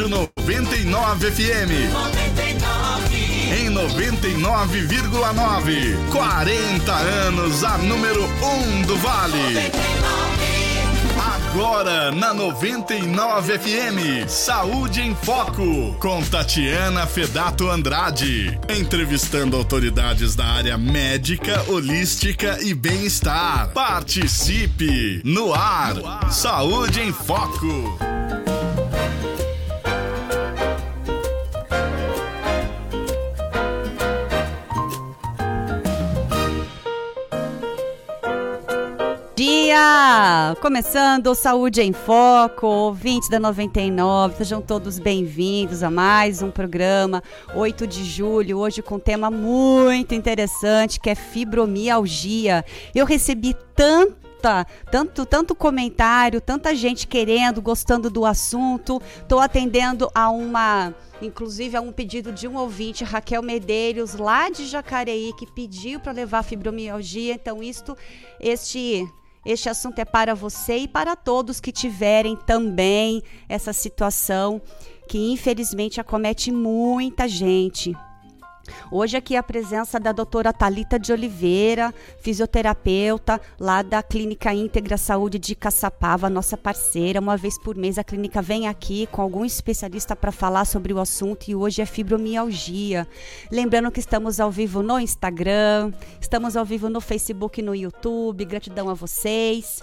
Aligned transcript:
Rádio 0.00 0.08
99 0.08 1.30
FM. 1.30 1.92
99. 1.92 3.52
Em 3.52 3.68
99,9. 3.68 5.94
40 6.10 6.92
anos, 6.92 7.62
a 7.62 7.76
número 7.76 8.24
1 8.24 8.28
um 8.46 8.80
do 8.82 8.96
Vale. 8.96 9.36
99. 9.36 10.10
Agora 11.50 12.10
na 12.12 12.32
99 12.32 13.58
FM, 13.58 14.26
Saúde 14.28 15.02
em 15.02 15.14
Foco, 15.14 15.94
com 15.98 16.22
Tatiana 16.22 17.06
Fedato 17.06 17.68
Andrade. 17.68 18.58
Entrevistando 18.70 19.54
autoridades 19.56 20.34
da 20.34 20.46
área 20.46 20.78
médica, 20.78 21.62
holística 21.68 22.56
e 22.62 22.72
bem-estar. 22.72 23.68
Participe 23.74 25.20
no 25.24 25.52
ar. 25.52 26.30
Saúde 26.30 27.00
em 27.00 27.12
Foco. 27.12 27.98
Dia! 39.70 40.56
Começando 40.60 41.32
Saúde 41.32 41.80
em 41.80 41.92
Foco, 41.92 42.66
ouvintes 42.66 43.28
da 43.28 43.38
99, 43.38 44.38
sejam 44.38 44.60
todos 44.60 44.98
bem-vindos 44.98 45.84
a 45.84 45.90
mais 45.90 46.42
um 46.42 46.50
programa 46.50 47.22
8 47.54 47.86
de 47.86 48.02
julho, 48.02 48.58
hoje 48.58 48.82
com 48.82 48.96
um 48.96 48.98
tema 48.98 49.30
muito 49.30 50.12
interessante 50.12 50.98
que 50.98 51.08
é 51.08 51.14
fibromialgia. 51.14 52.64
Eu 52.92 53.06
recebi 53.06 53.54
tanto 53.76 54.18
tanto, 54.90 55.26
tanto 55.26 55.54
comentário, 55.54 56.40
tanta 56.40 56.74
gente 56.74 57.06
querendo, 57.06 57.60
gostando 57.60 58.08
do 58.08 58.24
assunto. 58.24 59.00
Estou 59.20 59.38
atendendo 59.38 60.10
a 60.14 60.30
uma, 60.30 60.94
inclusive 61.20 61.76
a 61.76 61.80
um 61.82 61.92
pedido 61.92 62.32
de 62.32 62.48
um 62.48 62.56
ouvinte, 62.56 63.04
Raquel 63.04 63.42
Medeiros, 63.42 64.14
lá 64.14 64.48
de 64.48 64.66
Jacareí, 64.66 65.34
que 65.34 65.46
pediu 65.46 66.00
para 66.00 66.12
levar 66.12 66.42
fibromialgia. 66.42 67.34
Então, 67.34 67.62
isto, 67.62 67.94
este 68.40 69.06
este 69.44 69.68
assunto 69.68 69.98
é 69.98 70.04
para 70.04 70.34
você 70.34 70.78
e 70.78 70.88
para 70.88 71.16
todos 71.16 71.60
que 71.60 71.72
tiverem 71.72 72.36
também 72.36 73.22
essa 73.48 73.72
situação 73.72 74.60
que 75.08 75.32
infelizmente 75.32 76.00
acomete 76.00 76.52
muita 76.52 77.26
gente. 77.26 77.96
Hoje 78.90 79.16
aqui 79.16 79.36
a 79.36 79.42
presença 79.42 79.98
da 80.00 80.12
doutora 80.12 80.52
Talita 80.52 80.98
de 80.98 81.12
Oliveira, 81.12 81.94
fisioterapeuta 82.18 83.40
lá 83.58 83.82
da 83.82 84.02
Clínica 84.02 84.52
Íntegra 84.52 84.96
Saúde 84.96 85.38
de 85.38 85.54
Caçapava, 85.54 86.30
nossa 86.30 86.56
parceira. 86.56 87.20
Uma 87.20 87.36
vez 87.36 87.58
por 87.58 87.76
mês 87.76 87.98
a 87.98 88.04
clínica 88.04 88.42
vem 88.42 88.68
aqui 88.68 89.06
com 89.06 89.22
algum 89.22 89.44
especialista 89.44 90.16
para 90.16 90.32
falar 90.32 90.64
sobre 90.64 90.92
o 90.92 91.00
assunto 91.00 91.48
e 91.48 91.54
hoje 91.54 91.82
é 91.82 91.86
fibromialgia. 91.86 93.06
Lembrando 93.50 93.90
que 93.90 94.00
estamos 94.00 94.40
ao 94.40 94.50
vivo 94.50 94.82
no 94.82 94.98
Instagram, 94.98 95.92
estamos 96.20 96.56
ao 96.56 96.64
vivo 96.64 96.88
no 96.88 97.00
Facebook 97.00 97.60
e 97.60 97.62
no 97.62 97.74
YouTube. 97.74 98.44
Gratidão 98.44 98.88
a 98.88 98.94
vocês. 98.94 99.82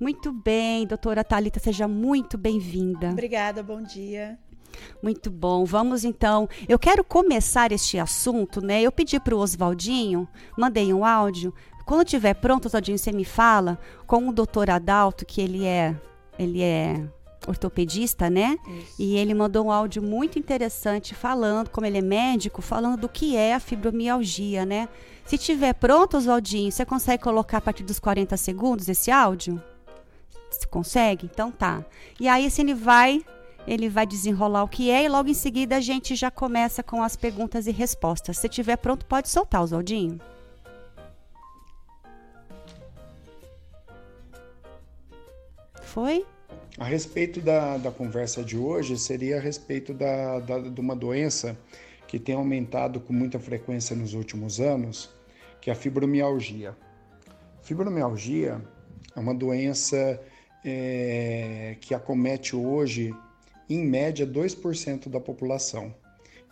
Muito 0.01 0.33
bem, 0.33 0.87
doutora 0.87 1.25
Talita, 1.25 1.59
seja 1.59 1.89
muito 1.89 2.39
bem-vinda. 2.39 3.11
Obrigada, 3.11 3.65
bom 3.65 3.83
dia. 3.83 4.39
Muito 5.03 5.29
bom. 5.29 5.65
Vamos 5.65 6.05
então. 6.05 6.49
Eu 6.69 6.79
quero 6.79 7.03
começar 7.03 7.73
este 7.73 7.99
assunto, 7.99 8.61
né? 8.61 8.81
Eu 8.81 8.93
pedi 8.93 9.19
para 9.19 9.35
o 9.35 9.39
Oswaldinho, 9.39 10.29
mandei 10.57 10.93
um 10.93 11.05
áudio. 11.05 11.53
Quando 11.85 12.05
estiver 12.05 12.35
pronto, 12.35 12.67
Oswaldinho, 12.67 12.99
você 12.99 13.11
me 13.11 13.25
fala 13.25 13.77
com 14.07 14.29
o 14.29 14.33
doutor 14.33 14.71
Adalto, 14.71 15.27
que 15.27 15.41
ele 15.41 15.65
é, 15.65 15.97
ele 16.39 16.63
é 16.63 17.05
ortopedista, 17.49 18.31
né? 18.31 18.57
Isso. 18.69 18.95
E 19.01 19.17
ele 19.17 19.35
mandou 19.35 19.67
um 19.67 19.73
áudio 19.73 20.03
muito 20.03 20.39
interessante 20.39 21.13
falando, 21.13 21.71
como 21.71 21.87
ele 21.87 21.99
é 21.99 22.03
médico, 22.03 22.63
falando 22.63 23.01
do 23.01 23.09
que 23.09 23.37
é 23.37 23.55
a 23.55 23.61
fibromialgia, 23.61 24.65
né? 24.65 24.89
Se 25.25 25.37
tiver 25.37 25.73
pronto, 25.73 26.17
Oswaldinho, 26.17 26.71
você 26.71 26.85
consegue 26.85 27.23
colocar 27.23 27.59
a 27.59 27.61
partir 27.61 27.83
dos 27.83 27.99
40 27.99 28.37
segundos 28.37 28.89
esse 28.89 29.11
áudio? 29.11 29.61
Você 30.59 30.67
consegue? 30.67 31.27
Então 31.33 31.51
tá. 31.53 31.85
E 32.19 32.27
aí, 32.29 32.47
assim, 32.47 32.63
ele 32.63 32.75
vai 32.75 33.25
ele 33.67 33.89
vai 33.89 34.07
desenrolar 34.07 34.65
o 34.65 34.69
que 34.69 34.91
é 34.91 35.05
e 35.05 35.09
logo 35.09 35.29
em 35.29 35.35
seguida 35.35 35.77
a 35.77 35.81
gente 35.81 36.17
já 36.17 36.31
começa 36.31 36.83
com 36.83 37.03
as 37.03 37.17
perguntas 37.17 37.67
e 37.67 37.71
respostas. 37.71 38.39
Se 38.39 38.49
tiver 38.49 38.77
pronto, 38.77 39.05
pode 39.05 39.29
soltar, 39.29 39.63
Oswaldinho. 39.63 40.19
Foi? 45.83 46.25
A 46.79 46.85
respeito 46.85 47.41
da, 47.41 47.77
da 47.77 47.91
conversa 47.91 48.43
de 48.43 48.57
hoje, 48.57 48.97
seria 48.97 49.37
a 49.37 49.41
respeito 49.41 49.93
da, 49.93 50.39
da, 50.39 50.61
de 50.61 50.81
uma 50.81 50.97
doença 50.97 51.59
que 52.07 52.19
tem 52.19 52.35
aumentado 52.35 53.01
com 53.01 53.13
muita 53.13 53.39
frequência 53.39 53.95
nos 53.95 54.15
últimos 54.15 54.61
anos, 54.61 55.11
que 55.61 55.69
é 55.69 55.73
a 55.73 55.77
fibromialgia. 55.77 56.75
Fibromialgia 57.63 58.63
é 59.15 59.21
uma 59.21 59.35
doença 59.35 60.19
é, 60.65 61.77
que 61.81 61.95
acomete 61.95 62.55
hoje, 62.57 63.15
em 63.69 63.85
média, 63.85 64.27
2% 64.27 65.09
da 65.09 65.21
população. 65.21 65.95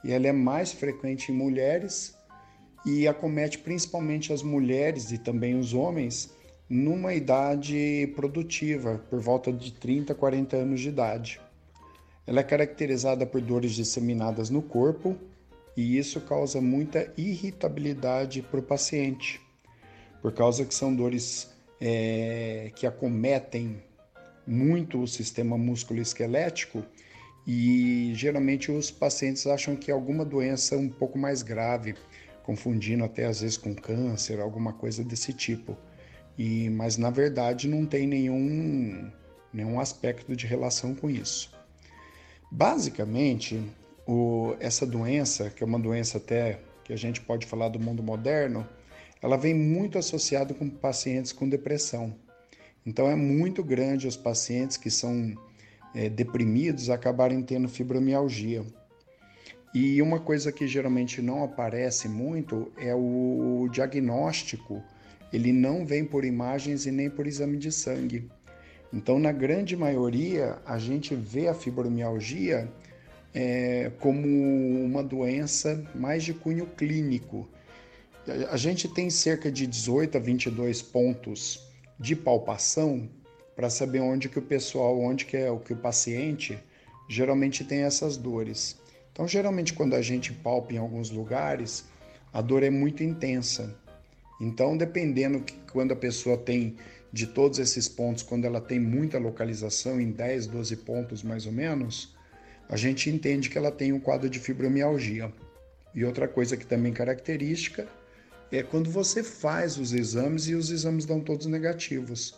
E 0.05 0.13
ela 0.13 0.27
é 0.27 0.33
mais 0.33 0.73
frequente 0.73 1.33
em 1.33 1.35
mulheres 1.35 2.17
e 2.85 3.09
acomete 3.09 3.59
principalmente 3.59 4.33
as 4.33 4.43
mulheres 4.43 5.11
e 5.11 5.19
também 5.19 5.59
os 5.59 5.75
homens 5.75 6.31
numa 6.69 7.15
idade 7.15 8.13
produtiva, 8.15 9.01
por 9.09 9.21
volta 9.21 9.53
de 9.53 9.73
30, 9.73 10.15
40 10.15 10.57
anos 10.57 10.81
de 10.81 10.89
idade. 10.89 11.41
Ela 12.27 12.41
é 12.41 12.43
caracterizada 12.43 13.25
por 13.25 13.41
dores 13.41 13.73
disseminadas 13.73 14.51
no 14.51 14.61
corpo 14.61 15.17
e 15.77 15.97
isso 15.97 16.21
causa 16.21 16.61
muita 16.61 17.13
irritabilidade 17.17 18.43
para 18.43 18.59
o 18.61 18.63
paciente, 18.63 19.41
por 20.21 20.33
causa 20.33 20.65
que 20.65 20.75
são 20.75 20.95
dores 20.95 21.51
é, 21.81 22.73
que 22.75 22.87
acometem 22.87 23.83
muito 24.47 25.03
o 25.03 25.09
sistema 25.09 25.59
músculo-esquelético 25.59 26.85
e 27.47 28.13
geralmente 28.15 28.73
os 28.73 28.91
pacientes 28.91 29.47
acham 29.47 29.77
que 29.77 29.91
é 29.91 29.95
alguma 29.95 30.25
doença 30.25 30.77
um 30.77 30.89
pouco 30.89 31.19
mais 31.19 31.43
grave, 31.43 31.95
confundindo 32.43 33.05
até 33.05 33.27
às 33.27 33.41
vezes 33.41 33.57
com 33.57 33.75
câncer, 33.75 34.41
alguma 34.41 34.73
coisa 34.73 35.05
desse 35.05 35.33
tipo. 35.33 35.77
E 36.37 36.69
mas 36.71 36.97
na 36.97 37.11
verdade 37.11 37.69
não 37.69 37.87
tem 37.87 38.07
nenhum 38.07 39.11
nenhum 39.53 39.81
aspecto 39.81 40.37
de 40.37 40.47
relação 40.47 40.95
com 40.95 41.09
isso. 41.09 41.51
Basicamente, 42.51 43.61
o, 44.07 44.55
essa 44.61 44.87
doença, 44.87 45.51
que 45.51 45.63
é 45.63 45.67
uma 45.67 45.79
doença 45.79 46.19
até 46.19 46.61
que 46.85 46.93
a 46.93 46.97
gente 46.97 47.21
pode 47.21 47.47
falar 47.47 47.69
do 47.69 47.81
mundo 47.81 48.03
moderno, 48.03 48.69
ela 49.21 49.37
vem 49.37 49.55
muito 49.55 49.99
associada 49.99 50.55
com 50.55 50.69
pacientes 50.69 51.33
com 51.33 51.49
depressão. 51.49 52.15
Então 52.87 53.11
é 53.11 53.17
muito 53.17 53.65
grande 53.65 54.07
os 54.07 54.17
pacientes 54.17 54.77
que 54.77 54.91
são 54.91 55.35
é, 55.95 56.09
deprimidos 56.09 56.89
acabarem 56.89 57.43
tendo 57.43 57.69
fibromialgia. 57.69 58.65
E 59.75 60.01
uma 60.01 60.21
coisa 60.21 60.53
que 60.53 60.67
geralmente 60.69 61.21
não 61.21 61.43
aparece 61.43 62.09
muito 62.09 62.71
é 62.79 62.95
o 62.95 63.69
diagnóstico. 63.73 64.83
Ele 65.33 65.53
não 65.53 65.85
vem 65.85 66.05
por 66.05 66.25
imagens 66.25 66.87
e 66.87 66.93
nem 66.93 67.11
por 67.11 67.27
exame 67.27 67.59
de 67.59 67.73
sangue. 67.73 68.31
Então, 68.93 69.19
na 69.19 69.33
grande 69.33 69.77
maioria, 69.77 70.59
a 70.65 70.79
gente 70.79 71.15
vê 71.15 71.49
a 71.49 71.55
fibromialgia 71.55 72.73
é, 73.35 73.91
como 74.01 74.27
uma 74.85 75.03
doença 75.03 75.85
mais 75.95 76.23
de 76.23 76.33
cunho 76.33 76.67
clínico. 76.67 77.47
A 78.51 78.57
gente 78.57 78.89
tem 78.89 79.11
cerca 79.11 79.51
de 79.51 79.67
18 79.67 80.17
a 80.17 80.21
22 80.21 80.81
pontos 80.81 81.66
de 81.99 82.15
palpação 82.15 83.09
para 83.55 83.71
saber 83.71 84.01
onde 84.01 84.29
que 84.29 84.39
o 84.39 84.43
pessoal, 84.43 85.01
onde 85.01 85.25
que 85.25 85.37
é 85.37 85.51
o 85.51 85.59
que 85.59 85.73
o 85.73 85.77
paciente 85.77 86.59
geralmente 87.09 87.65
tem 87.65 87.83
essas 87.83 88.17
dores. 88.17 88.79
Então, 89.13 89.27
geralmente 89.27 89.73
quando 89.73 89.95
a 89.95 90.03
gente 90.03 90.33
palpa 90.33 90.75
em 90.75 90.79
alguns 90.79 91.11
lugares, 91.11 91.87
a 92.33 92.43
dor 92.43 92.63
é 92.63 92.71
muito 92.71 93.03
intensa. 93.03 93.75
Então, 94.39 94.77
dependendo 94.77 95.41
que 95.41 95.55
quando 95.73 95.93
a 95.93 95.97
pessoa 95.97 96.37
tem 96.37 96.77
de 97.11 97.27
todos 97.27 97.59
esses 97.59 97.89
pontos, 97.89 98.23
quando 98.23 98.45
ela 98.45 98.61
tem 98.61 98.79
muita 98.79 99.19
localização 99.19 99.99
em 99.99 100.11
10, 100.11 100.49
12 100.49 100.77
pontos 100.77 101.23
mais 101.23 101.47
ou 101.47 101.53
menos, 101.53 102.15
a 102.69 102.77
gente 102.77 103.09
entende 103.09 103.49
que 103.49 103.57
ela 103.57 103.71
tem 103.71 103.93
um 103.93 104.01
quadro 104.01 104.29
de 104.29 104.39
fibromialgia. 104.39 105.33
E 105.95 106.05
outra 106.05 106.29
coisa 106.29 106.59
que 106.59 106.67
também 106.67 106.93
característica 106.93 107.89
é 108.51 108.63
quando 108.63 108.91
você 108.91 109.23
faz 109.23 109.79
os 109.79 109.93
exames 109.93 110.47
e 110.47 110.55
os 110.55 110.71
exames 110.71 111.05
dão 111.05 111.21
todos 111.21 111.47
negativos. 111.47 112.35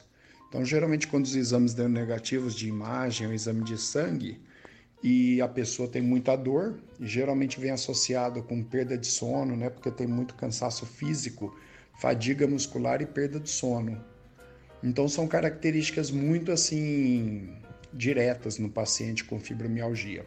Então, 0.48 0.64
geralmente, 0.64 1.06
quando 1.06 1.26
os 1.26 1.36
exames 1.36 1.74
dão 1.74 1.88
negativos 1.88 2.54
de 2.54 2.68
imagem 2.68 3.26
ou 3.26 3.32
exame 3.34 3.62
de 3.62 3.76
sangue, 3.76 4.40
e 5.02 5.40
a 5.40 5.48
pessoa 5.48 5.88
tem 5.88 6.02
muita 6.02 6.34
dor, 6.34 6.78
geralmente 7.00 7.60
vem 7.60 7.70
associado 7.70 8.42
com 8.42 8.62
perda 8.62 8.98
de 8.98 9.06
sono, 9.06 9.56
né? 9.56 9.70
Porque 9.70 9.90
tem 9.90 10.06
muito 10.06 10.34
cansaço 10.34 10.84
físico, 10.86 11.56
fadiga 12.00 12.46
muscular 12.46 13.00
e 13.00 13.06
perda 13.06 13.38
de 13.38 13.48
sono. 13.48 14.02
Então 14.82 15.08
são 15.08 15.26
características 15.28 16.10
muito 16.10 16.50
assim 16.50 17.54
diretas 17.92 18.58
no 18.58 18.68
paciente 18.68 19.24
com 19.24 19.38
fibromialgia. 19.38 20.24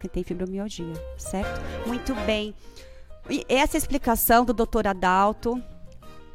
Que 0.00 0.08
tem 0.08 0.24
fibromialgia, 0.24 0.92
certo? 1.16 1.60
Muito 1.86 2.14
bem. 2.26 2.54
E 3.30 3.44
essa 3.48 3.76
explicação 3.76 4.44
do 4.44 4.52
doutor 4.52 4.86
Adalto, 4.86 5.62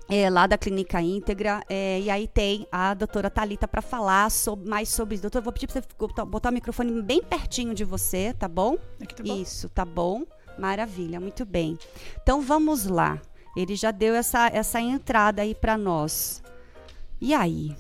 é, 0.10 0.30
lá 0.30 0.48
da 0.48 0.57
Clínica 0.57 1.01
Íntegra. 1.01 1.62
É, 1.69 2.00
e 2.00 2.10
aí 2.10 2.28
tem 2.28 2.68
a 2.72 2.94
doutora 2.94 3.30
Talita 3.30 3.68
para 3.68 3.81
falar 3.81 4.31
sobre, 4.31 4.69
mais 4.69 4.89
sobre 4.89 5.16
isso. 5.16 5.22
Doutor, 5.22 5.42
vou 5.42 5.54
pedir 5.54 5.68
para 5.68 5.81
você 5.81 6.25
botar 6.25 6.50
o 6.50 6.54
microfone 6.54 7.01
bem 7.01 7.22
pertinho 7.22 7.74
de 7.74 7.84
você, 7.84 8.34
tá 8.34 8.48
bom? 8.48 8.78
Aqui 9.01 9.16
tá 9.16 9.24
bom. 9.24 9.36
Isso, 9.36 9.69
tá 9.69 9.86
bom. 9.86 10.24
Maravilha, 10.57 11.19
muito 11.19 11.45
bem. 11.45 11.78
Então 12.22 12.42
vamos 12.42 12.86
lá. 12.86 13.22
Ele 13.56 13.75
já 13.75 13.92
deu 13.92 14.16
essa, 14.16 14.48
essa 14.48 14.80
entrada 14.80 15.42
aí 15.42 15.54
para 15.54 15.78
nós. 15.78 16.42
E 17.19 17.33
aí? 17.33 17.75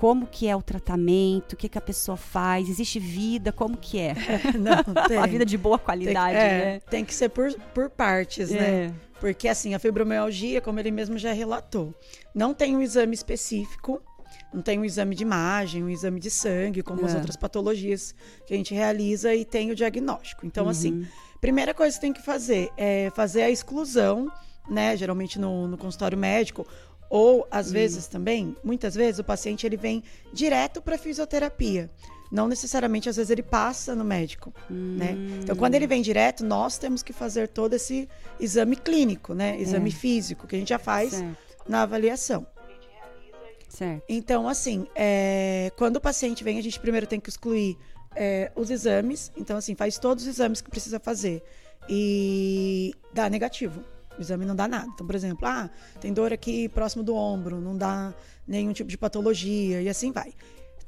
Como 0.00 0.26
que 0.26 0.48
é 0.48 0.56
o 0.56 0.62
tratamento? 0.62 1.52
O 1.52 1.56
que, 1.56 1.68
que 1.68 1.76
a 1.76 1.80
pessoa 1.80 2.16
faz? 2.16 2.70
Existe 2.70 2.98
vida? 2.98 3.52
Como 3.52 3.76
que 3.76 3.98
é? 3.98 4.14
Não, 4.58 4.82
tem. 5.06 5.18
a 5.18 5.26
vida 5.26 5.44
de 5.44 5.58
boa 5.58 5.78
qualidade, 5.78 6.38
tem, 6.38 6.46
é, 6.46 6.64
né? 6.64 6.80
Tem 6.88 7.04
que 7.04 7.14
ser 7.14 7.28
por, 7.28 7.52
por 7.74 7.90
partes, 7.90 8.50
É. 8.50 8.86
né? 8.88 8.94
Porque 9.20 9.46
assim, 9.46 9.74
a 9.74 9.78
fibromialgia, 9.78 10.62
como 10.62 10.80
ele 10.80 10.90
mesmo 10.90 11.18
já 11.18 11.34
relatou, 11.34 11.94
não 12.34 12.54
tem 12.54 12.74
um 12.74 12.80
exame 12.80 13.14
específico, 13.14 14.00
não 14.54 14.62
tem 14.62 14.78
um 14.78 14.84
exame 14.86 15.14
de 15.14 15.22
imagem, 15.22 15.84
um 15.84 15.90
exame 15.90 16.18
de 16.18 16.30
sangue, 16.30 16.82
como 16.82 17.04
as 17.04 17.12
É. 17.12 17.16
outras 17.16 17.36
patologias 17.36 18.14
que 18.46 18.54
a 18.54 18.56
gente 18.56 18.72
realiza 18.72 19.34
e 19.34 19.44
tem 19.44 19.70
o 19.70 19.74
diagnóstico. 19.74 20.46
Então, 20.46 20.64
Uhum. 20.64 20.70
assim, 20.70 21.06
primeira 21.42 21.74
coisa 21.74 21.94
que 21.94 22.00
tem 22.00 22.12
que 22.14 22.22
fazer 22.24 22.70
é 22.78 23.10
fazer 23.14 23.42
a 23.42 23.50
exclusão, 23.50 24.32
né? 24.66 24.96
Geralmente 24.96 25.38
no, 25.38 25.68
no 25.68 25.76
consultório 25.76 26.16
médico, 26.16 26.66
ou 27.10 27.46
às 27.50 27.66
Uhum. 27.66 27.72
vezes 27.74 28.06
também, 28.06 28.56
muitas 28.64 28.94
vezes 28.94 29.18
o 29.18 29.24
paciente 29.24 29.66
ele 29.66 29.76
vem 29.76 30.02
direto 30.32 30.80
para 30.80 30.96
fisioterapia. 30.96 31.90
Não 32.32 32.46
necessariamente, 32.46 33.08
às 33.08 33.16
vezes 33.16 33.28
ele 33.28 33.42
passa 33.42 33.92
no 33.96 34.04
médico, 34.04 34.54
né? 34.70 35.16
Então, 35.42 35.56
quando 35.56 35.74
ele 35.74 35.88
vem 35.88 36.00
direto, 36.00 36.44
nós 36.44 36.78
temos 36.78 37.02
que 37.02 37.12
fazer 37.12 37.48
todo 37.48 37.74
esse 37.74 38.08
exame 38.38 38.76
clínico, 38.76 39.34
né? 39.34 39.60
Exame 39.60 39.88
É. 39.90 39.92
físico 39.92 40.46
que 40.46 40.54
a 40.54 40.58
gente 40.60 40.68
já 40.68 40.78
faz 40.78 41.10
Certo. 41.14 41.36
na 41.68 41.82
avaliação. 41.82 42.46
certo. 43.68 44.04
Então, 44.08 44.48
assim, 44.48 44.86
é, 44.94 45.72
quando 45.76 45.96
o 45.96 46.00
paciente 46.00 46.44
vem, 46.44 46.58
a 46.58 46.62
gente 46.62 46.78
primeiro 46.78 47.06
tem 47.06 47.18
que 47.20 47.28
excluir 47.28 47.76
é, 48.14 48.50
os 48.56 48.70
exames. 48.70 49.30
Então, 49.36 49.56
assim, 49.56 49.74
faz 49.74 49.96
todos 49.98 50.24
os 50.24 50.28
exames 50.30 50.60
que 50.60 50.68
precisa 50.70 50.98
fazer 51.00 51.42
e 51.88 52.92
dá 53.12 53.28
negativo. 53.30 53.84
O 54.20 54.22
exame 54.22 54.44
não 54.44 54.54
dá 54.54 54.68
nada. 54.68 54.86
Então, 54.92 55.06
por 55.06 55.16
exemplo, 55.16 55.48
ah, 55.48 55.70
tem 55.98 56.12
dor 56.12 56.30
aqui 56.30 56.68
próximo 56.68 57.02
do 57.02 57.14
ombro, 57.14 57.58
não 57.58 57.74
dá 57.74 58.12
nenhum 58.46 58.72
tipo 58.74 58.90
de 58.90 58.98
patologia 58.98 59.80
e 59.80 59.88
assim 59.88 60.12
vai. 60.12 60.34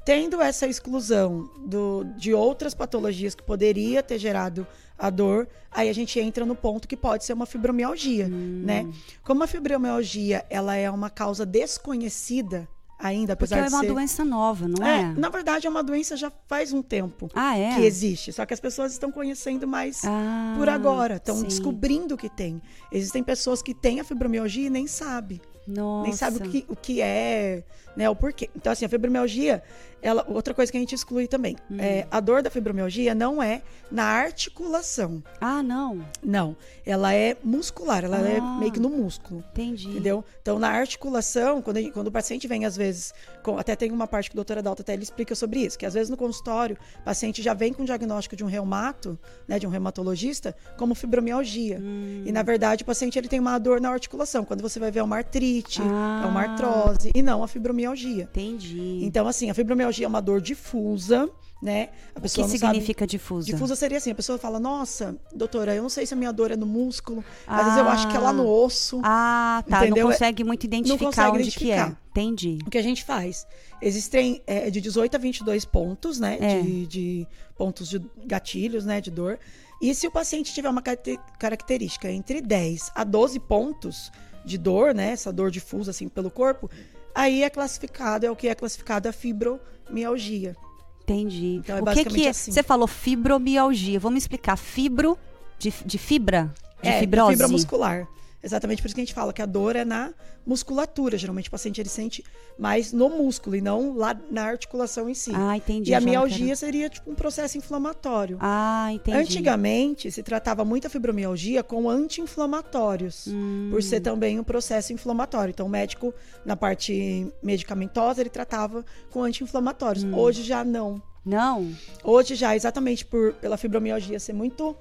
Tendo 0.05 0.39
essa 0.39 0.67
exclusão 0.67 1.49
do, 1.65 2.03
de 2.15 2.31
outras 2.31 2.75
patologias 2.75 3.33
que 3.33 3.41
poderia 3.41 4.03
ter 4.03 4.19
gerado 4.19 4.67
a 4.99 5.09
dor, 5.09 5.47
aí 5.71 5.89
a 5.89 5.93
gente 5.93 6.19
entra 6.19 6.45
no 6.45 6.55
ponto 6.55 6.87
que 6.87 6.95
pode 6.95 7.25
ser 7.25 7.33
uma 7.33 7.47
fibromialgia, 7.47 8.27
né? 8.27 8.87
Como 9.23 9.43
a 9.43 9.47
fibromialgia, 9.47 10.45
ela 10.49 10.75
é 10.75 10.91
uma 10.91 11.09
causa 11.09 11.45
desconhecida 11.45 12.67
ainda, 13.03 13.35
Porque 13.35 13.53
apesar 13.53 13.65
é 13.65 13.69
de 13.69 13.73
uma 13.75 13.81
ser... 13.81 13.87
doença 13.87 14.25
nova, 14.25 14.67
não 14.67 14.85
É, 14.85 15.01
é? 15.01 15.05
na 15.19 15.29
verdade 15.29 15.67
é 15.67 15.69
uma 15.69 15.83
doença 15.83 16.15
já 16.17 16.31
faz 16.47 16.71
um 16.73 16.81
tempo 16.81 17.29
Ah, 17.35 17.57
é? 17.57 17.75
que 17.75 17.81
existe, 17.81 18.31
só 18.31 18.45
que 18.45 18.53
as 18.53 18.59
pessoas 18.59 18.91
estão 18.93 19.11
conhecendo 19.11 19.67
mais 19.67 20.01
Ah, 20.05 20.55
por 20.57 20.69
agora, 20.69 21.17
estão 21.17 21.43
descobrindo 21.43 22.15
que 22.17 22.29
tem. 22.29 22.61
Existem 22.91 23.21
pessoas 23.23 23.61
que 23.61 23.73
têm 23.73 23.99
a 23.99 24.03
fibromialgia 24.03 24.67
e 24.67 24.69
nem 24.69 24.87
sabem 24.87 25.39
Nossa. 25.67 26.03
nem 26.07 26.13
sabe 26.15 26.37
o 26.37 26.49
que, 26.49 26.65
o 26.69 26.75
que 26.75 27.01
é, 27.01 27.63
né, 27.95 28.09
o 28.09 28.15
porquê. 28.15 28.49
Então, 28.55 28.71
assim, 28.73 28.85
a 28.85 28.89
fibromialgia, 28.89 29.61
ela, 30.01 30.25
outra 30.27 30.53
coisa 30.53 30.69
que 30.71 30.77
a 30.77 30.81
gente 30.81 30.93
exclui 30.95 31.27
também, 31.27 31.55
Hum. 31.71 31.77
é, 31.79 32.05
a 32.11 32.19
dor 32.19 32.41
da 32.41 32.49
fibromialgia 32.49 33.15
não 33.15 33.41
é 33.41 33.61
na 33.89 34.03
articulação, 34.03 35.23
Ah, 35.39 35.63
não. 35.63 36.05
não. 36.21 36.55
Ela 36.85 37.13
é 37.13 37.37
muscular, 37.43 38.03
ela 38.03 38.19
é 38.19 38.37
Ah. 38.39 38.57
meio 38.59 38.71
que 38.71 38.79
no 38.79 38.89
músculo. 38.89 39.43
Entendi. 39.53 39.87
Entendeu? 39.87 40.25
Então, 40.41 40.59
na 40.59 40.67
articulação, 40.69 41.61
quando, 41.61 41.77
gente- 41.77 41.91
quando 41.93 42.07
o 42.07 42.11
paciente 42.11 42.47
vem, 42.47 42.65
às 42.65 42.75
vezes, 42.75 43.13
com- 43.41 43.57
até 43.57 43.75
tem 43.75 43.91
uma 43.91 44.05
parte 44.07 44.29
que 44.29 44.35
o 44.35 44.37
doutor 44.37 44.57
Adalto 44.57 44.81
até 44.81 44.93
ele 44.93 45.03
explica 45.03 45.33
sobre 45.35 45.61
isso, 45.61 45.77
que 45.79 45.85
às 45.85 45.93
vezes 45.93 46.09
no 46.09 46.17
consultório, 46.17 46.77
o 46.99 47.03
paciente 47.03 47.41
já 47.41 47.53
vem 47.53 47.71
com 47.71 47.83
o 47.83 47.85
diagnóstico 47.85 48.35
de 48.35 48.43
um 48.43 48.47
reumato, 48.47 49.17
né, 49.47 49.57
de 49.57 49.65
um 49.65 49.69
reumatologista, 49.69 50.53
como 50.77 50.93
fibromialgia. 50.95 51.79
Hum. 51.81 52.23
E, 52.25 52.31
na 52.31 52.43
verdade, 52.43 52.83
o 52.83 52.85
paciente 52.85 53.17
ele 53.17 53.27
tem 53.29 53.39
uma 53.39 53.57
dor 53.57 53.79
na 53.79 53.89
articulação. 53.89 54.43
Quando 54.43 54.61
você 54.61 54.79
vai 54.79 54.91
ver 54.91 54.99
é 54.99 55.03
uma 55.03 55.17
artrite, 55.17 55.52
Ah. 55.81 56.21
é 56.23 56.27
uma 56.27 56.41
artrose, 56.41 57.11
e 57.13 57.21
não 57.21 57.43
a 57.43 57.47
fibromialgia. 57.47 58.23
Entendi. 58.23 58.99
Então, 59.03 59.27
assim, 59.27 59.49
a 59.49 59.53
fibromialgia 59.53 60.05
é 60.05 60.09
uma 60.09 60.21
dor 60.21 60.39
difusa, 60.41 61.29
né? 61.61 61.89
A 62.07 62.11
o 62.11 62.13
que 62.15 62.21
pessoa 62.21 62.47
não 62.47 62.57
sabe- 62.57 62.73
significa 62.73 63.05
difusa? 63.07 63.45
Difusa 63.47 63.75
seria 63.75 63.97
assim, 63.97 64.11
a 64.11 64.15
pessoa 64.15 64.37
fala, 64.37 64.59
nossa, 64.59 65.15
doutora, 65.33 65.73
eu 65.75 65.81
não 65.81 65.89
sei 65.89 66.05
se 66.05 66.13
a 66.13 66.17
minha 66.17 66.31
dor 66.33 66.51
é 66.51 66.55
no 66.57 66.65
músculo, 66.65 67.23
às 67.47 67.63
vezes 67.65 67.79
eu 67.79 67.87
acho 67.87 68.07
que 68.09 68.17
é 68.17 68.19
lá 68.19 68.33
no 68.33 68.47
osso. 68.47 68.99
Ah, 69.03 69.63
tá. 69.69 69.77
Entendeu? 69.85 70.05
Não 70.05 70.11
consegue 70.11 70.43
muito 70.43 70.65
identificar 70.65 71.05
consegue 71.05 71.29
onde 71.29 71.41
identificar. 71.43 71.85
que 71.87 71.91
é. 71.91 71.97
Entendi. 72.11 72.59
O 72.65 72.69
que 72.69 72.77
a 72.77 72.81
gente 72.83 73.03
faz? 73.03 73.47
Existem 73.81 74.41
é, 74.45 74.69
de 74.69 74.79
18 74.79 75.15
a 75.15 75.17
22 75.17 75.65
pontos, 75.65 76.19
né? 76.19 76.37
É. 76.39 76.61
De, 76.61 76.85
de 76.87 77.27
pontos 77.57 77.89
de 77.89 77.99
gatilhos, 78.25 78.85
né? 78.85 79.01
De 79.01 79.09
dor. 79.09 79.39
E 79.81 79.93
se 79.95 80.07
o 80.07 80.11
paciente 80.11 80.53
tiver 80.53 80.69
uma 80.69 80.81
caracte- 80.81 81.19
característica 81.39 82.09
entre 82.11 82.39
10 82.41 82.91
a 82.95 83.03
12 83.03 83.39
pontos 83.39 84.11
de 84.45 84.57
dor, 84.57 84.93
né? 84.93 85.11
Essa 85.11 85.31
dor 85.31 85.51
difusa, 85.51 85.91
assim, 85.91 86.07
pelo 86.07 86.29
corpo, 86.29 86.69
aí 87.13 87.43
é 87.43 87.49
classificado, 87.49 88.25
é 88.25 88.31
o 88.31 88.35
que 88.35 88.47
é 88.47 88.55
classificado 88.55 89.07
a 89.07 89.11
fibromialgia. 89.11 90.55
Entendi. 91.03 91.55
Então, 91.55 91.77
é 91.77 91.81
o 91.81 91.81
que 91.81 91.85
basicamente 91.85 92.21
que 92.21 92.27
é? 92.27 92.29
assim. 92.29 92.51
Você 92.51 92.63
falou 92.63 92.87
fibromialgia. 92.87 93.99
Vamos 93.99 94.23
explicar. 94.23 94.55
Fibro 94.55 95.17
de, 95.59 95.73
de 95.85 95.97
fibra? 95.97 96.53
De 96.81 96.89
é, 96.89 96.99
fibrose? 96.99 97.33
fibra 97.33 97.47
muscular. 97.47 98.07
Exatamente 98.43 98.81
por 98.81 98.87
isso 98.87 98.95
que 98.95 98.99
a 99.01 99.05
gente 99.05 99.13
fala 99.13 99.31
que 99.31 99.41
a 99.41 99.45
dor 99.45 99.75
é 99.77 99.85
na 99.85 100.13
musculatura. 100.45 101.17
Geralmente 101.17 101.47
o 101.47 101.51
paciente 101.51 101.79
ele 101.79 101.87
sente 101.87 102.23
mais 102.59 102.91
no 102.91 103.09
músculo 103.09 103.55
e 103.55 103.61
não 103.61 103.95
lá 103.95 104.13
na 104.29 104.43
articulação 104.43 105.09
em 105.09 105.13
si. 105.13 105.31
Ah, 105.33 105.55
entendi. 105.55 105.91
e 105.91 105.93
a 105.95 106.01
mialgia 106.01 106.47
quero- 106.47 106.57
seria 106.57 106.89
tipo 106.89 107.09
um 107.09 107.15
processo 107.15 107.57
inflamatório. 107.57 108.37
Ah, 108.41 108.89
entendi. 108.91 109.17
Antigamente 109.17 110.11
se 110.11 110.21
tratava 110.21 110.65
muito 110.65 110.85
a 110.87 110.89
fibromialgia 110.89 111.63
com 111.63 111.89
anti-inflamatórios, 111.89 113.27
Hum. 113.27 113.69
por 113.71 113.81
ser 113.81 114.01
também 114.01 114.39
um 114.39 114.43
processo 114.43 114.91
inflamatório. 114.91 115.51
Então 115.51 115.65
o 115.65 115.69
médico 115.69 116.13
na 116.45 116.55
parte 116.57 117.27
medicamentosa 117.41 118.21
ele 118.21 118.29
tratava 118.29 118.83
com 119.09 119.23
anti-inflamatórios. 119.23 120.03
Hum. 120.03 120.15
Hoje 120.17 120.43
já 120.43 120.63
não. 120.63 121.01
Não? 121.25 121.71
Hoje 122.03 122.35
já 122.35 122.53
exatamente 122.53 123.05
por 123.05 123.33
pela 123.35 123.55
fibromialgia 123.55 124.19
ser 124.19 124.33
muito 124.33 124.75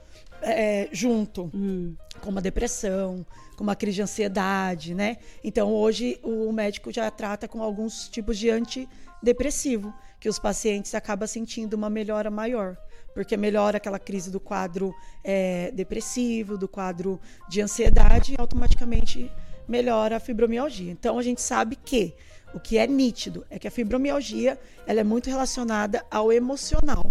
é, 0.44 0.88
junto 0.90 1.48
Hum. 1.54 1.94
com 2.20 2.30
uma 2.30 2.40
depressão, 2.42 3.24
uma 3.62 3.76
crise 3.76 3.96
de 3.96 4.02
ansiedade, 4.02 4.92
né? 4.92 5.18
Então 5.42 5.72
hoje 5.72 6.18
o 6.22 6.52
médico 6.52 6.92
já 6.92 7.08
trata 7.10 7.46
com 7.46 7.62
alguns 7.62 8.08
tipos 8.08 8.36
de 8.36 8.50
antidepressivo, 8.50 9.94
que 10.18 10.28
os 10.28 10.38
pacientes 10.38 10.94
acabam 10.94 11.28
sentindo 11.28 11.74
uma 11.74 11.88
melhora 11.88 12.30
maior. 12.30 12.76
Porque 13.14 13.36
melhora 13.36 13.76
aquela 13.76 13.98
crise 13.98 14.30
do 14.30 14.40
quadro 14.40 14.92
é, 15.22 15.70
depressivo, 15.70 16.58
do 16.58 16.66
quadro 16.66 17.20
de 17.48 17.60
ansiedade 17.60 18.32
e 18.32 18.36
automaticamente 18.38 19.30
melhora 19.68 20.16
a 20.16 20.20
fibromialgia. 20.20 20.90
Então 20.90 21.18
a 21.18 21.22
gente 21.22 21.40
sabe 21.40 21.76
que 21.76 22.14
o 22.54 22.58
que 22.58 22.78
é 22.78 22.86
nítido 22.86 23.46
é 23.48 23.58
que 23.58 23.68
a 23.68 23.70
fibromialgia 23.70 24.58
ela 24.86 25.00
é 25.00 25.04
muito 25.04 25.30
relacionada 25.30 26.04
ao 26.10 26.32
emocional. 26.32 27.10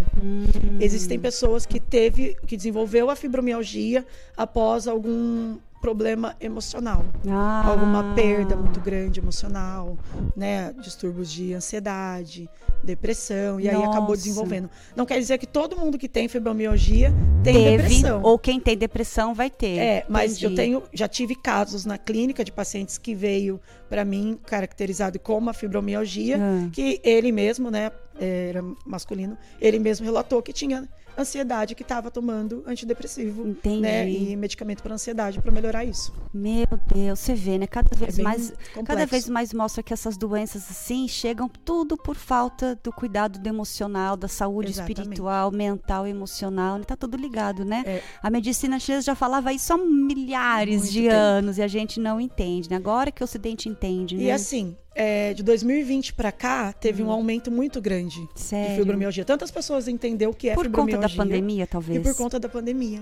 Existem 0.79 1.19
pessoas 1.19 1.65
que 1.65 1.79
teve, 1.79 2.35
que 2.45 2.57
desenvolveu 2.57 3.09
a 3.09 3.15
fibromialgia 3.15 4.05
após 4.35 4.87
algum 4.87 5.57
problema 5.81 6.35
emocional. 6.39 7.03
Ah. 7.27 7.63
Alguma 7.67 8.13
perda 8.13 8.55
muito 8.55 8.79
grande 8.79 9.19
emocional, 9.19 9.97
né? 10.35 10.73
Distúrbios 10.79 11.31
de 11.31 11.53
ansiedade, 11.53 12.47
depressão, 12.83 13.59
e 13.59 13.67
aí 13.67 13.75
acabou 13.75 14.09
Nossa. 14.09 14.17
desenvolvendo. 14.17 14.69
Não 14.95 15.05
quer 15.05 15.17
dizer 15.19 15.37
que 15.37 15.47
todo 15.47 15.75
mundo 15.75 15.97
que 15.97 16.07
tem 16.07 16.27
fibromialgia 16.27 17.11
tem 17.43 17.53
Teve, 17.55 17.83
depressão. 17.83 18.21
ou 18.23 18.37
quem 18.37 18.59
tem 18.59 18.77
depressão 18.77 19.33
vai 19.33 19.49
ter. 19.49 19.77
É, 19.77 20.05
mas 20.07 20.41
eu 20.41 20.51
Entendi. 20.51 20.55
tenho, 20.55 20.83
já 20.93 21.07
tive 21.07 21.35
casos 21.35 21.85
na 21.85 21.97
clínica 21.97 22.43
de 22.45 22.51
pacientes 22.51 22.97
que 22.97 23.13
veio 23.15 23.59
para 23.89 24.05
mim 24.05 24.37
caracterizado 24.45 25.19
como 25.19 25.39
uma 25.39 25.53
fibromialgia, 25.53 26.37
Ah. 26.39 26.69
que 26.71 27.01
ele 27.03 27.31
mesmo, 27.31 27.69
né, 27.71 27.91
era 28.19 28.63
masculino, 28.85 29.35
ele 29.59 29.79
mesmo 29.79 30.05
relatou 30.05 30.41
que 30.43 30.53
tinha 30.53 30.87
ansiedade, 31.17 31.75
que 31.75 31.83
estava 31.83 32.09
tomando 32.09 32.63
antidepressivo, 32.65 33.47
Entendi. 33.47 33.81
né, 33.81 34.09
e 34.09 34.35
medicamento 34.35 34.81
para 34.81 34.93
ansiedade 34.93 35.39
para 35.41 35.51
melhorar 35.51 35.85
isso. 35.85 36.13
Meu 36.33 36.67
Deus, 36.93 37.19
você 37.19 37.33
vê, 37.33 37.57
né? 37.57 37.67
Cada 37.67 37.95
vez 37.95 38.15
bem 38.15 38.23
mais, 38.23 38.49
cada 38.73 38.73
complexo. 38.73 39.07
vez 39.07 39.29
mais 39.29 39.53
mostra 39.53 39.83
que 39.83 39.93
essas 39.93 40.17
doenças 40.17 40.69
assim 40.69 41.07
chegam 41.07 41.49
tudo 41.49 41.97
por 41.97 42.15
falta 42.15 42.79
do 42.83 42.91
cuidado 42.91 43.39
do 43.39 43.47
emocional, 43.47 44.15
da 44.15 44.27
saúde 44.27 44.71
Exatamente. 44.71 45.01
espiritual, 45.01 45.51
mental, 45.51 46.07
emocional, 46.07 46.77
né? 46.77 46.83
tá 46.85 46.95
tudo 46.95 47.17
ligado, 47.17 47.63
né? 47.65 47.83
É. 47.85 48.01
A 48.21 48.29
medicina 48.29 48.79
chinesa 48.79 49.05
já 49.05 49.15
falava 49.15 49.53
isso 49.53 49.73
há 49.73 49.77
milhares 49.77 50.81
Muito 50.81 50.91
de 50.91 51.01
tempo. 51.03 51.13
anos 51.15 51.57
e 51.57 51.61
a 51.61 51.67
gente 51.67 51.99
não 51.99 52.19
entende, 52.19 52.69
né? 52.69 52.75
Agora 52.75 53.11
que 53.11 53.21
o 53.21 53.25
Ocidente 53.25 53.69
entende, 53.69 54.15
né? 54.15 54.23
E 54.23 54.31
assim, 54.31 54.75
é, 54.93 55.33
de 55.33 55.41
2020 55.43 56.13
para 56.13 56.31
cá, 56.31 56.73
teve 56.73 57.01
um 57.01 57.09
aumento 57.11 57.49
muito 57.49 57.79
grande 57.81 58.15
de 58.17 58.21
Hum. 58.23 58.27
Sério? 58.35 58.75
fibromialgia. 58.77 59.23
Tantas 59.25 59.49
pessoas 59.51 59.87
entenderam 59.87 60.31
o 60.31 60.35
que 60.35 60.49
é 60.49 60.53
por 60.53 60.65
conta 60.65 60.81
fibromialgia. 60.81 61.17
da 61.17 61.23
pandemia, 61.23 61.63
E 61.63 61.67
talvez. 61.67 62.03
por 62.03 62.15
conta 62.15 62.39
da 62.39 62.49
pandemia. 62.49 63.01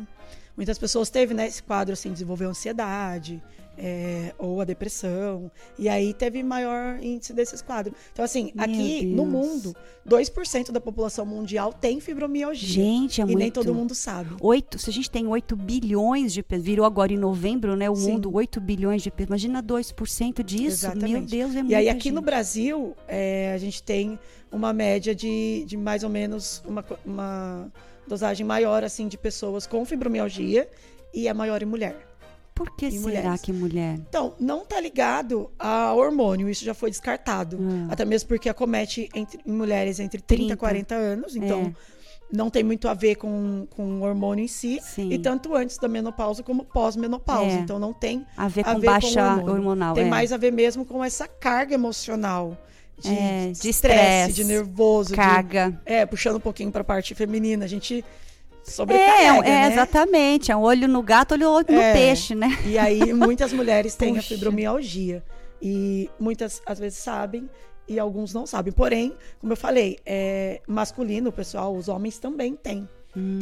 Muitas 0.56 0.78
pessoas 0.78 1.10
teve 1.10 1.34
né, 1.34 1.48
esse 1.48 1.64
quadro 1.64 1.94
assim, 1.94 2.12
desenvolveu 2.12 2.50
ansiedade 2.50 3.42
é, 3.80 4.34
ou 4.38 4.60
a 4.60 4.66
depressão. 4.66 5.50
E 5.78 5.88
aí 5.88 6.14
teve 6.14 6.44
maior 6.44 7.02
índice 7.02 7.32
desses 7.32 7.62
quadros. 7.62 7.96
Então, 8.12 8.26
assim, 8.26 8.52
Meu 8.54 8.66
aqui 8.66 9.06
no 9.06 9.24
Deus. 9.24 9.28
mundo, 9.30 9.76
2% 10.08 10.72
da 10.72 10.82
população 10.82 11.26
mundial 11.26 11.72
tem 11.72 12.00
fibromialgia. 12.02 12.68
Gente, 12.68 13.22
é 13.22 13.24
e 13.24 13.28
muito. 13.28 13.40
nem 13.40 13.52
todo 13.52 13.74
mundo 13.74 13.96
sabe. 13.96 14.36
Oito, 14.42 14.78
se 14.78 14.90
a 14.90 14.94
gente 14.94 15.10
tem 15.10 15.26
8 15.26 15.56
bilhões 15.56 16.34
de 16.34 16.44
pessoas, 16.44 16.66
virou 16.66 16.86
agora 16.86 17.14
em 17.14 17.18
novembro, 17.18 17.76
né? 17.76 17.90
O 17.90 17.96
Sim. 17.96 18.12
mundo, 18.12 18.30
8 18.34 18.60
bilhões 18.60 19.02
de 19.02 19.10
pessoas. 19.10 19.30
Imagina 19.30 19.64
2% 19.64 20.44
disso. 20.44 20.86
Meu 20.86 20.96
Exatamente. 20.96 21.32
Deus, 21.32 21.56
é 21.56 21.60
E 21.60 21.64
muita 21.64 21.78
aí, 21.78 21.90
aqui 21.90 22.04
gente. 22.04 22.14
no 22.14 22.22
Brasil, 22.22 22.96
é, 23.08 23.54
a 23.54 23.58
gente 23.58 23.82
tem 23.82 24.20
uma 24.52 24.74
média 24.74 25.16
de, 25.16 25.64
de 25.66 25.78
mais 25.78 26.04
ou 26.04 26.10
menos 26.10 26.62
uma, 26.68 26.84
uma 27.06 27.72
dosagem 28.08 28.46
maior 28.46 28.84
assim 28.84 29.08
de 29.08 29.18
pessoas 29.18 29.68
com 29.68 29.86
fibromialgia 29.86 30.68
e 31.14 31.28
é 31.28 31.34
maior 31.34 31.62
em 31.62 31.66
mulher. 31.66 32.09
Por 32.60 32.76
que 32.76 32.92
será 32.92 33.02
mulheres. 33.02 33.42
que 33.42 33.54
mulher? 33.54 33.96
Então, 34.10 34.34
não 34.40 34.66
tá 34.66 34.80
ligado 34.82 35.50
a 35.58 35.94
hormônio, 35.94 36.50
isso 36.50 36.64
já 36.66 36.74
foi 36.74 36.90
descartado. 36.90 37.58
Ah. 37.90 37.94
Até 37.94 38.04
mesmo 38.06 38.28
porque 38.28 38.50
acomete 38.50 39.10
entre, 39.16 39.40
em 39.46 39.52
mulheres 39.52 40.00
entre 40.00 40.22
30 40.22 40.40
30. 40.48 40.54
e 40.54 40.58
40 40.58 40.96
anos, 40.96 41.36
então 41.36 41.62
É. 41.62 41.74
não 42.32 42.50
tem 42.50 42.62
muito 42.64 42.88
a 42.90 42.94
ver 42.94 43.16
com, 43.16 43.66
com 43.70 44.00
o 44.00 44.04
hormônio 44.04 44.44
em 44.44 44.48
si. 44.48 44.80
Sim. 44.84 45.10
E 45.12 45.18
tanto 45.18 45.56
antes 45.56 45.78
da 45.78 45.88
menopausa 45.88 46.44
como 46.44 46.66
pós-menopausa. 46.66 47.52
É. 47.52 47.60
Então 47.60 47.80
não 47.80 47.94
tem 47.94 48.26
A 48.36 48.48
ver 48.50 48.62
a 48.62 48.74
com 48.74 48.80
ver 48.82 48.88
com 48.88 48.92
baixa 48.94 49.24
hormônio. 49.26 49.54
hormonal. 49.54 49.96
tem 49.96 50.06
é. 50.06 50.10
mais 50.10 50.34
a 50.34 50.38
ver 50.38 50.52
mesmo 50.52 50.84
com 50.86 51.02
essa 51.04 51.28
carga 51.28 51.74
emocional. 51.74 52.58
De, 53.02 53.08
É, 53.08 53.52
de 53.54 53.70
estresse, 53.70 54.34
de 54.34 54.44
nervoso, 54.44 55.12
de, 55.12 55.16
Carga. 55.16 55.82
é, 55.86 56.06
puxando 56.06 56.36
um 56.36 56.40
pouquinho 56.42 56.70
pra 56.70 56.84
parte 56.84 57.16
feminina, 57.16 57.64
a 57.64 57.68
gente 57.70 58.04
sobrecarrega, 58.64 59.48
é, 59.48 59.68
né? 59.68 59.72
exatamente. 59.72 60.52
É 60.52 60.56
um 60.56 60.62
olho 60.62 60.88
no 60.88 61.02
gato, 61.02 61.34
olho 61.34 61.50
olho 61.50 61.66
no 61.70 61.80
É. 61.82 61.94
peixe, 61.94 62.36
né? 62.36 62.58
E 62.66 62.78
aí 62.78 63.14
muitas 63.14 63.54
mulheres 63.54 63.96
têm 63.96 64.18
a 64.18 64.22
fibromialgia. 64.22 65.24
E 65.62 66.10
muitas, 66.20 66.62
às 66.66 66.80
vezes, 66.80 67.00
sabem 67.00 67.50
e 67.88 68.00
alguns 68.00 68.34
não 68.34 68.46
sabem. 68.46 68.72
Porém, 68.72 69.14
como 69.40 69.52
eu 69.52 69.58
falei, 69.58 69.98
é 70.06 70.62
masculino, 70.68 71.32
pessoal, 71.32 71.76
os 71.76 71.90
homens 71.90 72.18
também 72.20 72.56
têm. 72.56 72.88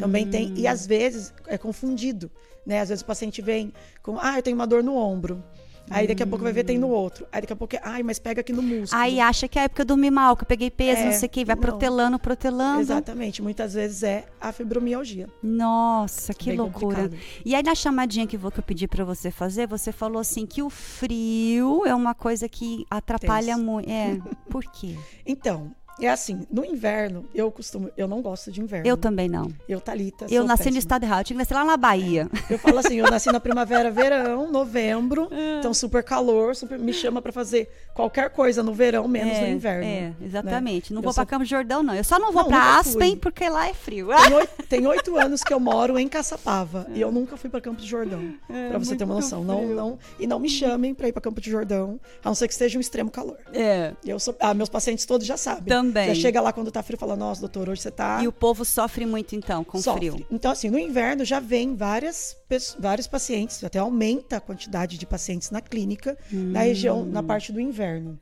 Também 0.00 0.26
tem. 0.26 0.52
E 0.56 0.66
às 0.66 0.86
vezes 0.86 1.32
é 1.46 1.58
confundido. 1.58 2.30
Né? 2.66 2.80
Às 2.80 2.88
vezes 2.88 3.02
o 3.02 3.04
paciente 3.06 3.40
vem 3.42 3.72
com, 4.02 4.18
ah, 4.18 4.36
eu 4.36 4.42
tenho 4.42 4.56
uma 4.56 4.66
dor 4.66 4.82
no 4.82 4.96
ombro. 4.96 5.44
Aí 5.90 6.06
daqui 6.06 6.22
a 6.22 6.26
pouco 6.26 6.42
vai 6.44 6.52
ver 6.52 6.64
tem 6.64 6.78
no 6.78 6.88
outro. 6.88 7.26
Aí 7.32 7.40
daqui 7.40 7.52
a 7.52 7.56
pouco, 7.56 7.74
é, 7.76 7.80
ai, 7.82 8.02
mas 8.02 8.18
pega 8.18 8.40
aqui 8.40 8.52
no 8.52 8.62
músculo. 8.62 9.00
Aí 9.02 9.20
acha 9.20 9.46
que 9.48 9.58
é 9.58 9.68
porque 9.68 9.82
eu 9.82 9.86
dormi 9.86 10.10
mal, 10.10 10.36
que 10.36 10.42
eu 10.44 10.46
peguei 10.46 10.70
peso, 10.70 11.00
É, 11.02 11.04
não 11.06 11.12
sei 11.12 11.26
o 11.26 11.30
que, 11.30 11.44
vai 11.44 11.54
não. 11.56 11.62
protelando, 11.62 12.18
protelando. 12.18 12.80
Exatamente. 12.80 13.40
Muitas 13.42 13.74
vezes 13.74 14.02
é 14.02 14.24
a 14.40 14.52
fibromialgia. 14.52 15.28
Nossa, 15.42 16.32
que 16.34 16.50
Bem 16.50 16.58
loucura. 16.58 17.02
complicado. 17.04 17.20
E 17.44 17.54
aí 17.54 17.62
na 17.62 17.74
chamadinha 17.74 18.26
que 18.26 18.36
vo- 18.36 18.50
que 18.50 18.58
eu 18.60 18.64
pedi 18.64 18.86
pra 18.88 19.04
você 19.04 19.30
fazer, 19.30 19.66
você 19.66 19.92
falou 19.92 20.20
assim 20.20 20.46
que 20.46 20.62
o 20.62 20.70
frio 20.70 21.84
é 21.86 21.94
uma 21.94 22.14
coisa 22.14 22.48
que 22.48 22.84
atrapalha 22.90 23.54
Tenso. 23.54 23.64
muito. 23.64 23.90
É, 23.90 24.18
por 24.50 24.62
quê? 24.64 24.96
Então, 25.26 25.72
é 26.00 26.08
assim, 26.08 26.46
no 26.50 26.64
inverno, 26.64 27.24
eu 27.34 27.50
costumo, 27.50 27.90
eu 27.96 28.06
não 28.08 28.20
gosto 28.22 28.50
de 28.52 28.60
inverno. 28.60 28.86
Eu 28.86 28.96
também 28.96 29.28
não. 29.28 29.52
Eu, 29.68 29.80
Thalita, 29.80 30.26
Eu 30.30 30.44
nasci 30.44 30.60
no 30.62 30.64
péssima. 30.64 30.78
estado 30.78 31.02
errado, 31.04 31.18
eu 31.20 31.24
tinha 31.24 31.36
que 31.36 31.42
nascer 31.42 31.54
lá 31.54 31.64
na 31.64 31.76
Bahia. 31.76 32.28
Eu 32.48 32.58
falo 32.58 32.78
assim, 32.78 32.96
eu 32.96 33.10
nasci 33.10 33.30
na 33.32 33.40
primavera, 33.40 33.90
verão, 33.90 34.50
novembro, 34.50 35.28
É. 35.32 35.58
então 35.58 35.72
super 35.74 36.02
calor, 36.02 36.54
super 36.56 36.78
me 36.78 36.92
chama 36.92 37.20
pra 37.22 37.32
fazer 37.32 37.68
qualquer 37.94 38.30
coisa 38.30 38.62
no 38.62 38.72
verão, 38.72 39.06
menos 39.08 39.32
é, 39.36 39.40
no 39.42 39.48
inverno. 39.48 39.84
É, 39.84 40.12
exatamente. 40.22 40.92
Não 40.92 41.00
Eu 41.00 41.04
vou 41.04 41.12
sou- 41.12 41.24
pra 41.24 41.30
Campo 41.30 41.44
de 41.44 41.50
Jordão, 41.50 41.82
não. 41.82 41.94
Eu 41.94 42.04
só 42.04 42.18
não 42.18 42.32
vou 42.32 42.44
nunca 42.44 42.78
Aspen 42.78 43.10
fui. 43.10 43.16
porque 43.20 43.48
lá 43.48 43.68
é 43.68 43.74
frio. 43.74 44.08
Tem 44.68 44.86
oito, 44.86 45.16
anos 45.16 45.42
que 45.42 45.52
eu 45.52 45.58
moro 45.60 45.98
em 45.98 46.08
Caçapava 46.08 46.86
e 46.94 47.00
eu 47.00 47.10
nunca 47.10 47.36
fui 47.36 47.50
pra 47.50 47.60
Campo 47.60 47.80
de 47.80 47.86
Jordão. 47.86 48.34
pra 48.68 48.78
você 48.78 48.94
ter 48.96 49.04
uma 49.04 49.14
É, 49.14 49.16
noção. 49.16 49.42
Não, 49.44 49.62
frio. 49.62 49.74
não, 49.74 49.98
e 50.18 50.26
não 50.26 50.38
me 50.38 50.48
chamem 50.48 50.94
pra 50.94 51.08
ir 51.08 51.12
pra 51.12 51.20
Campo 51.20 51.40
de 51.40 51.50
Jordão, 51.50 51.98
a 52.24 52.28
não 52.28 52.34
ser 52.34 52.46
que 52.46 52.52
esteja 52.52 52.78
um 52.78 52.80
extremo 52.80 53.10
calor. 53.10 53.36
É. 53.52 53.92
Eu 54.04 54.18
sou, 54.20 54.34
ah, 54.40 54.54
meus 54.54 54.68
pacientes 54.68 55.04
todos 55.06 55.26
já 55.26 55.36
sabem. 55.36 55.64
Também. 55.64 55.87
Já 55.94 56.14
chega 56.14 56.40
lá 56.40 56.52
quando 56.52 56.70
tá 56.70 56.82
frio 56.82 56.96
e 56.96 56.98
fala: 56.98 57.16
Nossa, 57.16 57.40
doutor, 57.40 57.68
hoje 57.68 57.82
você 57.82 57.90
tá. 57.90 58.20
E 58.22 58.28
o 58.28 58.32
povo 58.32 58.64
sofre 58.64 59.04
muito 59.06 59.34
então 59.36 59.62
com 59.64 59.78
sofre. 59.80 60.10
frio. 60.10 60.26
Então, 60.30 60.50
assim, 60.50 60.70
no 60.70 60.78
inverno 60.78 61.24
já 61.24 61.40
vem 61.40 61.74
várias, 61.74 62.36
vários 62.78 63.06
pacientes, 63.06 63.62
até 63.64 63.78
aumenta 63.78 64.36
a 64.36 64.40
quantidade 64.40 64.98
de 64.98 65.06
pacientes 65.06 65.50
na 65.50 65.60
clínica, 65.60 66.16
na 66.30 66.60
região, 66.60 67.00
Hum. 67.02 67.06
na 67.10 67.22
parte 67.22 67.52
do 67.52 67.60
inverno. 67.60 68.18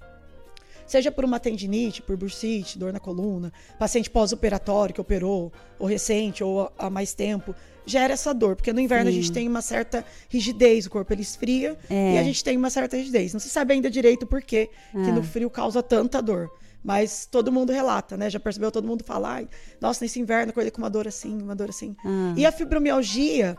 Seja 0.87 1.11
por 1.11 1.25
uma 1.25 1.41
tendinite, 1.41 2.01
por 2.01 2.17
bursite, 2.17 2.79
dor 2.79 2.93
na 2.93 3.01
coluna, 3.01 3.53
paciente 3.77 4.09
pós-operatório 4.09 4.95
que 4.95 5.01
operou, 5.01 5.53
ou 5.81 5.87
recente, 5.89 6.45
ou 6.45 6.71
há 6.79 6.89
mais 6.89 7.13
tempo, 7.13 7.53
gera 7.85 8.13
essa 8.15 8.33
dor. 8.33 8.55
Porque 8.55 8.73
no 8.73 8.79
inverno 8.79 9.11
Sim. 9.11 9.19
a 9.19 9.21
gente 9.21 9.33
tem 9.33 9.49
uma 9.49 9.63
certa 9.63 10.05
rigidez, 10.29 10.87
o 10.87 10.91
corpo 10.91 11.13
ele 11.13 11.23
esfria 11.23 11.77
É. 11.91 12.15
e 12.15 12.19
a 12.19 12.23
gente 12.23 12.45
tem 12.45 12.57
uma 12.57 12.71
certa 12.71 12.97
rigidez. 12.97 13.33
Não 13.33 13.41
se 13.41 13.49
sabe 13.49 13.75
ainda 13.75 13.91
direito 13.91 14.27
por 14.29 14.41
quê 14.41 14.71
que 14.93 15.11
no 15.11 15.25
frio 15.25 15.51
causa 15.51 15.83
tanta 15.83 16.23
dor. 16.23 16.49
Mas 16.87 17.27
todo 17.29 17.51
mundo 17.51 17.73
relata, 17.73 18.17
né? 18.17 18.31
Já 18.31 18.39
percebeu? 18.39 18.71
Todo 18.71 18.87
mundo 18.87 19.03
fala, 19.03 19.43
nossa, 19.81 20.05
nesse 20.05 20.21
inverno 20.21 20.51
acordei 20.51 20.71
com 20.71 20.79
uma 20.79 20.89
dor 20.89 21.09
assim, 21.09 21.37
uma 21.43 21.57
dor 21.57 21.69
assim. 21.69 21.97
Ah. 22.05 22.33
E 22.37 22.47
a 22.47 22.53
fibromialgia, 22.53 23.57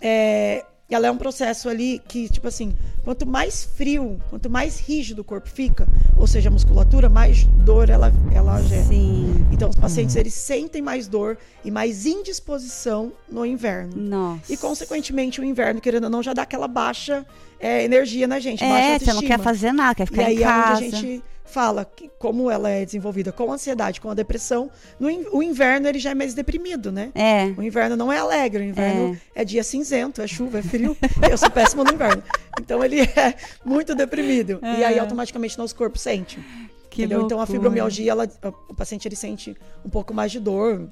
é, 0.00 0.64
ela 0.88 1.08
é 1.08 1.10
um 1.10 1.16
processo 1.16 1.68
ali 1.68 2.00
que, 2.06 2.28
tipo 2.28 2.46
assim, 2.46 2.72
quanto 3.02 3.26
mais 3.26 3.64
frio, 3.64 4.20
quanto 4.30 4.48
mais 4.48 4.78
rígido 4.78 5.22
o 5.22 5.24
corpo 5.24 5.48
fica, 5.48 5.88
ou 6.16 6.24
seja, 6.28 6.50
a 6.50 6.52
musculatura, 6.52 7.08
mais 7.08 7.42
dor 7.64 7.90
ela, 7.90 8.12
ela 8.32 8.62
gera. 8.62 8.84
Sim. 8.84 9.44
Então, 9.50 9.68
os 9.68 9.74
pacientes, 9.76 10.14
eles 10.14 10.34
sentem 10.34 10.80
mais 10.80 11.08
dor 11.08 11.36
e 11.64 11.70
mais 11.70 12.06
indisposição 12.06 13.12
no 13.28 13.44
inverno. 13.44 13.92
Nossa. 13.96 14.52
E, 14.52 14.56
consequentemente, 14.56 15.40
o 15.40 15.44
inverno, 15.44 15.80
querendo 15.80 16.04
ou 16.04 16.10
não, 16.10 16.22
já 16.22 16.32
dá 16.32 16.42
aquela 16.42 16.68
baixa 16.68 17.26
é, 17.58 17.82
energia 17.82 18.28
na 18.28 18.38
gente, 18.38 18.60
baixa 18.60 18.74
É, 18.76 18.98
você 19.00 19.06
não 19.06 19.14
autoestima. 19.14 19.36
quer 19.36 19.42
fazer 19.42 19.72
nada, 19.72 19.94
quer 19.96 20.04
E 20.04 20.06
ficar 20.06 20.26
aí 20.26 20.36
em 20.36 20.42
é 20.42 20.44
casa. 20.44 20.84
onde 20.84 20.94
a 20.94 20.98
gente 21.00 21.24
fala 21.52 21.84
que 21.84 22.10
como 22.18 22.50
ela 22.50 22.70
é 22.70 22.84
desenvolvida 22.84 23.30
com 23.30 23.52
ansiedade, 23.52 24.00
com 24.00 24.08
a 24.08 24.14
depressão, 24.14 24.70
no 24.98 25.08
o 25.32 25.42
inverno 25.42 25.86
ele 25.86 25.98
já 25.98 26.10
é 26.10 26.14
mais 26.14 26.32
deprimido, 26.32 26.90
né? 26.90 27.12
É. 27.14 27.52
O 27.56 27.62
inverno 27.62 27.94
não 27.94 28.10
é 28.10 28.18
alegre, 28.18 28.62
o 28.62 28.66
inverno 28.66 29.18
é, 29.34 29.44
dia 29.44 29.62
cinzento, 29.62 30.22
é 30.22 30.26
chuva, 30.26 30.60
é 30.60 30.62
frio. 30.62 30.96
Eu 31.30 31.36
sou 31.36 31.50
péssima 31.50 31.84
no 31.84 31.92
inverno. 31.92 32.22
Então 32.58 32.82
ele 32.82 33.00
é 33.16 33.34
muito 33.64 33.94
deprimido. 33.94 34.58
E 34.62 34.82
aí 34.82 34.98
automaticamente 34.98 35.58
nosso 35.58 35.76
corpo 35.76 35.98
sente. 35.98 36.40
Que 36.88 37.02
entendeu? 37.02 37.22
Então 37.22 37.40
a 37.40 37.46
fibromialgia, 37.46 38.12
ela, 38.12 38.28
o 38.68 38.74
paciente 38.74 39.06
ele 39.06 39.16
sente 39.16 39.56
um 39.84 39.90
pouco 39.90 40.14
mais 40.14 40.32
de 40.32 40.40
dor, 40.40 40.88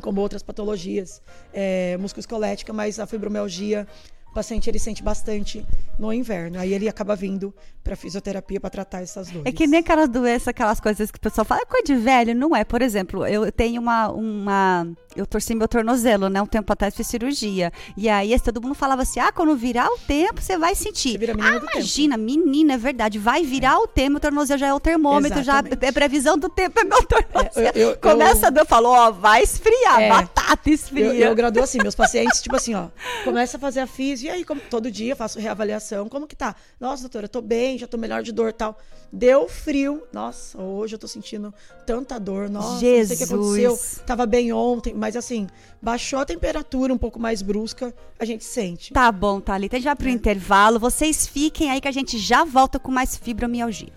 como 0.00 0.20
outras 0.20 0.42
patologias 0.42 1.22
é, 1.52 1.96
musculoesquelética, 1.98 2.72
mas 2.72 2.98
a 2.98 3.06
fibromialgia 3.06 3.86
o 4.30 4.34
paciente 4.34 4.68
ele 4.68 4.80
sente 4.80 5.00
bastante 5.00 5.64
no 5.98 6.12
inverno. 6.12 6.58
Aí 6.58 6.72
ele 6.74 6.88
acaba 6.88 7.14
vindo 7.16 7.54
para 7.82 7.94
fisioterapia 7.96 8.58
para 8.60 8.70
tratar 8.70 9.02
essas 9.02 9.28
dores. 9.28 9.42
É 9.46 9.52
que 9.52 9.66
nem 9.66 9.80
aquelas 9.80 10.08
doenças, 10.08 10.48
aquelas 10.48 10.80
coisas 10.80 11.10
que 11.10 11.18
o 11.18 11.20
pessoal 11.20 11.44
fala, 11.44 11.60
é 11.62 11.64
coisa 11.66 11.84
de 11.84 11.94
velho, 11.94 12.34
não 12.34 12.54
é. 12.56 12.64
Por 12.64 12.80
exemplo, 12.82 13.26
eu 13.26 13.50
tenho 13.52 13.80
uma, 13.80 14.08
uma. 14.08 14.86
Eu 15.14 15.26
torci 15.26 15.54
meu 15.54 15.68
tornozelo, 15.68 16.28
né? 16.28 16.40
Um 16.42 16.46
tempo 16.46 16.72
atrás 16.72 16.94
fiz 16.94 17.06
cirurgia. 17.06 17.72
E 17.96 18.08
aí 18.08 18.38
todo 18.40 18.60
mundo 18.62 18.74
falava 18.74 19.02
assim: 19.02 19.20
ah, 19.20 19.30
quando 19.30 19.54
virar 19.56 19.88
o 19.88 19.98
tempo, 19.98 20.40
você 20.40 20.56
vai 20.58 20.74
sentir. 20.74 21.12
Você 21.12 21.18
vira 21.18 21.34
menina 21.34 21.56
ah, 21.56 21.58
do 21.58 21.66
tempo. 21.66 21.72
imagina, 21.78 22.16
menina, 22.16 22.74
é 22.74 22.78
verdade. 22.78 23.18
Vai 23.18 23.44
virar 23.44 23.78
o 23.78 23.86
tempo, 23.86 24.16
o 24.16 24.20
tornozelo 24.20 24.58
já 24.58 24.66
é 24.68 24.74
o 24.74 24.80
termômetro, 24.80 25.40
Exatamente. 25.40 25.78
já 25.80 25.86
é 25.88 25.92
previsão 25.92 26.38
do 26.38 26.48
tempo, 26.48 26.78
é 26.80 26.84
meu 26.84 27.02
tornozelo. 27.04 27.70
eu- 27.74 27.90
eu- 27.90 27.96
Começa 27.98 28.46
a 28.48 28.50
dor, 28.50 28.66
falou, 28.66 28.92
ó, 28.92 29.10
vai 29.10 29.42
esfriar, 29.42 30.00
É. 30.00 30.08
batata 30.08 30.70
esfria. 30.70 31.04
Eu, 31.06 31.14
eu 31.28 31.34
graduo 31.34 31.62
assim, 31.62 31.78
meus 31.82 31.94
pacientes, 31.94 32.40
tipo 32.42 32.56
assim, 32.56 32.74
ó, 32.74 32.88
começa 33.24 33.56
a 33.56 33.60
fazer 33.60 33.80
a 33.80 33.86
físio 33.86 34.26
E 34.26 34.30
aí, 34.30 34.44
como, 34.44 34.60
todo 34.70 34.90
dia 34.90 35.14
faço 35.14 35.38
reavaliação. 35.38 35.83
Como 36.08 36.26
que 36.26 36.36
tá? 36.36 36.54
Nossa, 36.80 37.02
doutora, 37.02 37.28
tô 37.28 37.40
bem, 37.40 37.78
já 37.78 37.86
tô 37.86 37.96
melhor 37.96 38.22
de 38.22 38.32
dor 38.32 38.52
tal. 38.52 38.78
Deu 39.12 39.48
frio. 39.48 40.02
Nossa, 40.12 40.60
hoje 40.60 40.94
eu 40.94 40.98
tô 40.98 41.06
sentindo 41.06 41.52
tanta 41.86 42.18
dor. 42.18 42.48
Nossa, 42.48 42.80
Jesus. 42.80 43.10
não 43.10 43.16
sei 43.16 43.24
o 43.24 43.28
que 43.28 43.34
aconteceu. 43.34 44.04
Tava 44.06 44.26
bem 44.26 44.52
ontem, 44.52 44.94
mas 44.94 45.16
assim, 45.16 45.46
baixou 45.80 46.18
a 46.18 46.24
temperatura 46.24 46.92
um 46.92 46.98
pouco 46.98 47.20
mais 47.20 47.42
brusca, 47.42 47.94
a 48.18 48.24
gente 48.24 48.44
sente. 48.44 48.92
Tá 48.92 49.12
bom, 49.12 49.40
Thalita. 49.40 49.78
Vai 49.80 49.96
pro 49.96 50.08
é. 50.08 50.12
intervalo. 50.12 50.78
Vocês 50.78 51.26
fiquem 51.26 51.70
aí 51.70 51.80
que 51.80 51.88
a 51.88 51.92
gente 51.92 52.18
já 52.18 52.44
volta 52.44 52.78
com 52.78 52.90
mais 52.90 53.16
fibromialgia. 53.16 53.92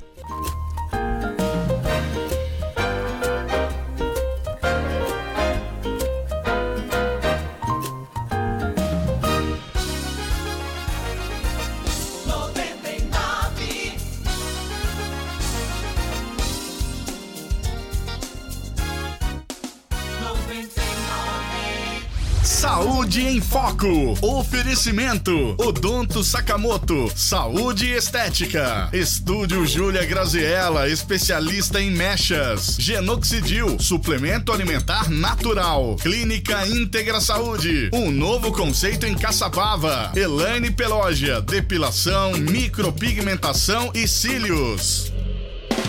Saúde 23.08 23.26
em 23.26 23.40
Foco. 23.40 24.18
Oferecimento: 24.22 25.56
Odonto 25.58 26.22
Sakamoto. 26.22 27.10
Saúde 27.16 27.90
Estética. 27.90 28.90
Estúdio 28.92 29.66
Júlia 29.66 30.06
Graziella, 30.06 30.90
especialista 30.90 31.80
em 31.82 31.90
mechas. 31.90 32.76
Genoxidil, 32.78 33.80
suplemento 33.80 34.52
alimentar 34.52 35.10
natural. 35.10 35.96
Clínica 36.02 36.68
Íntegra 36.68 37.22
Saúde. 37.22 37.90
Um 37.94 38.12
novo 38.12 38.52
conceito 38.52 39.06
em 39.06 39.16
Caçapava. 39.16 40.12
Elaine 40.14 40.70
Pelógia, 40.70 41.40
depilação, 41.40 42.34
micropigmentação 42.34 43.90
e 43.96 44.06
cílios. 44.06 45.14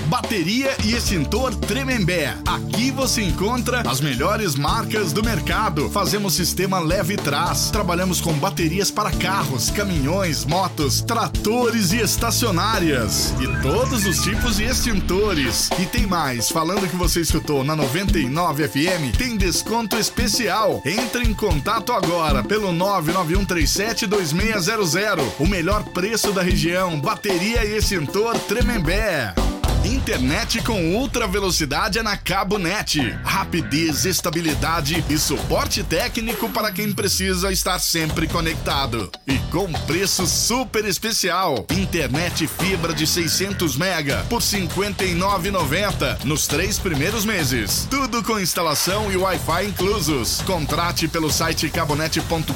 Bateria 0.08 0.74
e 0.84 0.94
extintor 0.94 1.54
Tremembé. 1.54 2.34
Aqui 2.46 2.90
você 2.90 3.22
encontra 3.22 3.82
as 3.82 4.00
melhores 4.00 4.54
marcas 4.54 5.12
do 5.12 5.22
mercado. 5.22 5.90
Fazemos 5.90 6.32
sistema 6.32 6.80
leve 6.80 7.14
trás. 7.14 7.70
Trabalhamos 7.70 8.18
com 8.18 8.32
baterias 8.32 8.90
para 8.90 9.10
carros, 9.10 9.70
caminhões, 9.70 10.46
motos, 10.46 11.02
tratores 11.02 11.92
e 11.92 11.98
estacionárias. 11.98 13.34
E 13.38 13.46
todos 13.60 14.06
os 14.06 14.22
tipos 14.22 14.56
de 14.56 14.64
extintores. 14.64 15.68
E 15.78 15.84
tem 15.84 16.06
mais, 16.06 16.48
falando 16.48 16.88
que 16.88 16.96
você 16.96 17.20
escutou 17.20 17.62
na 17.62 17.76
99 17.76 18.66
FM, 18.66 19.14
tem 19.18 19.36
desconto 19.36 19.98
especial. 19.98 20.80
Entre 20.86 21.24
em 21.24 21.34
contato 21.34 21.92
agora 21.92 22.42
pelo 22.42 22.72
991372600. 22.72 25.34
O 25.38 25.46
melhor 25.46 25.84
preço 25.84 26.32
da 26.32 26.40
região. 26.40 26.98
Bateria 26.98 27.62
e 27.66 27.76
extintor 27.76 28.38
Tremembé. 28.38 29.34
Internet 29.84 30.60
com 30.62 30.96
ultra 30.96 31.26
velocidade 31.26 31.98
é 31.98 32.02
na 32.02 32.16
Cabo 32.16 32.58
Net. 32.58 32.98
Rapidez, 33.22 34.04
estabilidade 34.04 35.04
e 35.08 35.16
suporte 35.16 35.84
técnico 35.84 36.48
para 36.48 36.72
quem 36.72 36.92
precisa 36.92 37.52
estar 37.52 37.78
sempre 37.78 38.26
conectado. 38.26 39.10
E 39.26 39.38
com 39.50 39.72
preço 39.86 40.26
super 40.26 40.84
especial. 40.84 41.64
Internet 41.70 42.46
fibra 42.46 42.92
de 42.92 43.06
600 43.06 43.76
mega 43.76 44.26
por 44.28 44.40
59,90 44.40 46.24
nos 46.24 46.46
três 46.46 46.78
primeiros 46.78 47.24
meses. 47.24 47.86
Tudo 47.88 48.22
com 48.22 48.40
instalação 48.40 49.12
e 49.12 49.16
Wi-Fi 49.16 49.66
inclusos. 49.66 50.42
Contrate 50.42 51.06
pelo 51.06 51.30
site 51.30 51.70
cabonet.com.br 51.70 52.52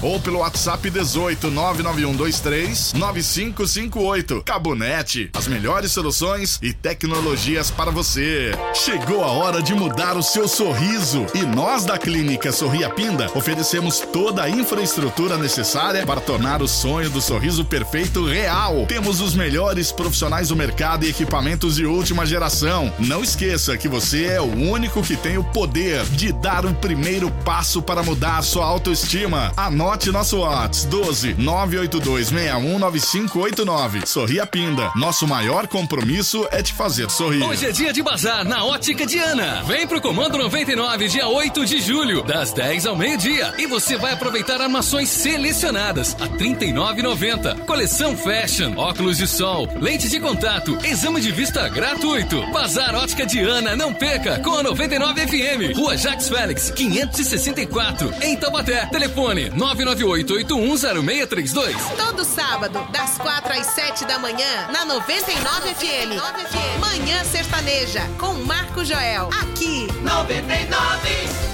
ou 0.00 0.20
pelo 0.20 0.38
WhatsApp 0.38 0.88
18 0.88 1.50
99123 1.50 2.92
9558. 2.92 4.42
Cabonet, 4.44 5.30
as 5.34 5.48
melhores 5.48 5.90
soluções 5.90 6.11
soluções 6.12 6.58
e 6.60 6.74
tecnologias 6.74 7.70
para 7.70 7.90
você. 7.90 8.52
Chegou 8.74 9.24
a 9.24 9.28
hora 9.28 9.62
de 9.62 9.74
mudar 9.74 10.16
o 10.16 10.22
seu 10.22 10.46
sorriso 10.46 11.26
e 11.34 11.42
nós 11.42 11.86
da 11.86 11.98
Clínica 11.98 12.52
Sorria 12.52 12.90
Pinda 12.90 13.30
oferecemos 13.34 14.00
toda 14.12 14.42
a 14.42 14.50
infraestrutura 14.50 15.38
necessária 15.38 16.04
para 16.04 16.20
tornar 16.20 16.60
o 16.60 16.68
sonho 16.68 17.08
do 17.08 17.20
sorriso 17.20 17.64
perfeito 17.64 18.26
real. 18.26 18.84
Temos 18.86 19.20
os 19.20 19.34
melhores 19.34 19.90
profissionais 19.90 20.48
do 20.48 20.56
mercado 20.56 21.06
e 21.06 21.08
equipamentos 21.08 21.76
de 21.76 21.86
última 21.86 22.26
geração. 22.26 22.92
Não 22.98 23.22
esqueça 23.22 23.76
que 23.78 23.88
você 23.88 24.26
é 24.26 24.40
o 24.40 24.52
único 24.52 25.02
que 25.02 25.16
tem 25.16 25.38
o 25.38 25.44
poder 25.44 26.04
de 26.10 26.30
dar 26.30 26.66
o 26.66 26.74
primeiro 26.74 27.30
passo 27.44 27.80
para 27.80 28.02
mudar 28.02 28.38
a 28.38 28.42
sua 28.42 28.66
autoestima. 28.66 29.50
Anote 29.56 30.10
nosso 30.10 30.40
WhatsApp 30.40 30.88
12 30.88 31.34
982 31.34 32.28
619589. 32.28 34.06
Sorria 34.06 34.46
Pinda, 34.46 34.90
nosso 34.94 35.26
maior 35.26 35.66
compromisso 35.66 36.01
compromisso 36.02 36.48
é 36.50 36.60
te 36.62 36.72
fazer 36.72 37.08
sorrir. 37.10 37.44
Hoje 37.44 37.66
é 37.66 37.70
dia 37.70 37.92
de 37.92 38.02
bazar 38.02 38.44
na 38.44 38.64
Ótica 38.64 39.06
Diana. 39.06 39.62
Vem 39.62 39.86
pro 39.86 40.00
Comando 40.00 40.36
99, 40.36 41.06
dia 41.08 41.28
8 41.28 41.64
de 41.64 41.80
julho, 41.80 42.24
das 42.24 42.52
10 42.52 42.86
ao 42.86 42.96
meio-dia. 42.96 43.54
E 43.56 43.66
você 43.66 43.96
vai 43.96 44.12
aproveitar 44.12 44.60
armações 44.60 45.08
selecionadas 45.08 46.16
a 46.20 46.24
R$ 46.24 46.30
39,90. 46.38 47.64
Coleção 47.66 48.16
Fashion, 48.16 48.74
óculos 48.76 49.18
de 49.18 49.28
sol, 49.28 49.68
lente 49.80 50.08
de 50.08 50.18
contato, 50.18 50.76
exame 50.84 51.20
de 51.20 51.30
vista 51.30 51.68
gratuito. 51.68 52.44
Bazar 52.50 52.96
Ótica 52.96 53.24
Diana, 53.24 53.76
não 53.76 53.94
perca, 53.94 54.40
com 54.40 54.56
a 54.56 54.62
99 54.64 55.28
FM. 55.28 55.76
Rua 55.76 55.96
Jacques 55.96 56.28
Félix, 56.28 56.72
564, 56.72 58.12
em 58.22 58.36
Taubaté. 58.36 58.86
Telefone 58.86 59.50
998-810632. 59.50 61.76
Todo 61.96 62.24
sábado, 62.24 62.84
das 62.90 63.16
4 63.18 63.52
às 63.52 63.66
7 63.68 64.04
da 64.04 64.18
manhã, 64.18 64.66
na 64.72 64.84
99 64.84 65.74
FM. 65.74 65.91
FM. 65.92 66.80
Manhã 66.80 67.22
Sertaneja, 67.22 68.00
com 68.18 68.32
Marco 68.32 68.82
Joel. 68.82 69.28
Aqui, 69.42 69.86
99. 70.02 71.51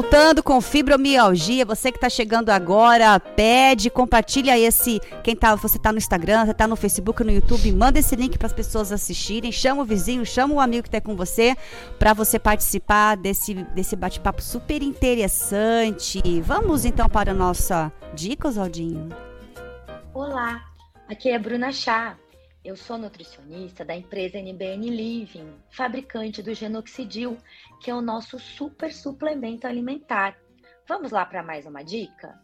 Voltando 0.00 0.44
com 0.44 0.60
fibromialgia, 0.60 1.64
você 1.64 1.90
que 1.90 1.96
está 1.96 2.08
chegando 2.08 2.50
agora, 2.50 3.18
pede, 3.18 3.90
compartilha 3.90 4.56
esse. 4.56 5.00
Quem 5.24 5.34
tá, 5.34 5.56
você 5.56 5.76
está 5.76 5.90
no 5.90 5.98
Instagram, 5.98 6.46
você 6.46 6.54
tá 6.54 6.68
no 6.68 6.76
Facebook, 6.76 7.24
no 7.24 7.32
YouTube, 7.32 7.72
manda 7.72 7.98
esse 7.98 8.14
link 8.14 8.38
para 8.38 8.46
as 8.46 8.52
pessoas 8.52 8.92
assistirem, 8.92 9.50
chama 9.50 9.82
o 9.82 9.84
vizinho, 9.84 10.24
chama 10.24 10.54
o 10.54 10.60
amigo 10.60 10.84
que 10.84 10.88
está 10.88 11.00
com 11.00 11.16
você 11.16 11.56
para 11.98 12.12
você 12.14 12.38
participar 12.38 13.16
desse, 13.16 13.54
desse 13.74 13.96
bate-papo 13.96 14.40
super 14.40 14.84
interessante. 14.84 16.22
Vamos 16.42 16.84
então 16.84 17.08
para 17.08 17.32
a 17.32 17.34
nossa 17.34 17.92
dica, 18.14 18.46
Oswaldinho. 18.46 19.08
Olá, 20.14 20.62
aqui 21.08 21.28
é 21.28 21.34
a 21.34 21.40
Bruna 21.40 21.72
Chá. 21.72 22.16
Eu 22.68 22.76
sou 22.76 22.98
nutricionista 22.98 23.82
da 23.82 23.96
empresa 23.96 24.36
NBN 24.36 24.90
Living, 24.90 25.54
fabricante 25.70 26.42
do 26.42 26.52
Genoxidil, 26.52 27.38
que 27.80 27.90
é 27.90 27.94
o 27.94 28.02
nosso 28.02 28.38
super 28.38 28.92
suplemento 28.92 29.66
alimentar. 29.66 30.36
Vamos 30.86 31.10
lá 31.10 31.24
para 31.24 31.42
mais 31.42 31.64
uma 31.64 31.82
dica? 31.82 32.38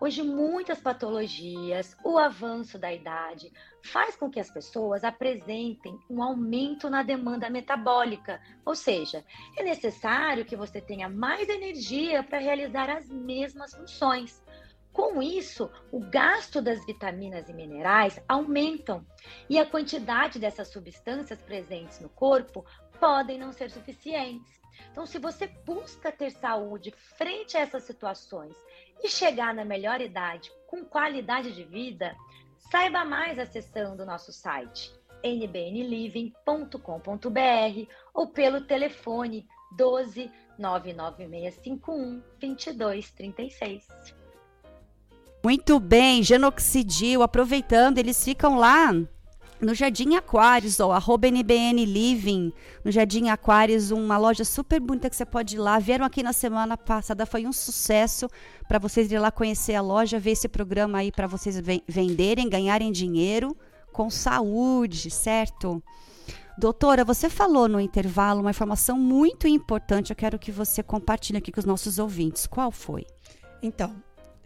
Hoje, 0.00 0.22
muitas 0.22 0.80
patologias, 0.80 1.94
o 2.02 2.16
avanço 2.16 2.78
da 2.78 2.90
idade, 2.90 3.52
faz 3.84 4.16
com 4.16 4.30
que 4.30 4.40
as 4.40 4.50
pessoas 4.50 5.04
apresentem 5.04 5.94
um 6.08 6.22
aumento 6.22 6.88
na 6.88 7.02
demanda 7.02 7.50
metabólica, 7.50 8.40
ou 8.64 8.74
seja, 8.74 9.22
é 9.58 9.62
necessário 9.62 10.46
que 10.46 10.56
você 10.56 10.80
tenha 10.80 11.06
mais 11.06 11.50
energia 11.50 12.22
para 12.22 12.38
realizar 12.38 12.88
as 12.88 13.10
mesmas 13.10 13.74
funções. 13.74 14.42
Com 14.92 15.22
isso, 15.22 15.70
o 15.92 16.00
gasto 16.00 16.60
das 16.60 16.84
vitaminas 16.84 17.48
e 17.48 17.52
minerais 17.52 18.20
aumentam 18.28 19.06
e 19.48 19.58
a 19.58 19.66
quantidade 19.66 20.38
dessas 20.38 20.68
substâncias 20.68 21.40
presentes 21.40 22.00
no 22.00 22.08
corpo 22.08 22.64
podem 22.98 23.38
não 23.38 23.52
ser 23.52 23.70
suficientes. 23.70 24.60
Então, 24.90 25.06
se 25.06 25.18
você 25.18 25.46
busca 25.46 26.10
ter 26.10 26.30
saúde 26.30 26.92
frente 27.16 27.56
a 27.56 27.60
essas 27.60 27.84
situações 27.84 28.56
e 29.02 29.08
chegar 29.08 29.54
na 29.54 29.64
melhor 29.64 30.00
idade 30.00 30.50
com 30.66 30.84
qualidade 30.84 31.52
de 31.52 31.64
vida, 31.64 32.16
saiba 32.70 33.04
mais 33.04 33.38
acessando 33.38 34.02
o 34.02 34.06
nosso 34.06 34.32
site 34.32 34.92
nbnliving.com.br 35.22 37.92
ou 38.14 38.28
pelo 38.28 38.62
telefone 38.62 39.46
12 39.76 40.30
99651 40.58 42.22
2236. 42.38 44.19
Muito 45.42 45.80
bem, 45.80 46.22
genoxidil, 46.22 47.22
aproveitando, 47.22 47.96
eles 47.96 48.22
ficam 48.22 48.58
lá 48.58 48.92
no 49.58 49.74
Jardim 49.74 50.14
Aquários, 50.14 50.80
ó, 50.80 50.92
arroba 50.92 51.28
NBN 51.28 51.84
Living, 51.86 52.52
no 52.84 52.90
Jardim 52.90 53.28
Aquários, 53.28 53.90
uma 53.90 54.18
loja 54.18 54.44
super 54.44 54.78
bonita 54.80 55.08
que 55.08 55.16
você 55.16 55.24
pode 55.24 55.56
ir 55.56 55.58
lá. 55.58 55.78
Vieram 55.78 56.04
aqui 56.04 56.22
na 56.22 56.34
semana 56.34 56.76
passada, 56.76 57.24
foi 57.24 57.46
um 57.46 57.52
sucesso 57.52 58.28
para 58.68 58.78
vocês 58.78 59.10
ir 59.10 59.18
lá 59.18 59.30
conhecer 59.30 59.74
a 59.74 59.80
loja, 59.80 60.18
ver 60.18 60.32
esse 60.32 60.48
programa 60.48 60.98
aí 60.98 61.10
para 61.10 61.26
vocês 61.26 61.58
venderem, 61.88 62.48
ganharem 62.48 62.92
dinheiro 62.92 63.56
com 63.92 64.10
saúde, 64.10 65.10
certo? 65.10 65.82
Doutora, 66.58 67.02
você 67.04 67.30
falou 67.30 67.66
no 67.66 67.80
intervalo 67.80 68.40
uma 68.40 68.50
informação 68.50 68.98
muito 68.98 69.48
importante, 69.48 70.10
eu 70.10 70.16
quero 70.16 70.38
que 70.38 70.52
você 70.52 70.82
compartilhe 70.82 71.38
aqui 71.38 71.50
com 71.50 71.60
os 71.60 71.66
nossos 71.66 71.98
ouvintes. 71.98 72.46
Qual 72.46 72.70
foi? 72.70 73.06
Então, 73.62 73.94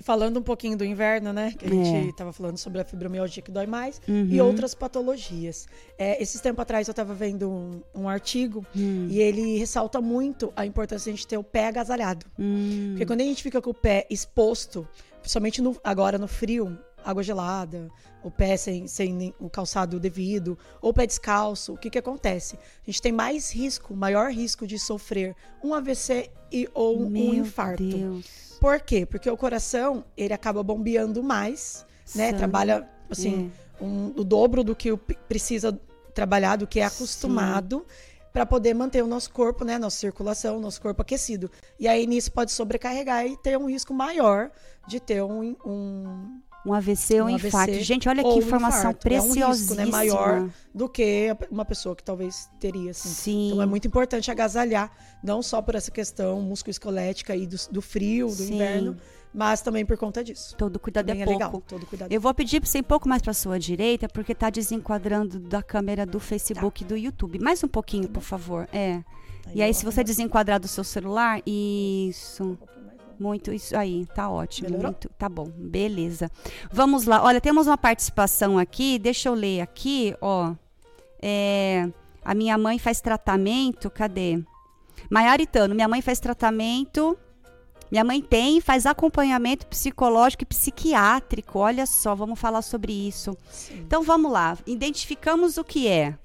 falando 0.05 0.39
um 0.39 0.43
pouquinho 0.43 0.77
do 0.77 0.85
inverno, 0.85 1.33
né? 1.33 1.55
Que 1.59 1.65
a 1.65 1.69
gente 1.69 2.11
estava 2.11 2.29
é. 2.29 2.33
falando 2.33 2.59
sobre 2.59 2.81
a 2.81 2.85
fibromialgia 2.85 3.43
que 3.43 3.51
dói 3.51 3.67
mais 3.67 4.01
uhum. 4.07 4.29
e 4.31 4.39
outras 4.39 4.75
patologias. 4.75 5.67
É, 5.99 6.23
esses 6.23 6.41
tempos 6.43 6.61
atrás 6.61 6.87
eu 6.87 6.93
estava 6.93 7.15
vendo 7.15 7.51
um, 7.51 7.83
um 7.95 8.09
artigo 8.09 8.65
uhum. 8.77 9.09
e 9.11 9.19
ele 9.19 9.57
ressalta 9.57 10.03
muito 10.03 10.53
a 10.55 10.67
importância 10.67 11.11
de 11.11 11.15
a 11.15 11.17
gente 11.17 11.27
ter 11.27 11.39
o 11.39 11.43
pé 11.43 11.69
agasalhado. 11.69 12.27
Uhum. 12.39 12.89
Porque 12.91 13.07
quando 13.07 13.23
a 13.23 13.25
gente 13.25 13.43
fica 13.43 13.63
com 13.63 13.71
o 13.71 13.75
pé 13.75 14.07
exposto, 14.11 14.87
principalmente 15.21 15.63
no, 15.63 15.75
agora 15.83 16.19
no 16.19 16.29
frio, 16.29 16.79
água 17.05 17.23
gelada, 17.23 17.91
o 18.23 18.31
pé 18.31 18.57
sem, 18.57 18.89
sem 18.89 19.35
o 19.39 19.51
calçado 19.51 20.01
devido, 20.01 20.59
ou 20.81 20.91
o 20.91 20.95
pé 20.95 21.07
descalço, 21.07 21.75
o 21.75 21.77
que, 21.77 21.91
que 21.91 21.99
acontece? 21.99 22.57
A 22.57 22.91
gente 22.91 23.03
tem 23.03 23.13
mais 23.13 23.53
risco, 23.53 23.95
maior 23.95 24.31
risco 24.31 24.67
de 24.67 24.79
sofrer 24.79 25.37
um 25.63 25.75
AVC 25.75 26.31
e, 26.51 26.69
ou 26.73 27.09
Meu 27.09 27.23
um 27.23 27.35
infarto. 27.35 27.85
Deus. 27.85 28.57
Por 28.61 28.81
quê? 28.81 29.05
Porque 29.05 29.29
o 29.29 29.37
coração, 29.37 30.05
ele 30.17 30.33
acaba 30.33 30.63
bombeando 30.63 31.23
mais, 31.23 31.85
né? 32.15 32.33
Trabalha, 32.33 32.89
assim, 33.11 33.53
é. 33.81 33.85
um, 33.85 34.07
o 34.17 34.25
dobro 34.25 34.65
do 34.65 34.75
que 34.75 34.97
precisa 35.29 35.79
trabalhar, 36.15 36.57
do 36.57 36.67
que 36.67 36.81
é 36.81 36.85
acostumado. 36.85 37.85
para 38.33 38.45
poder 38.45 38.75
manter 38.75 39.01
o 39.01 39.07
nosso 39.07 39.31
corpo, 39.31 39.65
né, 39.65 39.79
nossa 39.79 39.97
circulação, 39.97 40.59
nosso 40.59 40.83
corpo 40.83 41.01
aquecido. 41.01 41.49
E 41.79 41.87
aí 41.87 42.05
nisso 42.05 42.33
pode 42.33 42.51
sobrecarregar 42.51 43.25
e 43.25 43.37
ter 43.37 43.57
um 43.57 43.69
risco 43.69 43.95
maior 43.95 44.51
de 44.89 44.99
ter 44.99 45.23
um, 45.23 45.55
um 45.65 46.41
um 46.65 46.73
AVC 46.73 47.21
ou 47.21 47.27
um 47.27 47.31
infarto. 47.31 47.73
AVC 47.73 47.83
Gente, 47.83 48.09
olha 48.09 48.23
que 48.23 48.39
informação 48.39 48.91
infarto. 48.91 49.01
preciosíssima. 49.01 49.45
É 49.45 49.49
um 49.49 49.53
risco, 49.53 49.75
né, 49.75 49.87
maior 49.87 50.51
do 50.75 50.89
que 50.89 51.37
uma 51.51 51.65
pessoa 51.65 51.95
que 51.95 52.03
talvez 52.03 52.49
teria. 52.59 52.91
Assim. 52.91 53.09
Sim. 53.09 53.47
Então 53.49 53.63
é 53.63 53.67
muito 53.67 53.87
importante 53.87 54.31
agasalhar, 54.31 54.91
não 55.23 55.43
só 55.43 55.61
por 55.61 55.75
essa 55.75 55.91
questão 55.91 56.41
musculoesquelética 56.41 57.37
e 57.37 57.47
do, 57.47 57.57
do 57.71 57.83
frio, 57.83 58.29
do 58.29 58.35
Sim. 58.35 58.55
inverno, 58.55 58.97
mas 59.33 59.61
também 59.61 59.85
por 59.85 59.97
conta 59.99 60.23
disso. 60.23 60.55
Todo 60.57 60.79
cuidado 60.79 61.07
também 61.07 61.23
é, 61.23 61.25
é 61.25 61.27
pouco. 61.27 61.45
Legal, 61.45 61.63
todo 61.67 61.87
cuidado 61.87 62.13
Eu 62.13 62.21
vou 62.21 62.33
pedir 62.33 62.61
para 62.61 62.71
você 62.71 62.79
ir 62.79 62.83
um 62.83 62.85
pouco 62.85 63.09
mais 63.09 63.21
para 63.21 63.35
sua 63.35 63.59
direita, 63.59 64.09
porque 64.09 64.33
está 64.33 64.49
desenquadrando 64.49 65.39
da 65.41 65.63
câmera 65.63 66.07
do 66.07 66.21
Facebook 66.21 66.81
tá. 66.81 66.87
e 66.87 66.89
do 66.89 66.97
YouTube. 66.97 67.39
Mais 67.41 67.63
um 67.63 67.69
pouquinho, 67.69 68.07
tá 68.07 68.15
por 68.15 68.23
favor. 68.23 68.69
É. 68.73 69.03
Aí 69.47 69.57
e 69.57 69.63
aí, 69.63 69.75
se 69.75 69.85
você 69.85 70.03
desenquadrar 70.03 70.59
do 70.59 70.69
seu 70.69 70.85
celular, 70.85 71.43
isso. 71.45 72.57
Um 72.77 72.84
muito 73.19 73.53
isso 73.53 73.77
aí, 73.77 74.07
tá 74.15 74.29
ótimo. 74.31 74.69
Melhorou? 74.69 74.93
Muito, 74.93 75.09
tá 75.19 75.29
bom, 75.29 75.47
beleza. 75.57 76.31
Vamos 76.71 77.05
lá. 77.05 77.23
Olha, 77.23 77.41
temos 77.41 77.67
uma 77.67 77.79
participação 77.79 78.59
aqui. 78.59 78.99
Deixa 78.99 79.29
eu 79.29 79.35
ler 79.35 79.61
aqui, 79.61 80.15
ó. 80.21 80.55
É, 81.23 81.89
a 82.25 82.35
minha 82.35 82.57
mãe 82.59 82.79
faz 82.79 83.01
tratamento. 83.01 83.91
Cadê? 83.91 84.43
Maiaritano, 85.11 85.75
minha 85.75 85.89
mãe 85.89 86.03
faz 86.03 86.21
tratamento. 86.21 87.17
Minha 87.91 88.03
mãe 88.03 88.21
tem, 88.21 88.61
faz 88.61 88.87
acompanhamento 88.87 89.67
psicológico 89.67 90.43
e 90.43 90.47
psiquiátrico. 90.47 91.61
Olha 91.61 91.87
só, 91.87 92.15
vamos 92.15 92.41
falar 92.41 92.63
sobre 92.63 92.93
isso. 92.93 93.37
Sim. 93.51 93.79
Então 93.79 94.03
vamos 94.03 94.33
lá. 94.33 94.59
Identificamos 94.67 95.59
o 95.59 95.65
que 95.65 95.87
é. 95.87 96.19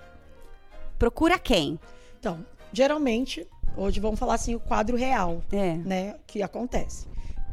Procura 0.97 1.38
quem? 1.38 1.80
Então, 2.19 2.43
geralmente 2.73 3.47
Hoje 3.80 4.02
vamos 4.02 4.20
falar 4.20 4.34
assim 4.34 4.56
o 4.56 4.60
quadro 4.60 4.98
real, 4.98 5.42
é. 5.54 5.76
né, 5.76 6.15
que 6.28 6.44
acontece. 6.44 7.08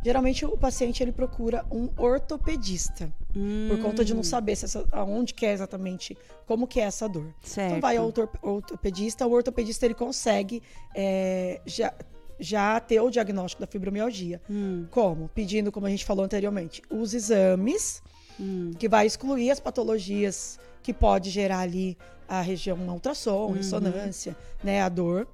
Geralmente 0.05 0.45
o 0.45 0.57
paciente 0.57 1.03
ele 1.03 1.13
procura 1.13 1.65
um 1.71 1.89
ortopedista 1.97 3.13
hum. 3.35 3.69
por 3.69 3.81
conta 3.81 4.05
de 4.05 4.13
não 4.13 4.21
hum. 4.21 4.25
saber 4.25 4.57
se 4.57 4.65
essa, 4.65 4.85
aonde 4.91 5.33
que 5.33 5.47
é 5.47 5.53
exatamente 5.53 6.19
como 6.45 6.67
que 6.67 6.81
é 6.81 6.85
essa 6.85 7.09
dor. 7.09 7.33
Certo. 7.43 7.69
Então 7.69 7.81
vai 7.81 7.97
ao 7.97 8.13
ortopedista, 8.43 9.27
o 9.27 9.33
ortopedista 9.33 9.85
ele 9.85 9.95
consegue 9.95 10.63
é, 10.95 11.61
já 11.65 11.95
já 12.39 12.79
ter 12.79 13.01
o 13.01 13.09
diagnóstico 13.09 13.63
da 13.63 13.67
fibromialgia. 13.67 14.43
Hum. 14.51 14.87
Como? 14.91 15.29
Pedindo, 15.29 15.73
como 15.73 15.87
a 15.87 15.91
gente 15.91 16.05
falou 16.05 16.23
anteriormente, 16.23 16.83
os 16.91 17.15
exames, 17.15 18.03
hum. 18.39 18.73
que 18.79 18.89
vai 18.89 19.07
excluir 19.07 19.51
as 19.51 19.59
patologias 19.59 20.59
que 20.83 20.93
pode 20.93 21.31
gerar 21.31 21.61
ali 21.61 21.97
a 22.29 22.43
região 22.43 22.77
ultrassom, 22.89 23.47
uhum. 23.47 23.53
ressonância, 23.53 24.37
né, 24.63 24.83
a 24.83 24.89
dor 24.89 25.27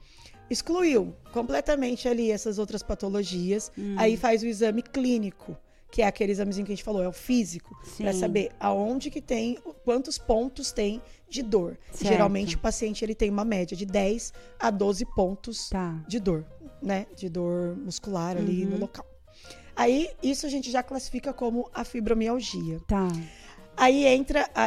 excluiu 0.53 1.15
completamente 1.33 2.09
ali 2.09 2.31
essas 2.31 2.59
outras 2.59 2.83
patologias. 2.83 3.73
Hum. 3.77 3.95
Aí 3.99 4.17
faz 4.17 4.43
o 4.43 4.47
exame 4.47 4.83
clínico, 4.83 5.57
que 5.91 6.03
é 6.03 6.07
aquele 6.07 6.33
examezinho 6.33 6.65
que 6.65 6.73
a 6.73 6.75
gente 6.75 6.85
falou, 6.85 7.03
é 7.03 7.09
o 7.09 7.13
físico, 7.13 7.77
para 7.99 8.13
saber 8.13 8.51
aonde 8.59 9.11
que 9.11 9.21
tem, 9.21 9.59
quantos 9.85 10.17
pontos 10.19 10.73
tem 10.73 11.03
de 11.29 11.43
dor. 11.43 11.79
Certo. 11.91 12.09
Geralmente 12.09 12.57
o 12.57 12.59
paciente 12.59 13.05
ele 13.05 13.15
tem 13.15 13.31
uma 13.31 13.45
média 13.45 13.77
de 13.77 13.85
10 13.85 14.33
a 14.59 14.71
12 14.71 15.05
pontos 15.15 15.69
tá. 15.69 16.03
de 16.09 16.19
dor, 16.19 16.45
né? 16.81 17.07
De 17.17 17.29
dor 17.29 17.77
muscular 17.77 18.37
ali 18.37 18.65
uhum. 18.65 18.71
no 18.71 18.79
local. 18.79 19.07
Aí 19.75 20.11
isso 20.23 20.47
a 20.47 20.49
gente 20.49 20.71
já 20.71 20.83
classifica 20.83 21.33
como 21.33 21.69
a 21.73 21.85
fibromialgia. 21.85 22.81
Tá. 22.87 23.09
Aí 23.83 24.07
entra 24.07 24.49
a, 24.55 24.67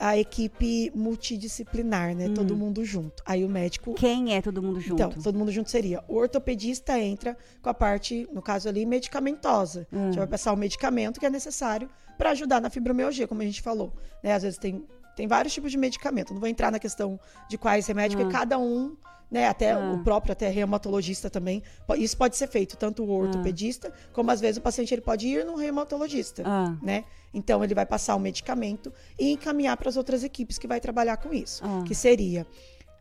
a, 0.00 0.18
equipe 0.18 0.90
multidisciplinar, 0.92 2.16
né? 2.16 2.26
Hum. 2.26 2.34
Todo 2.34 2.56
mundo 2.56 2.84
junto. 2.84 3.22
Aí 3.24 3.44
o 3.44 3.48
médico. 3.48 3.94
Quem 3.94 4.34
é 4.34 4.42
todo 4.42 4.60
mundo 4.60 4.80
junto? 4.80 5.00
Então, 5.00 5.22
todo 5.22 5.38
mundo 5.38 5.52
junto 5.52 5.70
seria. 5.70 6.02
O 6.08 6.16
ortopedista 6.16 6.98
entra 6.98 7.36
com 7.62 7.70
a 7.70 7.74
parte, 7.74 8.28
no 8.32 8.42
caso 8.42 8.68
ali, 8.68 8.84
medicamentosa. 8.84 9.86
Hum. 9.92 10.12
Já 10.12 10.18
vai 10.18 10.26
passar 10.26 10.52
o 10.52 10.56
medicamento 10.56 11.20
que 11.20 11.26
é 11.26 11.30
necessário 11.30 11.88
para 12.18 12.30
ajudar 12.30 12.60
na 12.60 12.68
fibromialgia, 12.68 13.28
como 13.28 13.40
a 13.40 13.44
gente 13.44 13.62
falou. 13.62 13.92
Né? 14.20 14.32
Às 14.32 14.42
vezes 14.42 14.58
tem, 14.58 14.84
tem 15.14 15.28
vários 15.28 15.54
tipos 15.54 15.70
de 15.70 15.78
medicamento. 15.78 16.34
Não 16.34 16.40
vou 16.40 16.48
entrar 16.48 16.72
na 16.72 16.80
questão 16.80 17.20
de 17.48 17.56
quais 17.56 17.86
remédios, 17.86 18.20
hum. 18.20 18.24
porque 18.24 18.36
cada 18.36 18.58
um 18.58 18.96
né? 19.30 19.46
Até 19.46 19.72
ah. 19.72 19.92
o 19.92 20.02
próprio 20.02 20.32
até 20.32 20.48
reumatologista 20.48 21.28
também. 21.28 21.62
Isso 21.96 22.16
pode 22.16 22.36
ser 22.36 22.46
feito 22.46 22.76
tanto 22.76 23.04
o 23.04 23.10
ortopedista, 23.10 23.88
ah. 23.88 24.08
como 24.12 24.30
às 24.30 24.40
vezes 24.40 24.58
o 24.58 24.60
paciente 24.60 24.94
ele 24.94 25.02
pode 25.02 25.26
ir 25.26 25.44
no 25.44 25.56
reumatologista, 25.56 26.42
ah. 26.44 26.76
né? 26.82 27.04
Então 27.34 27.62
ele 27.62 27.74
vai 27.74 27.86
passar 27.86 28.14
o 28.16 28.20
medicamento 28.20 28.92
e 29.18 29.32
encaminhar 29.32 29.76
para 29.76 29.88
as 29.88 29.96
outras 29.96 30.24
equipes 30.24 30.58
que 30.58 30.66
vai 30.66 30.80
trabalhar 30.80 31.16
com 31.16 31.32
isso, 31.32 31.62
ah. 31.64 31.84
que 31.86 31.94
seria 31.94 32.46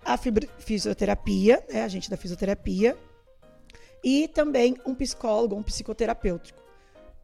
a 0.03 0.17
fisioterapia, 0.59 1.63
né? 1.71 1.83
A 1.83 1.87
gente 1.87 2.09
da 2.09 2.17
fisioterapia 2.17 2.97
e 4.03 4.27
também 4.27 4.75
um 4.85 4.93
psicólogo, 4.93 5.55
um 5.55 5.63
psicoterapêutico. 5.63 6.63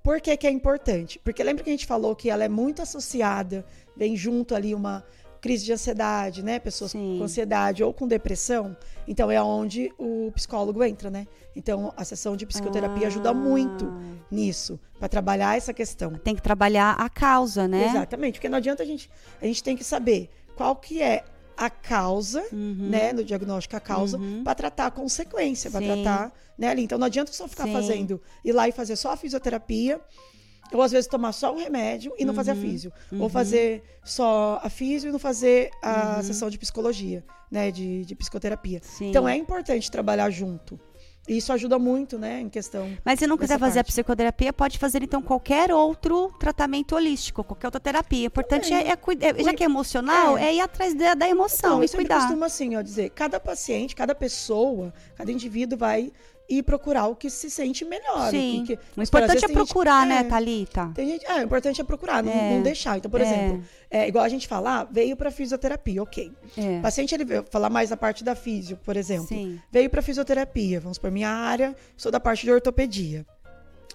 Por 0.04 0.20
que, 0.20 0.36
que 0.36 0.48
é 0.48 0.50
importante? 0.50 1.20
Porque 1.24 1.44
lembra 1.44 1.64
que 1.64 1.70
a 1.70 1.74
gente 1.74 1.86
falou 1.86 2.16
que 2.16 2.28
ela 2.28 2.44
é 2.44 2.50
muito 2.50 2.82
associada, 2.82 3.64
vem 3.96 4.18
junto 4.18 4.56
ali 4.56 4.74
uma 4.74 5.06
crise 5.42 5.66
de 5.66 5.74
ansiedade, 5.74 6.44
né? 6.44 6.60
Pessoas 6.60 6.92
Sim. 6.92 7.18
com 7.18 7.24
ansiedade 7.24 7.84
ou 7.84 7.92
com 7.92 8.08
depressão. 8.08 8.78
Então 9.08 9.32
é 9.32 9.42
onde 9.42 9.92
o 9.98 10.32
psicólogo 10.34 10.84
entra, 10.84 11.10
né? 11.10 11.28
Então 11.56 11.92
a 11.98 12.06
sessão 12.06 12.38
de 12.38 12.46
psicoterapia 12.46 13.06
ah. 13.06 13.08
ajuda 13.08 13.34
muito 13.34 13.92
nisso, 14.30 14.80
para 15.00 15.10
trabalhar 15.10 15.58
essa 15.58 15.74
questão. 15.74 16.14
Tem 16.14 16.36
que 16.36 16.42
trabalhar 16.42 16.92
a 16.92 17.10
causa, 17.10 17.68
né? 17.68 17.88
Exatamente, 17.90 18.36
porque 18.36 18.48
não 18.48 18.60
adianta 18.60 18.84
a 18.84 18.86
gente, 18.86 19.10
a 19.42 19.46
gente 19.46 19.64
tem 19.64 19.76
que 19.76 19.84
saber 19.84 20.30
qual 20.56 20.76
que 20.76 21.02
é 21.02 21.26
a 21.58 21.70
causa, 21.70 22.44
uhum. 22.52 22.90
né, 22.90 23.14
no 23.14 23.24
diagnóstico 23.24 23.76
a 23.76 23.80
causa, 23.80 24.18
uhum. 24.18 24.44
para 24.44 24.56
tratar 24.56 24.88
a 24.88 24.92
consequência, 24.92 25.70
para 25.70 25.82
tratar, 25.82 26.32
né, 26.58 26.70
ali. 26.70 26.84
Então 26.84 26.98
não 26.98 27.06
adianta 27.06 27.32
só 27.34 27.48
ficar 27.48 27.66
Sim. 27.66 27.74
fazendo, 27.74 28.22
ir 28.44 28.52
lá 28.52 28.68
e 28.68 28.72
fazer 28.72 28.96
só 28.96 29.12
a 29.12 29.18
fisioterapia 29.18 30.00
ou 30.74 30.82
às 30.82 30.92
vezes 30.92 31.08
tomar 31.08 31.32
só 31.32 31.54
um 31.54 31.58
remédio 31.58 32.14
e 32.18 32.26
não 32.26 32.32
uhum, 32.32 32.36
fazer 32.36 32.52
a 32.52 32.54
uhum. 32.56 32.62
físio. 32.62 32.94
Uhum. 33.12 33.22
Ou 33.22 33.30
fazer 33.30 33.84
só 34.04 34.60
a 34.64 34.70
físio 34.70 35.10
e 35.10 35.12
não 35.12 35.20
fazer 35.20 35.70
a 35.82 36.18
uhum. 36.18 36.24
sessão 36.24 36.50
de 36.50 36.58
psicologia, 36.58 37.24
né? 37.50 37.72
De, 37.72 38.06
de 38.06 38.16
psicoterapia. 38.16 38.80
Sim. 38.84 39.10
Então 39.10 39.28
é 39.28 39.36
importante 39.36 39.90
trabalhar 39.90 40.30
junto. 40.30 40.80
E 41.28 41.38
isso 41.38 41.54
ajuda 41.54 41.78
muito, 41.78 42.18
né, 42.18 42.42
em 42.42 42.50
questão. 42.50 42.92
Mas 43.06 43.20
se 43.20 43.28
não 43.28 43.38
quiser 43.38 43.60
fazer 43.60 43.76
parte. 43.76 43.90
a 43.90 43.92
psicoterapia, 43.92 44.52
pode 44.52 44.80
fazer 44.80 45.04
então 45.04 45.22
qualquer 45.22 45.72
outro 45.72 46.34
tratamento 46.40 46.96
holístico, 46.96 47.44
qualquer 47.44 47.68
outra 47.68 47.80
terapia. 47.80 48.24
O 48.24 48.26
importante 48.26 48.74
é, 48.74 48.90
é, 48.90 48.92
é, 48.92 49.44
já 49.44 49.54
que 49.54 49.62
é 49.64 49.66
emocional, 49.66 50.36
é, 50.36 50.46
é 50.46 50.56
ir 50.56 50.62
atrás 50.62 50.96
da, 50.96 51.14
da 51.14 51.30
emoção 51.30 51.84
então, 51.84 51.84
e 51.84 51.90
cuidar. 51.90 52.16
Eu 52.16 52.22
costumo 52.22 52.44
assim, 52.44 52.76
ó, 52.76 52.82
dizer, 52.82 53.12
cada 53.12 53.40
paciente, 53.40 53.96
cada 53.96 54.16
pessoa, 54.16 54.92
cada 55.16 55.32
indivíduo 55.32 55.78
vai 55.78 56.12
e 56.52 56.62
procurar 56.62 57.08
o 57.08 57.16
que 57.16 57.30
se 57.30 57.50
sente 57.50 57.86
melhor. 57.86 58.30
Sim. 58.30 58.66
Que, 58.68 58.78
o 58.98 59.02
importante 59.02 59.46
é 59.46 59.48
procurar, 59.48 60.02
gente, 60.02 60.10
né, 60.10 60.20
é, 60.20 60.24
Thalita? 60.26 60.92
Tem 60.94 61.08
gente, 61.08 61.26
é, 61.26 61.36
o 61.36 61.44
importante 61.44 61.80
é 61.80 61.84
procurar, 61.84 62.22
não, 62.22 62.30
é. 62.30 62.56
não 62.56 62.62
deixar. 62.62 62.98
Então, 62.98 63.10
por 63.10 63.22
é. 63.22 63.24
exemplo, 63.24 63.64
é, 63.90 64.08
igual 64.10 64.26
a 64.26 64.28
gente 64.28 64.50
falar, 64.50 64.86
veio 64.92 65.16
para 65.16 65.32
fisioterapia, 65.32 66.04
ok. 66.04 66.30
É. 66.58 66.80
O 66.80 66.82
paciente, 66.82 67.16
ele 67.16 67.24
veio 67.24 67.46
falar 67.50 67.70
mais 67.70 67.90
da 67.90 67.96
parte 67.96 68.22
da 68.22 68.36
físio, 68.36 68.76
por 68.84 68.98
exemplo. 68.98 69.28
Sim. 69.28 69.62
Veio 69.72 69.90
para 69.90 70.02
fisioterapia, 70.02 70.82
vamos 70.82 70.98
por 70.98 71.10
minha 71.10 71.30
área, 71.30 71.74
sou 71.96 72.12
da 72.12 72.20
parte 72.20 72.46
de 72.46 72.52
ortopedia. 72.52 73.26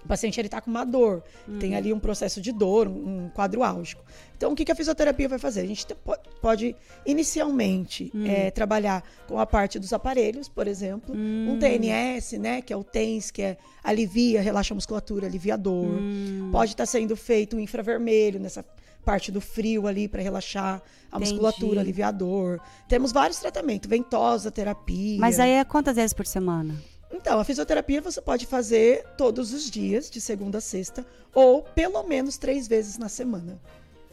O 0.03 0.07
paciente 0.07 0.39
ele 0.39 0.47
está 0.47 0.61
com 0.61 0.69
uma 0.69 0.85
dor, 0.85 1.23
Hum. 1.47 1.59
tem 1.59 1.75
ali 1.75 1.91
um 1.91 1.99
processo 1.99 2.39
de 2.41 2.51
dor, 2.51 2.87
um 2.87 3.29
quadro 3.29 3.63
álgico. 3.63 4.03
Então, 4.37 4.51
o 4.51 4.55
que, 4.55 4.63
que 4.63 4.71
a 4.71 4.75
fisioterapia 4.75 5.27
vai 5.27 5.39
fazer? 5.39 5.61
A 5.61 5.65
gente 5.65 5.85
te- 5.85 5.95
po- 5.95 6.15
pode, 6.41 6.75
inicialmente, 7.05 8.11
Hum. 8.13 8.25
eh, 8.25 8.51
trabalhar 8.51 9.03
com 9.27 9.39
a 9.39 9.45
parte 9.45 9.79
dos 9.79 9.91
aparelhos, 9.91 10.47
por 10.47 10.67
exemplo. 10.67 11.13
Hum. 11.15 11.51
Um 11.53 11.59
TNS, 11.59 12.37
né, 12.37 12.61
que 12.61 12.71
é 12.71 12.77
o 12.77 12.83
TENS, 12.83 13.31
que 13.31 13.41
é 13.41 13.57
alivia, 13.83 14.41
relaxa 14.41 14.73
a 14.73 14.75
musculatura, 14.75 15.27
alivia 15.27 15.55
a 15.55 15.57
dor. 15.57 15.99
Hum. 15.99 16.49
Pode 16.51 16.71
estar 16.71 16.85
sendo 16.85 17.15
feito 17.17 17.55
um 17.57 17.59
infravermelho 17.59 18.39
nessa 18.39 18.63
parte 19.03 19.31
do 19.31 19.39
frio 19.41 19.87
ali 19.87 20.07
para 20.07 20.21
relaxar 20.21 20.81
a 21.11 21.17
Entendi. 21.17 21.31
musculatura, 21.31 21.79
aliviar 21.81 22.09
a 22.09 22.11
dor. 22.11 22.61
Temos 22.89 23.11
vários 23.11 23.39
tratamentos, 23.39 23.89
ventosa, 23.89 24.51
terapia. 24.51 25.17
Mas 25.19 25.39
aí 25.39 25.51
é 25.51 25.63
quantas 25.63 25.95
vezes 25.95 26.13
por 26.13 26.25
semana? 26.25 26.75
Então, 27.11 27.39
a 27.39 27.43
fisioterapia 27.43 28.01
você 28.01 28.21
pode 28.21 28.45
fazer 28.45 29.05
todos 29.17 29.53
os 29.53 29.69
dias, 29.69 30.09
de 30.09 30.19
segunda 30.19 30.57
a 30.57 30.61
sexta, 30.61 31.05
ou 31.33 31.61
pelo 31.61 32.03
menos 32.03 32.37
três 32.37 32.67
vezes 32.67 32.97
na 32.97 33.09
semana. 33.09 33.59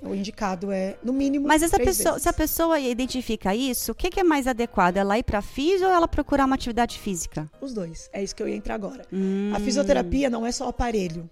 O 0.00 0.14
indicado 0.14 0.70
é, 0.70 0.96
no 1.02 1.14
mínimo, 1.14 1.48
Mas 1.48 1.62
essa 1.62 1.76
três 1.76 1.96
pessoa, 1.96 2.12
vezes. 2.12 2.22
se 2.24 2.28
a 2.28 2.33
pessoa 2.33 2.78
identifica 2.78 3.54
isso, 3.54 3.92
o 3.92 3.94
que, 3.94 4.11
que 4.11 4.20
é 4.20 4.24
mais 4.24 4.46
adequado? 4.46 4.98
Ela 4.98 5.18
ir 5.18 5.22
para 5.22 5.40
físio 5.40 5.87
ou 5.87 5.92
ela 5.92 6.07
procurar 6.07 6.44
uma 6.44 6.54
atividade 6.57 6.98
física? 6.98 7.50
Os 7.61 7.72
dois. 7.72 8.11
É 8.12 8.22
isso 8.22 8.35
que 8.37 8.42
eu 8.42 8.48
ia 8.48 8.54
entrar 8.54 8.74
agora. 8.74 9.07
Hum. 9.11 9.50
A 9.54 9.61
fisioterapia 9.61 10.28
não 10.28 10.44
é 10.44 10.52
só 10.52 10.68
aparelho. 10.68 11.28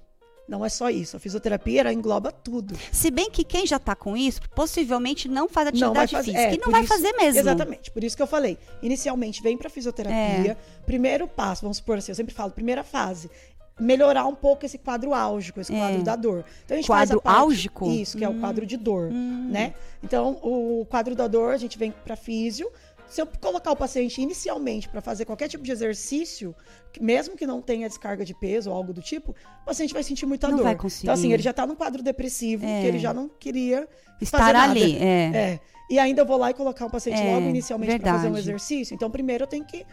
Não 0.52 0.62
é 0.64 0.68
só 0.68 0.90
isso. 0.90 1.16
A 1.16 1.18
fisioterapia 1.18 1.80
ela 1.80 1.92
engloba 1.94 2.30
tudo. 2.30 2.76
Se 2.92 3.10
bem 3.10 3.30
que 3.30 3.42
quem 3.42 3.66
já 3.66 3.78
tá 3.78 3.96
com 3.96 4.14
isso, 4.14 4.38
possivelmente 4.54 5.26
não 5.26 5.48
faz 5.48 5.64
Não 5.72 5.88
atividade 5.88 6.12
fazer. 6.12 6.32
física. 6.32 6.50
é, 6.50 6.54
e 6.54 6.58
não 6.58 6.70
vai 6.70 6.82
isso- 6.82 6.92
fazer 6.92 7.12
mesmo. 7.14 7.40
Exatamente. 7.40 7.90
Por 7.90 8.04
isso 8.04 8.14
que 8.14 8.22
eu 8.22 8.26
falei. 8.26 8.58
Inicialmente, 8.82 9.42
vem 9.42 9.56
para 9.56 9.70
fisioterapia. 9.70 10.52
É. 10.52 10.56
Primeiro 10.84 11.26
passo, 11.26 11.62
vamos 11.62 11.78
supor 11.78 11.96
assim, 11.96 12.12
eu 12.12 12.16
sempre 12.16 12.34
falo, 12.34 12.50
primeira 12.50 12.84
fase. 12.84 13.30
Melhorar 13.80 14.26
um 14.26 14.34
pouco 14.34 14.66
esse 14.66 14.76
quadro 14.76 15.14
álgico, 15.14 15.58
esse 15.58 15.74
É. 15.74 15.78
quadro 15.78 16.02
da 16.02 16.14
dor. 16.14 16.44
Então, 16.64 16.74
a 16.74 16.76
gente 16.76 16.86
Quadro 16.86 17.08
faz 17.08 17.10
a 17.18 17.20
parte- 17.22 17.38
álgico? 17.40 17.90
Isso, 17.90 18.18
que 18.18 18.24
é 18.24 18.28
o 18.28 18.34
quadro 18.38 18.66
de 18.66 18.76
dor, 18.76 19.10
né? 19.10 19.72
Então, 20.04 20.38
o 20.42 20.86
quadro 20.90 21.14
da 21.16 21.26
dor, 21.26 21.54
a 21.54 21.56
gente 21.56 21.78
vem 21.78 21.90
para 22.04 22.14
físio. 22.14 22.70
Se 23.12 23.20
eu 23.20 23.26
colocar 23.26 23.70
o 23.70 23.76
paciente 23.76 24.22
inicialmente 24.22 24.88
para 24.88 25.02
fazer 25.02 25.26
qualquer 25.26 25.46
tipo 25.46 25.62
de 25.62 25.70
exercício, 25.70 26.54
mesmo 26.98 27.36
que 27.36 27.46
não 27.46 27.60
tenha 27.60 27.86
descarga 27.86 28.24
de 28.24 28.32
peso 28.32 28.70
ou 28.70 28.76
algo 28.76 28.90
do 28.94 29.02
tipo, 29.02 29.32
o 29.62 29.64
paciente 29.66 29.92
vai 29.92 30.02
sentir 30.02 30.24
muita 30.24 30.48
Não 30.48 30.56
dor. 30.56 30.62
vai 30.64 30.74
conseguir. 30.76 31.04
Então, 31.04 31.12
assim, 31.14 31.30
ele 31.30 31.42
já 31.42 31.50
está 31.50 31.66
num 31.66 31.74
quadro 31.74 32.02
depressivo, 32.02 32.64
É. 32.64 32.80
que 32.80 32.86
ele 32.86 32.98
já 32.98 33.12
não 33.12 33.28
queria 33.28 33.86
Estar 34.18 34.56
ali, 34.56 34.96
é. 34.96 35.30
É. 35.34 35.60
E 35.90 35.98
ainda 35.98 36.22
eu 36.22 36.26
vou 36.26 36.38
lá 36.38 36.50
e 36.50 36.54
colocar 36.54 36.86
um 36.86 36.90
paciente 36.90 37.20
É, 37.20 37.34
logo 37.34 37.48
inicialmente 37.48 37.98
para 37.98 38.14
fazer 38.14 38.30
um 38.30 38.36
exercício. 38.38 38.94
Então, 38.94 39.10
primeiro 39.10 39.42
eu 39.44 39.46
tenho 39.48 39.64
que, 39.66 39.84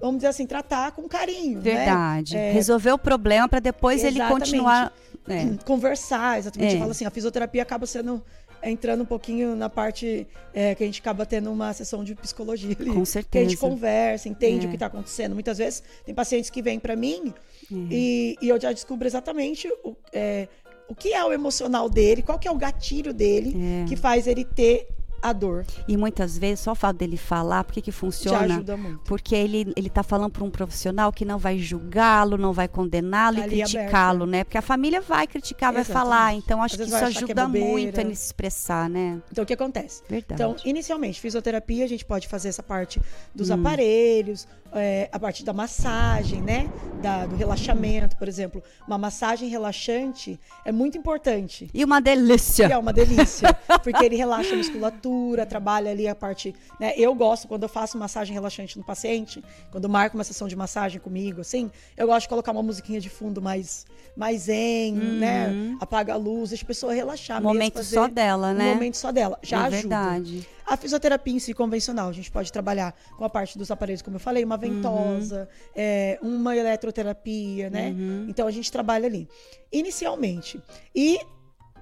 vamos 0.00 0.18
dizer 0.18 0.28
assim, 0.28 0.46
tratar 0.46 0.92
com 0.92 1.08
carinho. 1.08 1.60
Verdade. 1.60 2.34
Né? 2.34 2.50
É, 2.50 2.52
Resolver 2.52 2.92
o 2.92 2.98
problema 2.98 3.48
para 3.48 3.58
depois 3.58 4.04
ele 4.04 4.18
Exatamente. 4.20 4.40
continuar. 4.50 4.92
É. 5.26 5.64
Conversar, 5.64 6.38
exatamente. 6.38 6.74
É. 6.74 6.76
Eu 6.76 6.78
falo 6.78 6.90
assim, 6.92 7.04
a 7.06 7.10
fisioterapia 7.10 7.62
acaba 7.62 7.86
sendo. 7.86 8.22
É, 8.62 8.70
entrando 8.70 9.02
um 9.02 9.06
pouquinho 9.06 9.54
na 9.56 9.68
parte 9.70 10.26
é, 10.52 10.74
que 10.74 10.82
a 10.82 10.86
gente 10.86 11.00
acaba 11.00 11.24
tendo 11.26 11.50
uma 11.50 11.72
sessão 11.72 12.02
de 12.04 12.14
psicologia 12.14 12.76
ali. 12.78 12.88
Com 12.90 12.96
Que 12.96 13.02
a 13.02 13.06
certeza. 13.06 13.48
gente 13.50 13.58
conversa, 13.58 14.28
entende 14.28 14.64
É. 14.64 14.66
o 14.66 14.70
que 14.70 14.76
está 14.76 14.86
acontecendo. 14.86 15.34
Muitas 15.34 15.58
vezes 15.58 15.82
tem 16.04 16.14
pacientes 16.14 16.50
que 16.50 16.60
vêm 16.62 16.78
para 16.78 16.96
mim 16.96 17.32
Uhum. 17.70 17.88
e, 17.90 18.36
e 18.40 18.48
eu 18.48 18.60
já 18.60 18.72
descubro 18.72 19.06
exatamente 19.06 19.68
o, 19.84 19.94
é, 20.12 20.48
o 20.88 20.94
que 20.94 21.12
é 21.12 21.22
o 21.24 21.32
emocional 21.32 21.88
dele, 21.90 22.22
qual 22.22 22.38
que 22.38 22.48
é 22.48 22.50
o 22.50 22.56
gatilho 22.56 23.12
dele 23.12 23.54
É. 23.82 23.88
que 23.88 23.94
faz 23.96 24.26
ele 24.26 24.44
ter 24.44 24.88
a 25.22 25.32
dor. 25.32 25.64
E 25.86 25.96
muitas 25.96 26.36
vezes, 26.38 26.60
só 26.60 26.72
o 26.72 26.74
fato 26.74 26.96
dele 26.96 27.16
falar, 27.16 27.64
por 27.64 27.72
que 27.74 27.90
funciona? 27.92 28.54
ajuda 28.54 28.76
muito. 28.76 29.00
Porque 29.04 29.34
ele, 29.34 29.72
ele 29.76 29.88
tá 29.90 30.02
falando 30.02 30.30
para 30.32 30.44
um 30.44 30.50
profissional 30.50 31.12
que 31.12 31.24
não 31.24 31.38
vai 31.38 31.58
julgá-lo, 31.58 32.36
não 32.38 32.52
vai 32.52 32.68
condená-lo 32.68 33.38
e 33.38 33.42
criticá-lo, 33.44 34.26
né? 34.26 34.44
Porque 34.44 34.58
a 34.58 34.62
família 34.62 35.00
vai 35.00 35.26
criticar, 35.26 35.72
vai 35.72 35.82
Exatamente. 35.82 36.04
falar. 36.10 36.34
Então, 36.34 36.62
acho 36.62 36.76
que 36.76 36.82
isso 36.82 36.90
vai 36.90 37.02
achar 37.02 37.12
que 37.12 37.18
é 37.18 37.24
ajuda 37.24 37.48
muito 37.48 37.66
bobeira. 37.66 38.00
ele 38.00 38.14
se 38.14 38.26
expressar, 38.26 38.88
né? 38.88 39.20
Então, 39.30 39.44
o 39.44 39.46
que 39.46 39.52
acontece? 39.54 40.02
Verdade. 40.08 40.34
Então, 40.42 40.56
inicialmente, 40.64 41.20
fisioterapia, 41.20 41.84
a 41.84 41.88
gente 41.88 42.04
pode 42.04 42.28
fazer 42.28 42.48
essa 42.48 42.62
parte 42.62 43.00
dos 43.34 43.50
Hum. 43.50 43.54
aparelhos, 43.54 44.46
é, 44.72 45.08
a 45.12 45.18
parte 45.18 45.44
da 45.44 45.52
massagem, 45.52 46.40
né? 46.42 46.68
Da- 47.02 47.26
do 47.26 47.36
relaxamento, 47.36 48.16
por 48.16 48.26
exemplo. 48.28 48.62
Uma 48.86 48.98
massagem 48.98 49.48
relaxante 49.48 50.38
é 50.64 50.72
muito 50.72 50.98
importante. 50.98 51.70
E 51.72 51.84
uma 51.84 52.00
delícia. 52.00 52.66
E 52.68 52.72
é 52.72 52.78
uma 52.78 52.92
delícia, 52.92 53.52
porque 53.82 54.04
ele 54.04 54.16
relaxa 54.16 54.54
a 54.54 54.56
musculatura, 54.56 55.46
trabalha 55.46 55.90
ali 55.90 56.08
a 56.08 56.14
parte. 56.14 56.54
Né? 56.80 56.92
Eu 56.96 57.14
gosto, 57.14 57.46
quando 57.46 57.62
eu 57.62 57.68
faço 57.68 57.96
massagem 57.96 58.34
relaxante 58.34 58.76
no 58.78 58.84
paciente, 58.84 59.42
quando 59.70 59.88
marco 59.88 60.16
uma 60.16 60.24
sessão 60.24 60.48
de 60.48 60.56
massagem 60.56 61.00
comigo, 61.00 61.40
assim, 61.40 61.70
eu 61.96 62.06
gosto 62.06 62.22
de 62.22 62.28
colocar 62.28 62.52
uma 62.52 62.62
musiquinha 62.62 63.00
de 63.00 63.08
fundo 63.08 63.40
mais, 63.40 63.86
mais 64.16 64.42
zen, 64.42 64.92
né? 64.94 65.76
Apaga 65.80 66.14
a 66.14 66.16
luz, 66.16 66.50
deixa 66.50 66.64
a 66.64 66.66
pessoa 66.66 66.92
relaxar. 66.92 67.36
Um 67.38 67.40
mesmo, 67.40 67.54
momento 67.54 67.74
fazer 67.74 67.94
só 67.94 68.08
dela, 68.08 68.52
né? 68.52 68.70
Um 68.70 68.74
momento 68.74 68.96
só 68.96 69.12
dela. 69.12 69.38
Já 69.42 69.58
é 69.58 69.60
ajuda. 69.60 69.78
verdade. 69.80 70.48
A 70.68 70.76
fisioterapia 70.76 71.34
em 71.34 71.38
si 71.38 71.54
convencional, 71.54 72.08
a 72.08 72.12
gente 72.12 72.30
pode 72.30 72.52
trabalhar 72.52 72.94
com 73.16 73.24
a 73.24 73.30
parte 73.30 73.56
dos 73.56 73.70
aparelhos, 73.70 74.02
como 74.02 74.16
eu 74.16 74.20
falei, 74.20 74.44
uma 74.44 74.56
ventosa, 74.56 75.48
é, 75.74 76.18
uma 76.22 76.54
eletroterapia, 76.54 77.70
né? 77.70 77.94
Então 78.28 78.46
a 78.46 78.50
gente 78.50 78.70
trabalha 78.70 79.06
ali. 79.06 79.26
Inicialmente. 79.72 80.62
E 80.94 81.18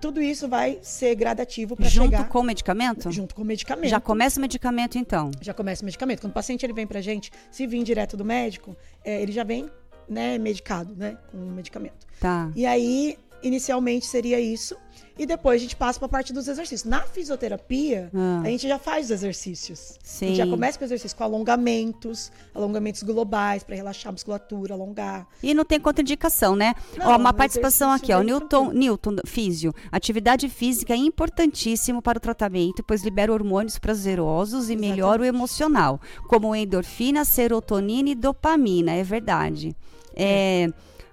tudo 0.01 0.23
isso 0.23 0.49
vai 0.49 0.79
ser 0.83 1.15
gradativo 1.15 1.75
para 1.75 1.89
Junto 1.89 2.11
chegar 2.11 2.29
com 2.29 2.41
o 2.41 2.43
medicamento? 2.43 3.11
junto 3.11 3.35
com 3.35 3.43
o 3.43 3.45
medicamento. 3.45 3.91
Já 3.91 4.01
começa 4.01 4.39
o 4.39 4.43
medicamento, 4.43 4.99
então. 4.99 5.31
Já 5.41 5.53
começa 5.53 5.83
o 5.83 5.85
medicamento. 5.85 6.21
Quando 6.21 6.31
o 6.31 6.35
paciente 6.35 6.65
ele 6.65 6.73
vem 6.73 6.87
pra 6.87 7.01
gente, 7.01 7.31
se 7.51 7.67
vir 7.67 7.83
direto 7.83 8.17
do 8.17 8.25
médico, 8.25 8.77
é, 9.05 9.21
ele 9.21 9.33
já 9.33 9.43
vem 9.43 9.69
né, 10.09 10.39
medicado, 10.39 10.95
né? 10.95 11.19
Com 11.31 11.39
o 11.39 11.51
medicamento. 11.51 12.07
Tá. 12.21 12.51
E 12.55 12.65
aí, 12.65 13.19
inicialmente 13.47 14.07
seria 14.07 14.41
isso. 14.41 14.77
E 15.19 15.25
depois 15.25 15.61
a 15.61 15.63
gente 15.63 15.75
passa 15.75 15.99
para 15.99 16.07
a 16.07 16.11
parte 16.11 16.31
dos 16.31 16.47
exercícios. 16.47 16.85
Na 16.85 17.01
fisioterapia, 17.01 18.11
Ah. 18.15 18.43
a 18.45 18.49
gente 18.51 18.69
já 18.69 18.79
faz 18.79 19.07
os 19.07 19.11
exercícios. 19.13 19.93
A 19.93 20.07
Sim. 20.07 20.27
gente 20.29 20.37
já 20.37 20.47
começa 20.47 20.79
com 20.79 20.85
exercícios 20.85 21.15
com 21.15 21.25
alongamentos, 21.25 22.31
alongamentos 22.55 23.03
globais 23.03 23.65
para 23.65 23.75
relaxar 23.75 24.11
a 24.11 24.13
musculatura, 24.13 24.75
alongar. 24.75 25.27
E 25.43 25.55
não 25.55 25.65
tem 25.65 25.81
contraindicação, 25.81 26.55
né? 26.55 26.75
Não, 26.99 27.07
ó, 27.07 27.17
uma 27.17 27.31
um 27.31 27.33
participação 27.33 27.91
aqui, 27.91 28.13
ó. 28.13 28.23
Newton. 28.23 28.73
Newton, 28.73 29.17
físio. 29.27 29.73
Atividade 29.91 30.51
física 30.51 30.93
é 30.93 30.97
importantíssimo 30.99 32.03
para 32.03 32.19
o 32.19 32.21
tratamento, 32.21 32.83
pois 32.87 33.03
libera 33.03 33.33
hormônios 33.33 33.79
prazerosos 33.79 34.69
e 34.69 34.77
melhora 34.77 35.23
o 35.23 35.25
emocional, 35.25 35.99
como 36.29 36.55
endorfina, 36.55 37.25
serotonina 37.25 38.11
e 38.11 38.15
dopamina. 38.15 38.93
É 38.93 39.03
verdade. 39.03 39.75
É, 40.15 40.69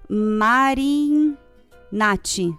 Marin 0.10 1.38
Nati. 1.94 2.54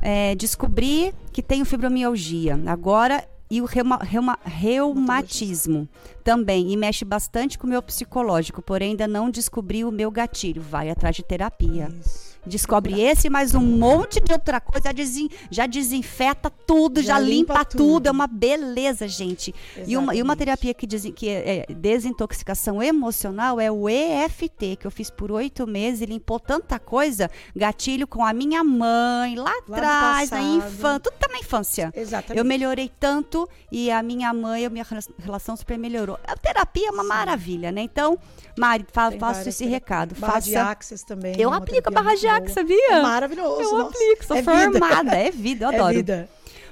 É, 0.00 0.34
descobri 0.36 1.12
que 1.32 1.42
tenho 1.42 1.64
fibromialgia. 1.64 2.58
Agora. 2.66 3.26
E 3.50 3.62
o 3.62 3.64
reuma- 3.64 3.96
reuma- 4.02 4.38
reumatismo 4.44 5.88
também. 6.22 6.70
E 6.70 6.76
mexe 6.76 7.02
bastante 7.02 7.58
com 7.58 7.66
o 7.66 7.70
meu 7.70 7.80
psicológico, 7.82 8.60
porém 8.60 8.90
ainda 8.90 9.08
não 9.08 9.30
descobri 9.30 9.84
o 9.86 9.90
meu 9.90 10.10
gatilho. 10.10 10.60
Vai 10.60 10.90
atrás 10.90 11.16
de 11.16 11.22
terapia. 11.22 11.88
Isso. 12.04 12.37
Descobre 12.48 13.00
esse, 13.00 13.28
mais 13.30 13.54
um 13.54 13.60
monte 13.60 14.20
de 14.20 14.32
outra 14.32 14.60
coisa. 14.60 14.88
Já, 14.88 14.92
desen- 14.92 15.28
já 15.50 15.66
desinfeta 15.66 16.50
tudo, 16.50 17.00
já, 17.02 17.14
Já 17.14 17.18
limpa, 17.20 17.52
limpa 17.54 17.64
tudo. 17.64 17.78
tudo. 17.84 18.06
É 18.06 18.10
uma 18.10 18.26
beleza, 18.26 19.06
gente. 19.06 19.54
E 19.86 19.96
uma, 19.96 20.14
e 20.14 20.22
uma 20.22 20.34
terapia 20.36 20.72
que, 20.74 20.86
desen- 20.86 21.12
que 21.12 21.28
é, 21.28 21.66
é 21.68 21.72
desintoxicação 21.72 22.82
emocional 22.82 23.60
é 23.60 23.70
o 23.70 23.88
EFT, 23.88 24.76
que 24.76 24.86
eu 24.86 24.90
fiz 24.90 25.10
por 25.10 25.30
oito 25.32 25.66
meses 25.66 26.00
e 26.00 26.06
limpou 26.06 26.40
tanta 26.40 26.78
coisa. 26.78 27.30
Gatilho 27.54 28.06
com 28.06 28.24
a 28.24 28.32
minha 28.32 28.64
mãe, 28.64 29.36
lá 29.36 29.52
do 29.66 29.74
atrás, 29.74 30.30
na 30.30 30.40
infância. 30.42 31.00
Tudo 31.00 31.14
tá 31.18 31.28
na 31.30 31.38
infância. 31.38 31.92
Exatamente. 31.94 32.38
Eu 32.38 32.44
melhorei 32.44 32.90
tanto 32.98 33.48
e 33.70 33.90
a 33.90 34.02
minha 34.02 34.32
mãe, 34.32 34.64
a 34.64 34.70
minha 34.70 34.84
rela- 34.88 35.02
relação 35.18 35.56
super 35.56 35.78
melhorou. 35.78 36.18
A 36.26 36.36
terapia 36.36 36.88
é 36.88 36.90
uma 36.90 37.04
maravilha, 37.04 37.70
né? 37.70 37.82
Então, 37.82 38.18
Mari, 38.58 38.86
fa 38.92 39.10
Tem 39.10 39.18
faço 39.18 39.48
esse 39.48 39.64
recado. 39.66 40.14
Barra 40.18 40.40
de 40.40 40.52
faça. 40.52 40.70
Axis 40.70 41.02
também. 41.02 41.34
Eu 41.38 41.52
aplico 41.52 41.88
a 41.88 41.92
terapia 41.92 42.02
barra 42.02 42.16
de 42.16 42.26
Axis, 42.26 42.54
sabia? 42.54 42.92
É 42.92 43.02
maravilhoso. 43.02 43.60
Eu 43.60 43.78
nossa. 43.78 43.88
aplico, 43.88 44.24
sou 44.24 44.36
é 44.36 44.40
vida. 44.42 44.78
formada. 44.78 45.16
É 45.16 45.30
vida, 45.30 45.64
eu 45.64 45.68
adoro. 45.74 45.90
É 45.90 45.94
vida. 45.94 46.28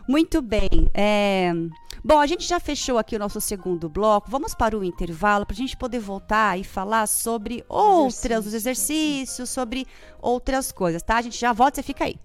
Muito 0.08 0.40
bem. 0.40 0.90
é, 0.94 1.52
Bom, 2.04 2.20
a 2.20 2.26
gente 2.26 2.46
já 2.46 2.60
fechou 2.60 2.98
aqui 2.98 3.16
o 3.16 3.18
nosso 3.18 3.40
segundo 3.40 3.88
bloco. 3.88 4.30
Vamos 4.30 4.54
para 4.54 4.78
o 4.78 4.84
intervalo 4.84 5.44
para 5.44 5.54
a 5.54 5.56
gente 5.56 5.76
poder 5.76 5.98
voltar 5.98 6.56
e 6.56 6.62
falar 6.62 7.08
sobre 7.08 7.64
outras, 7.68 8.46
os 8.46 8.54
exercícios, 8.54 9.50
sobre 9.50 9.88
outras 10.22 10.70
coisas, 10.70 11.02
tá? 11.02 11.16
A 11.16 11.22
gente 11.22 11.36
já 11.36 11.52
volta, 11.52 11.76
você 11.76 11.82
fica 11.82 12.04
aí. 12.04 12.16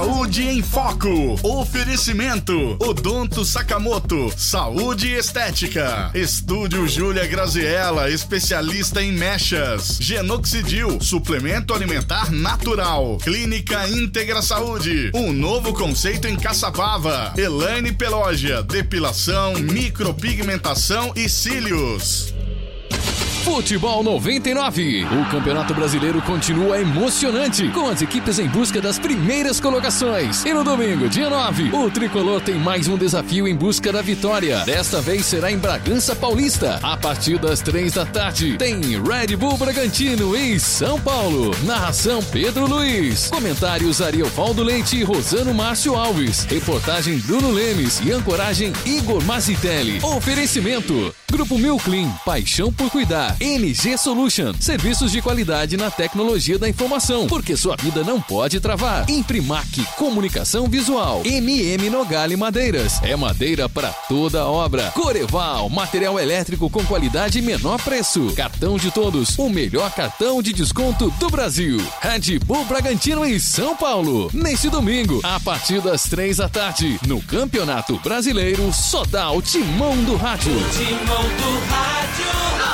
Saúde 0.00 0.48
em 0.48 0.62
Foco. 0.62 1.38
Oferecimento. 1.42 2.74
Odonto 2.80 3.44
Sakamoto. 3.44 4.32
Saúde 4.34 5.12
Estética. 5.12 6.10
Estúdio 6.14 6.88
Júlia 6.88 7.26
Graziella, 7.26 8.08
especialista 8.08 9.02
em 9.02 9.12
mechas. 9.12 9.98
Genoxidil, 10.00 11.02
suplemento 11.02 11.74
alimentar 11.74 12.32
natural. 12.32 13.18
Clínica 13.18 13.86
Íntegra 13.90 14.40
Saúde. 14.40 15.10
Um 15.14 15.34
novo 15.34 15.74
conceito 15.74 16.26
em 16.26 16.34
Caçapava. 16.34 17.34
Elaine 17.36 17.92
Pelógia, 17.92 18.62
depilação, 18.62 19.52
micropigmentação 19.56 21.12
e 21.14 21.28
cílios. 21.28 22.32
Futebol 23.44 24.02
99. 24.02 25.04
O 25.04 25.30
Campeonato 25.30 25.72
Brasileiro 25.72 26.20
continua 26.22 26.78
emocionante, 26.78 27.68
com 27.68 27.88
as 27.88 28.02
equipes 28.02 28.38
em 28.38 28.46
busca 28.46 28.80
das 28.82 28.98
primeiras 28.98 29.58
colocações. 29.58 30.44
E 30.44 30.52
no 30.52 30.62
domingo, 30.62 31.08
dia 31.08 31.30
9, 31.30 31.70
o 31.74 31.90
tricolor 31.90 32.40
tem 32.42 32.56
mais 32.56 32.86
um 32.86 32.98
desafio 32.98 33.48
em 33.48 33.56
busca 33.56 33.90
da 33.90 34.02
vitória. 34.02 34.62
Desta 34.64 35.00
vez 35.00 35.24
será 35.24 35.50
em 35.50 35.56
Bragança 35.56 36.14
Paulista. 36.14 36.78
A 36.82 36.96
partir 36.98 37.38
das 37.38 37.60
três 37.62 37.94
da 37.94 38.04
tarde, 38.04 38.58
tem 38.58 38.80
Red 38.80 39.36
Bull 39.36 39.56
Bragantino 39.56 40.36
em 40.36 40.58
São 40.58 41.00
Paulo. 41.00 41.50
Narração 41.64 42.22
Pedro 42.22 42.66
Luiz. 42.66 43.28
Comentários 43.28 44.02
Ariovaldo 44.02 44.62
Leite 44.62 44.98
e 44.98 45.02
Rosano 45.02 45.54
Márcio 45.54 45.96
Alves. 45.96 46.44
Reportagem 46.44 47.18
Bruno 47.18 47.50
Lemes 47.50 48.00
e 48.04 48.12
ancoragem 48.12 48.72
Igor 48.84 49.24
Mazitelli. 49.24 49.98
Oferecimento. 50.02 51.09
Grupo 51.30 51.58
Milclean, 51.58 52.10
paixão 52.24 52.72
por 52.72 52.90
cuidar. 52.90 53.36
NG 53.40 53.96
Solution, 53.96 54.52
serviços 54.58 55.12
de 55.12 55.22
qualidade 55.22 55.76
na 55.76 55.90
tecnologia 55.90 56.58
da 56.58 56.68
informação, 56.68 57.26
porque 57.26 57.56
sua 57.56 57.76
vida 57.76 58.02
não 58.02 58.20
pode 58.20 58.60
travar. 58.60 59.08
Imprimac, 59.08 59.84
comunicação 59.96 60.68
visual. 60.68 61.22
MM 61.24 61.88
Nogale 61.90 62.36
Madeiras, 62.36 63.00
é 63.02 63.14
madeira 63.16 63.68
para 63.68 63.90
toda 64.08 64.46
obra. 64.46 64.90
Coreval, 64.90 65.68
material 65.68 66.18
elétrico 66.18 66.68
com 66.68 66.84
qualidade 66.84 67.38
e 67.38 67.42
menor 67.42 67.80
preço. 67.82 68.32
Cartão 68.34 68.76
de 68.76 68.90
todos, 68.90 69.38
o 69.38 69.48
melhor 69.48 69.90
cartão 69.92 70.42
de 70.42 70.52
desconto 70.52 71.10
do 71.18 71.30
Brasil. 71.30 71.78
Red 72.00 72.38
Bull 72.40 72.64
Bragantino 72.64 73.24
em 73.24 73.38
São 73.38 73.76
Paulo. 73.76 74.30
Neste 74.34 74.68
domingo, 74.68 75.20
a 75.22 75.38
partir 75.40 75.80
das 75.80 76.04
três 76.04 76.38
da 76.38 76.48
tarde, 76.48 76.98
no 77.06 77.20
Campeonato 77.22 77.98
Brasileiro, 78.00 78.70
o 79.34 79.42
timão 79.42 79.96
do 80.04 80.16
rádio. 80.16 80.52
Timão 81.10 81.22
do 81.22 81.58
rádio. 81.66 82.69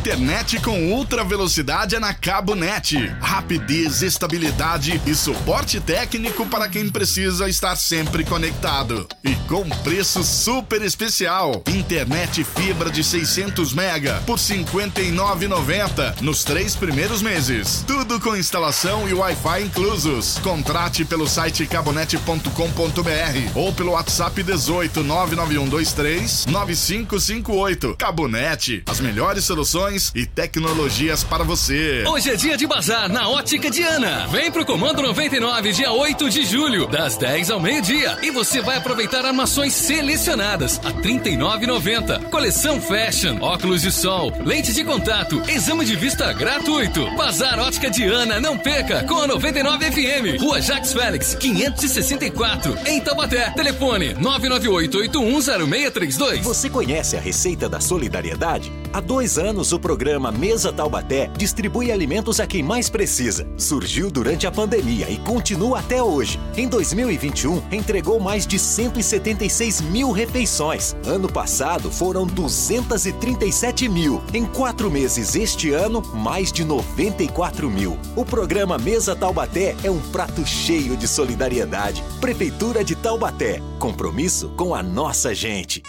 Internet 0.00 0.58
com 0.62 0.94
ultra 0.94 1.22
velocidade 1.22 1.94
é 1.94 2.00
na 2.00 2.14
Cabo 2.14 2.54
Net. 2.54 2.96
Rapidez, 3.20 4.00
estabilidade 4.00 4.98
e 5.06 5.14
suporte 5.14 5.78
técnico 5.78 6.46
para 6.46 6.70
quem 6.70 6.88
precisa 6.88 7.50
estar 7.50 7.76
sempre 7.76 8.24
conectado. 8.24 9.06
E 9.22 9.34
com 9.46 9.68
preço 9.84 10.24
super 10.24 10.80
especial. 10.80 11.62
Internet 11.68 12.42
fibra 12.44 12.90
de 12.90 13.04
600 13.04 13.74
mega 13.74 14.22
por 14.24 14.38
59,90 14.38 16.22
nos 16.22 16.44
três 16.44 16.74
primeiros 16.74 17.20
meses. 17.20 17.84
Tudo 17.86 18.18
com 18.18 18.34
instalação 18.34 19.06
e 19.06 19.12
Wi-Fi 19.12 19.64
inclusos. 19.64 20.38
Contrate 20.38 21.04
pelo 21.04 21.28
site 21.28 21.66
cabonet.com.br 21.66 23.50
ou 23.54 23.70
pelo 23.74 23.92
WhatsApp 23.92 24.42
18 24.42 25.04
99123 25.04 26.46
9558. 26.46 27.96
Cabonet, 27.98 28.82
as 28.86 28.98
melhores 28.98 29.44
soluções 29.44 29.89
e 30.14 30.24
tecnologias 30.24 31.24
para 31.24 31.42
você. 31.42 32.04
Hoje 32.06 32.30
é 32.30 32.36
dia 32.36 32.56
de 32.56 32.64
bazar 32.64 33.08
na 33.08 33.28
Ótica 33.28 33.68
Diana. 33.68 34.28
Vem 34.28 34.48
pro 34.50 34.64
Comando 34.64 35.02
99, 35.02 35.72
dia 35.72 35.90
8 35.90 36.30
de 36.30 36.44
julho, 36.44 36.86
das 36.86 37.16
10 37.16 37.50
ao 37.50 37.58
meio-dia. 37.58 38.16
E 38.22 38.30
você 38.30 38.62
vai 38.62 38.76
aproveitar 38.76 39.24
armações 39.24 39.72
selecionadas 39.72 40.80
a 40.84 40.90
R$ 40.90 41.02
39,90. 41.02 42.30
Coleção 42.30 42.80
Fashion, 42.80 43.38
óculos 43.40 43.82
de 43.82 43.90
sol, 43.90 44.32
lente 44.44 44.72
de 44.72 44.84
contato, 44.84 45.42
exame 45.50 45.84
de 45.84 45.96
vista 45.96 46.32
gratuito. 46.32 47.10
Bazar 47.16 47.58
Ótica 47.58 47.90
Diana, 47.90 48.38
não 48.38 48.56
perca, 48.56 49.02
com 49.04 49.20
a 49.20 49.26
99 49.26 49.90
FM. 49.90 50.40
Rua 50.40 50.62
Jacques 50.62 50.92
Félix, 50.92 51.34
564, 51.34 52.78
em 52.86 53.00
Taubaté. 53.00 53.50
Telefone 53.50 54.14
998-810632. 54.14 56.42
Você 56.42 56.70
conhece 56.70 57.16
a 57.16 57.20
receita 57.20 57.68
da 57.68 57.80
solidariedade? 57.80 58.70
Há 58.92 59.00
dois 59.00 59.38
anos 59.38 59.72
o 59.72 59.78
programa 59.78 60.32
Mesa 60.32 60.72
Taubaté 60.72 61.30
distribui 61.36 61.92
alimentos 61.92 62.40
a 62.40 62.46
quem 62.46 62.60
mais 62.60 62.90
precisa. 62.90 63.46
Surgiu 63.56 64.10
durante 64.10 64.48
a 64.48 64.50
pandemia 64.50 65.08
e 65.08 65.16
continua 65.18 65.78
até 65.78 66.02
hoje. 66.02 66.40
Em 66.56 66.66
2021, 66.66 67.62
entregou 67.70 68.18
mais 68.18 68.44
de 68.44 68.58
176 68.58 69.80
mil 69.80 70.10
refeições. 70.10 70.96
Ano 71.06 71.30
passado 71.30 71.88
foram 71.88 72.26
237 72.26 73.88
mil. 73.88 74.20
Em 74.34 74.44
quatro 74.44 74.90
meses 74.90 75.36
este 75.36 75.70
ano, 75.70 76.02
mais 76.12 76.50
de 76.50 76.64
94 76.64 77.70
mil. 77.70 77.96
O 78.16 78.24
programa 78.24 78.76
Mesa 78.76 79.14
Taubaté 79.14 79.76
é 79.84 79.90
um 79.90 80.00
prato 80.10 80.44
cheio 80.44 80.96
de 80.96 81.06
solidariedade. 81.06 82.02
Prefeitura 82.20 82.82
de 82.82 82.96
Taubaté. 82.96 83.62
Compromisso 83.78 84.48
com 84.56 84.74
a 84.74 84.82
nossa 84.82 85.32
gente. 85.32 85.80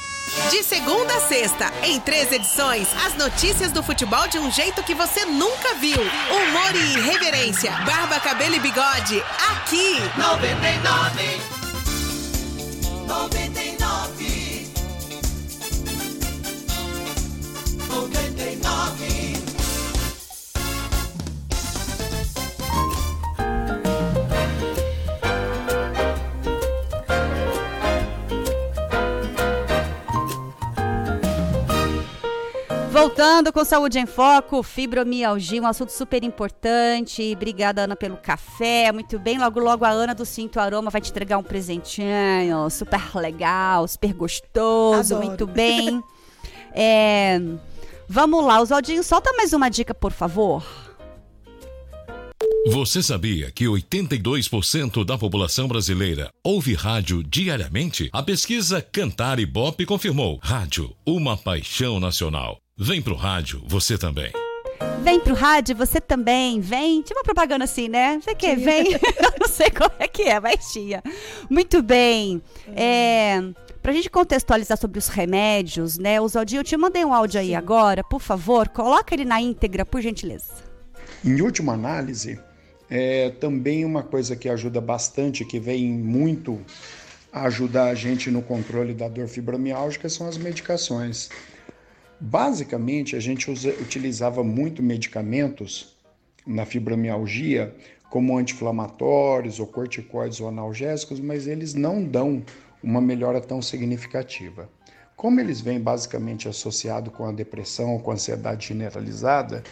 De 0.49 0.63
segunda 0.63 1.13
a 1.13 1.19
sexta, 1.19 1.71
em 1.83 1.99
três 1.99 2.31
edições, 2.31 2.87
as 3.05 3.15
notícias 3.15 3.71
do 3.71 3.81
futebol 3.83 4.27
de 4.27 4.37
um 4.39 4.51
jeito 4.51 4.83
que 4.83 4.93
você 4.93 5.25
nunca 5.25 5.75
viu. 5.75 5.97
Humor 5.99 6.75
e 6.75 6.97
irreverência, 6.97 7.71
barba, 7.85 8.19
cabelo 8.19 8.55
e 8.55 8.59
bigode, 8.59 9.23
aqui. 9.51 9.99
99. 10.17 11.41
99. 13.07 14.71
99. 17.87 19.30
Voltando 33.01 33.51
com 33.51 33.65
Saúde 33.65 33.97
em 33.97 34.05
Foco, 34.05 34.61
fibromialgia, 34.61 35.59
um 35.59 35.65
assunto 35.65 35.89
super 35.89 36.23
importante. 36.23 37.33
Obrigada, 37.35 37.85
Ana, 37.85 37.95
pelo 37.95 38.15
café. 38.15 38.91
Muito 38.91 39.17
bem. 39.17 39.39
Logo, 39.39 39.59
logo 39.59 39.83
a 39.83 39.89
Ana 39.89 40.13
do 40.13 40.23
Cinto 40.23 40.59
Aroma 40.59 40.91
vai 40.91 41.01
te 41.01 41.09
entregar 41.09 41.39
um 41.39 41.43
presentinho 41.43 42.69
super 42.69 43.01
legal, 43.15 43.87
super 43.87 44.13
gostoso. 44.13 45.15
Adoro. 45.15 45.27
Muito 45.27 45.47
bem. 45.47 46.03
É, 46.75 47.41
vamos 48.07 48.45
lá, 48.45 48.61
Oswaldinho, 48.61 49.03
solta 49.03 49.33
mais 49.33 49.51
uma 49.51 49.67
dica, 49.67 49.95
por 49.95 50.11
favor. 50.11 50.63
Você 52.67 53.01
sabia 53.01 53.51
que 53.51 53.65
82% 53.65 55.03
da 55.03 55.17
população 55.17 55.67
brasileira 55.67 56.29
ouve 56.43 56.75
rádio 56.75 57.23
diariamente? 57.23 58.09
A 58.13 58.21
pesquisa 58.21 58.79
Cantar 58.79 59.39
e 59.39 59.45
Bop 59.47 59.83
confirmou. 59.87 60.39
Rádio, 60.43 60.95
uma 61.03 61.35
paixão 61.35 61.99
nacional. 61.99 62.59
Vem 62.77 63.01
pro 63.01 63.15
rádio, 63.15 63.61
você 63.67 63.97
também. 63.97 64.31
Vem 65.03 65.19
pro 65.19 65.35
rádio, 65.35 65.75
você 65.75 65.99
também. 65.99 66.59
Vem. 66.59 67.01
Tinha 67.01 67.17
uma 67.17 67.23
propaganda 67.23 67.65
assim, 67.65 67.87
né? 67.87 68.19
Você 68.21 68.33
quer? 68.33 68.57
Vem. 68.57 68.93
Eu 68.93 69.33
não 69.39 69.47
sei 69.47 69.69
como 69.69 69.91
é 69.99 70.07
que 70.07 70.23
é, 70.23 70.39
mas 70.39 70.71
tinha. 70.71 71.03
Muito 71.49 71.83
bem. 71.83 72.41
É, 72.75 73.39
pra 73.81 73.91
gente 73.91 74.09
contextualizar 74.09 74.77
sobre 74.77 74.99
os 74.99 75.07
remédios, 75.07 75.97
né? 75.97 76.19
Oswaldinho, 76.21 76.61
eu 76.61 76.63
te 76.63 76.77
mandei 76.77 77.03
um 77.03 77.13
áudio 77.13 77.39
aí 77.39 77.53
agora. 77.53 78.03
Por 78.03 78.21
favor, 78.21 78.69
coloca 78.69 79.13
ele 79.13 79.25
na 79.25 79.41
íntegra, 79.41 79.85
por 79.85 80.01
gentileza. 80.01 80.53
Em 81.23 81.41
última 81.41 81.73
análise, 81.73 82.39
é 82.89 83.29
também 83.29 83.85
uma 83.85 84.03
coisa 84.03 84.35
que 84.35 84.49
ajuda 84.49 84.81
bastante, 84.81 85.45
que 85.45 85.59
vem 85.59 85.91
muito 85.91 86.59
a 87.31 87.43
ajudar 87.43 87.85
a 87.85 87.95
gente 87.95 88.29
no 88.29 88.41
controle 88.41 88.93
da 88.93 89.07
dor 89.07 89.27
fibromialgica, 89.27 90.09
são 90.09 90.27
as 90.27 90.37
medicações. 90.37 91.29
Basicamente, 92.23 93.15
a 93.15 93.19
gente 93.19 93.49
usa, 93.49 93.69
utilizava 93.81 94.43
muito 94.43 94.83
medicamentos 94.83 95.97
na 96.45 96.67
fibromialgia, 96.67 97.75
como 98.11 98.37
anti-inflamatórios 98.37 99.59
ou 99.59 99.65
corticoides 99.65 100.39
ou 100.39 100.47
analgésicos, 100.47 101.19
mas 101.19 101.47
eles 101.47 101.73
não 101.73 102.03
dão 102.03 102.43
uma 102.83 103.01
melhora 103.01 103.41
tão 103.41 103.59
significativa. 103.59 104.69
Como 105.15 105.39
eles 105.39 105.61
vêm 105.61 105.79
basicamente 105.79 106.47
associados 106.47 107.11
com 107.11 107.25
a 107.25 107.31
depressão 107.31 107.97
com 107.97 108.11
a 108.11 108.13
ansiedade 108.13 108.67
generalizada, 108.67 109.63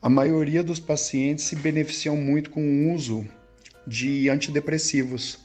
a 0.00 0.08
maioria 0.08 0.62
dos 0.62 0.80
pacientes 0.80 1.44
se 1.44 1.56
beneficiam 1.56 2.16
muito 2.16 2.48
com 2.48 2.62
o 2.62 2.94
uso 2.94 3.26
de 3.86 4.30
antidepressivos. 4.30 5.40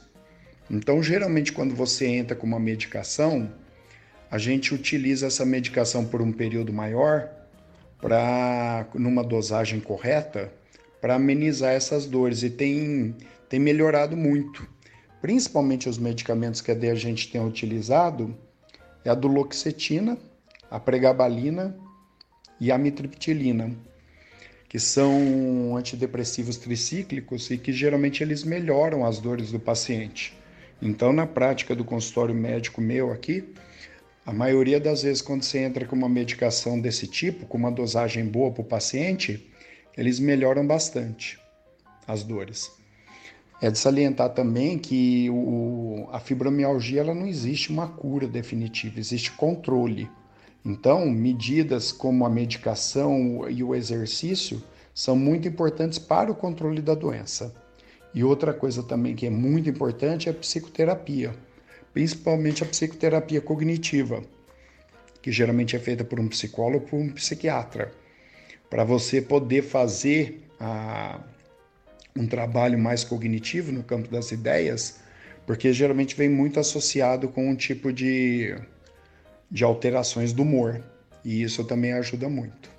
Então, 0.70 1.02
geralmente, 1.02 1.52
quando 1.52 1.74
você 1.74 2.06
entra 2.06 2.34
com 2.34 2.46
uma 2.46 2.58
medicação, 2.58 3.52
a 4.32 4.38
gente 4.38 4.72
utiliza 4.72 5.26
essa 5.26 5.44
medicação 5.44 6.06
por 6.06 6.22
um 6.22 6.32
período 6.32 6.72
maior, 6.72 7.28
para 8.00 8.86
numa 8.94 9.22
dosagem 9.22 9.78
correta, 9.78 10.50
para 11.02 11.16
amenizar 11.16 11.74
essas 11.74 12.06
dores 12.06 12.42
e 12.42 12.48
tem, 12.48 13.14
tem 13.46 13.60
melhorado 13.60 14.16
muito. 14.16 14.66
Principalmente 15.20 15.86
os 15.86 15.98
medicamentos 15.98 16.62
que 16.62 16.70
a 16.72 16.94
gente 16.94 17.30
tem 17.30 17.44
utilizado 17.46 18.34
é 19.04 19.10
a 19.10 19.14
duloxetina, 19.14 20.16
a 20.70 20.80
pregabalina 20.80 21.76
e 22.58 22.72
a 22.72 22.78
mitriptilina, 22.78 23.70
que 24.66 24.80
são 24.80 25.76
antidepressivos 25.76 26.56
tricíclicos 26.56 27.50
e 27.50 27.58
que 27.58 27.70
geralmente 27.70 28.22
eles 28.22 28.44
melhoram 28.44 29.04
as 29.04 29.18
dores 29.18 29.52
do 29.52 29.60
paciente. 29.60 30.34
Então, 30.80 31.12
na 31.12 31.26
prática 31.26 31.76
do 31.76 31.84
consultório 31.84 32.34
médico 32.34 32.80
meu 32.80 33.12
aqui, 33.12 33.52
a 34.24 34.32
maioria 34.32 34.78
das 34.78 35.02
vezes, 35.02 35.20
quando 35.20 35.42
você 35.42 35.58
entra 35.58 35.84
com 35.84 35.96
uma 35.96 36.08
medicação 36.08 36.80
desse 36.80 37.08
tipo, 37.08 37.44
com 37.46 37.58
uma 37.58 37.72
dosagem 37.72 38.24
boa 38.24 38.52
para 38.52 38.62
o 38.62 38.64
paciente, 38.64 39.50
eles 39.96 40.20
melhoram 40.20 40.64
bastante 40.64 41.40
as 42.06 42.22
dores. 42.22 42.70
É 43.60 43.70
de 43.70 43.78
salientar 43.78 44.30
também 44.30 44.78
que 44.78 45.28
o, 45.30 46.08
a 46.12 46.20
fibromialgia 46.20 47.00
ela 47.00 47.14
não 47.14 47.26
existe 47.26 47.70
uma 47.70 47.88
cura 47.88 48.26
definitiva, 48.26 48.98
existe 48.98 49.32
controle. 49.32 50.08
Então, 50.64 51.10
medidas 51.10 51.90
como 51.90 52.24
a 52.24 52.30
medicação 52.30 53.48
e 53.50 53.62
o 53.64 53.74
exercício 53.74 54.62
são 54.94 55.16
muito 55.16 55.48
importantes 55.48 55.98
para 55.98 56.30
o 56.30 56.34
controle 56.34 56.80
da 56.80 56.94
doença. 56.94 57.54
E 58.14 58.22
outra 58.22 58.52
coisa 58.52 58.82
também 58.82 59.16
que 59.16 59.26
é 59.26 59.30
muito 59.30 59.68
importante 59.68 60.28
é 60.28 60.32
a 60.32 60.34
psicoterapia, 60.34 61.34
principalmente 61.92 62.62
a 62.62 62.66
psicoterapia 62.66 63.40
cognitiva, 63.40 64.22
que 65.20 65.30
geralmente 65.30 65.76
é 65.76 65.78
feita 65.78 66.04
por 66.04 66.18
um 66.18 66.28
psicólogo 66.28 66.84
ou 66.84 66.90
por 66.90 66.96
um 66.96 67.10
psiquiatra, 67.10 67.92
para 68.68 68.84
você 68.84 69.20
poder 69.20 69.62
fazer 69.62 70.42
a, 70.58 71.20
um 72.16 72.26
trabalho 72.26 72.78
mais 72.78 73.04
cognitivo 73.04 73.70
no 73.72 73.82
campo 73.82 74.08
das 74.08 74.32
ideias, 74.32 75.00
porque 75.46 75.72
geralmente 75.72 76.16
vem 76.16 76.28
muito 76.28 76.58
associado 76.58 77.28
com 77.28 77.48
um 77.48 77.54
tipo 77.54 77.92
de, 77.92 78.56
de 79.50 79.64
alterações 79.64 80.32
do 80.32 80.42
humor, 80.42 80.82
e 81.24 81.42
isso 81.42 81.64
também 81.64 81.92
ajuda 81.92 82.28
muito. 82.28 82.70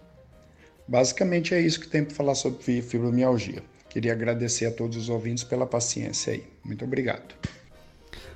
Basicamente 0.88 1.54
é 1.54 1.62
isso 1.62 1.80
que 1.80 1.88
tem 1.88 2.04
para 2.04 2.14
falar 2.14 2.36
sobre 2.36 2.82
fibromialgia. 2.82 3.64
Queria 3.90 4.12
agradecer 4.12 4.66
a 4.66 4.72
todos 4.72 4.98
os 4.98 5.08
ouvintes 5.08 5.44
pela 5.44 5.66
paciência 5.66 6.34
aí. 6.34 6.44
Muito 6.64 6.84
obrigado. 6.84 7.36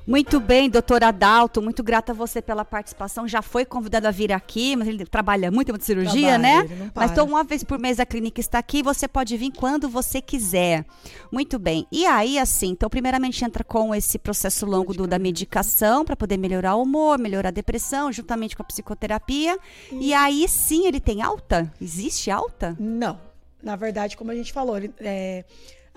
Muito 0.08 0.40
bem, 0.40 0.70
doutor 0.70 1.04
Adalto, 1.04 1.62
muito 1.62 1.84
grata 1.84 2.14
a 2.14 2.16
você 2.16 2.42
pela 2.42 2.64
participação. 2.64 3.28
Já 3.28 3.42
foi 3.42 3.66
convidado 3.66 4.08
a 4.08 4.12
vir 4.12 4.32
aqui, 4.32 4.74
mas 4.78 4.88
ele 4.88 5.06
trabalha 5.06 5.52
muito, 5.52 5.74
muito 5.74 5.84
cirurgia, 5.84 6.40
Trabalho, 6.40 6.70
né? 6.70 6.92
Mas 6.96 7.12
então, 7.12 7.26
uma 7.26 7.44
vez 7.44 7.62
por 7.62 7.78
mês 7.78 8.00
a 8.00 8.06
clínica 8.06 8.40
está 8.40 8.58
aqui, 8.58 8.82
você 8.82 9.06
pode 9.06 9.36
vir 9.36 9.52
quando 9.52 9.90
você 9.90 10.22
quiser. 10.22 10.86
Muito 11.30 11.60
bem. 11.60 11.86
E 11.92 12.06
aí, 12.06 12.40
assim, 12.40 12.70
então, 12.70 12.90
primeiramente 12.90 13.44
entra 13.44 13.66
com 13.66 13.94
esse 13.94 14.18
processo 14.18 14.66
longo 14.66 14.94
do, 14.94 15.06
da 15.06 15.20
medicação 15.20 16.06
para 16.06 16.16
poder 16.16 16.38
melhorar 16.38 16.76
o 16.76 16.84
humor, 16.84 17.20
melhorar 17.20 17.50
a 17.50 17.52
depressão, 17.52 18.10
juntamente 18.10 18.56
com 18.56 18.64
a 18.64 18.66
psicoterapia. 18.66 19.58
E, 19.92 20.08
e 20.08 20.14
aí 20.14 20.48
sim 20.48 20.88
ele 20.88 21.02
tem 21.02 21.22
alta? 21.22 21.70
Existe 21.82 22.32
alta? 22.32 22.78
Não. 22.80 23.20
Na 23.62 23.76
verdade, 23.76 24.16
como 24.16 24.32
a 24.32 24.36
gente 24.36 24.54
falou, 24.54 24.78
ele, 24.78 24.94
é, 25.00 25.44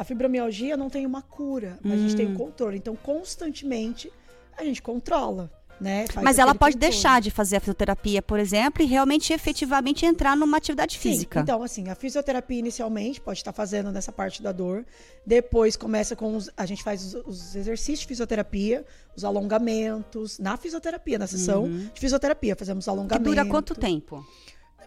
a 0.01 0.05
fibromialgia 0.05 0.78
não 0.78 0.88
tem 0.88 1.05
uma 1.05 1.20
cura, 1.20 1.78
mas 1.82 1.92
hum. 1.92 1.94
a 1.94 2.09
gente 2.09 2.16
tem 2.16 2.26
um 2.26 2.30
hum. 2.30 2.36
controle. 2.36 2.78
Então, 2.78 2.96
constantemente, 2.96 4.11
a 4.57 4.64
gente 4.64 4.80
controla. 4.80 5.53
Né? 5.78 6.07
Mas 6.22 6.38
ela 6.38 6.55
pode 6.55 6.74
controle. 6.74 6.92
deixar 6.92 7.20
de 7.20 7.30
fazer 7.30 7.57
a 7.57 7.61
fisioterapia, 7.61 8.22
por 8.22 8.38
exemplo, 8.38 8.82
e 8.82 8.86
realmente 8.86 9.32
efetivamente 9.32 10.07
entrar 10.07 10.36
numa 10.36 10.57
atividade 10.57 10.94
Sim, 10.94 11.01
física. 11.01 11.40
Então, 11.40 11.62
assim, 11.62 11.88
a 11.88 11.94
fisioterapia 11.94 12.59
inicialmente 12.59 13.20
pode 13.20 13.40
estar 13.40 13.53
fazendo 13.53 13.92
nessa 13.92 14.11
parte 14.11 14.42
da 14.42 14.53
dor. 14.53 14.86
Depois 15.24 15.76
começa 15.76 16.16
com 16.16 16.34
os, 16.34 16.51
a 16.57 16.64
gente 16.64 16.82
faz 16.82 17.14
os, 17.14 17.26
os, 17.26 17.57
exercícios 17.57 18.01
de 18.01 18.07
fisioterapia, 18.07 18.84
os 19.14 19.22
alongamentos 19.22 20.38
na 20.38 20.57
fisioterapia, 20.57 21.18
na 21.18 21.26
sessão 21.26 21.64
uhum. 21.64 21.90
de 21.92 22.01
fisioterapia, 22.01 22.57
fazemos 22.57 22.88
alongamentos. 22.88 23.18
Que 23.18 23.36
dura 23.36 23.46
quanto 23.46 23.74
tempo? 23.74 24.24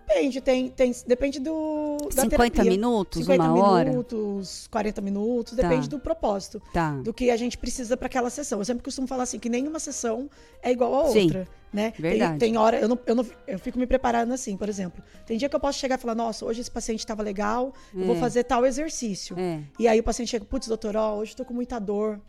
Depende, 0.08 0.42
tem, 0.42 0.70
tem, 0.70 0.92
depende 1.08 1.40
do. 1.40 1.98
Da 2.14 2.24
50 2.24 2.30
terapia. 2.30 2.64
minutos, 2.64 3.22
50 3.22 3.44
uma 3.44 3.64
hora? 3.64 3.90
minutos, 3.90 4.68
40 4.68 5.02
minutos, 5.02 5.56
tá. 5.56 5.62
depende 5.62 5.90
do 5.90 5.98
propósito. 5.98 6.62
Tá. 6.74 6.92
Do 6.98 7.14
que 7.14 7.32
a 7.32 7.38
gente 7.38 7.58
precisa 7.58 7.96
para 7.96 8.08
aquela 8.08 8.30
sessão. 8.30 8.60
Eu 8.60 8.66
sempre 8.66 8.84
costumo 8.84 9.08
falar 9.08 9.24
assim, 9.24 9.40
que 9.40 9.50
nenhuma 9.50 9.80
sessão 9.80 10.30
é 10.62 10.72
igual 10.72 10.94
a 10.94 11.04
outra. 11.04 11.46
Sim. 11.46 11.52
Né? 11.72 11.92
Verdade. 11.98 12.38
Tem, 12.38 12.52
tem 12.52 12.58
hora, 12.58 12.80
eu, 12.80 12.88
não, 12.88 13.00
eu, 13.08 13.16
não, 13.16 13.26
eu 13.48 13.58
fico 13.58 13.80
me 13.80 13.88
preparando 13.88 14.32
assim, 14.32 14.56
por 14.56 14.70
exemplo. 14.70 15.04
Tem 15.26 15.38
dia 15.38 15.50
que 15.50 15.56
eu 15.56 15.60
posso 15.60 15.80
chegar 15.80 15.98
e 15.98 16.02
falar, 16.02 16.14
nossa, 16.14 16.46
hoje 16.46 16.62
esse 16.62 16.70
paciente 16.70 17.00
estava 17.00 17.24
legal, 17.24 17.74
é. 17.96 18.00
eu 18.00 18.06
vou 18.06 18.16
é. 18.16 18.20
fazer 18.20 18.44
tal 18.44 18.64
exercício. 18.64 19.36
É. 19.40 19.60
E 19.80 19.88
aí 19.88 20.00
o 20.00 20.04
paciente 20.04 20.30
chega, 20.30 20.46
putz, 20.46 20.68
doutor, 20.68 20.96
ó, 20.96 21.16
hoje 21.16 21.32
estou 21.32 21.46
com 21.46 21.54
muita 21.54 21.80
dor. 21.80 22.22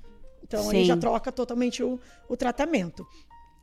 Então 0.46 0.62
Sim. 0.64 0.76
aí 0.76 0.84
já 0.84 0.96
troca 0.96 1.32
totalmente 1.32 1.82
o, 1.82 1.98
o 2.28 2.36
tratamento. 2.36 3.06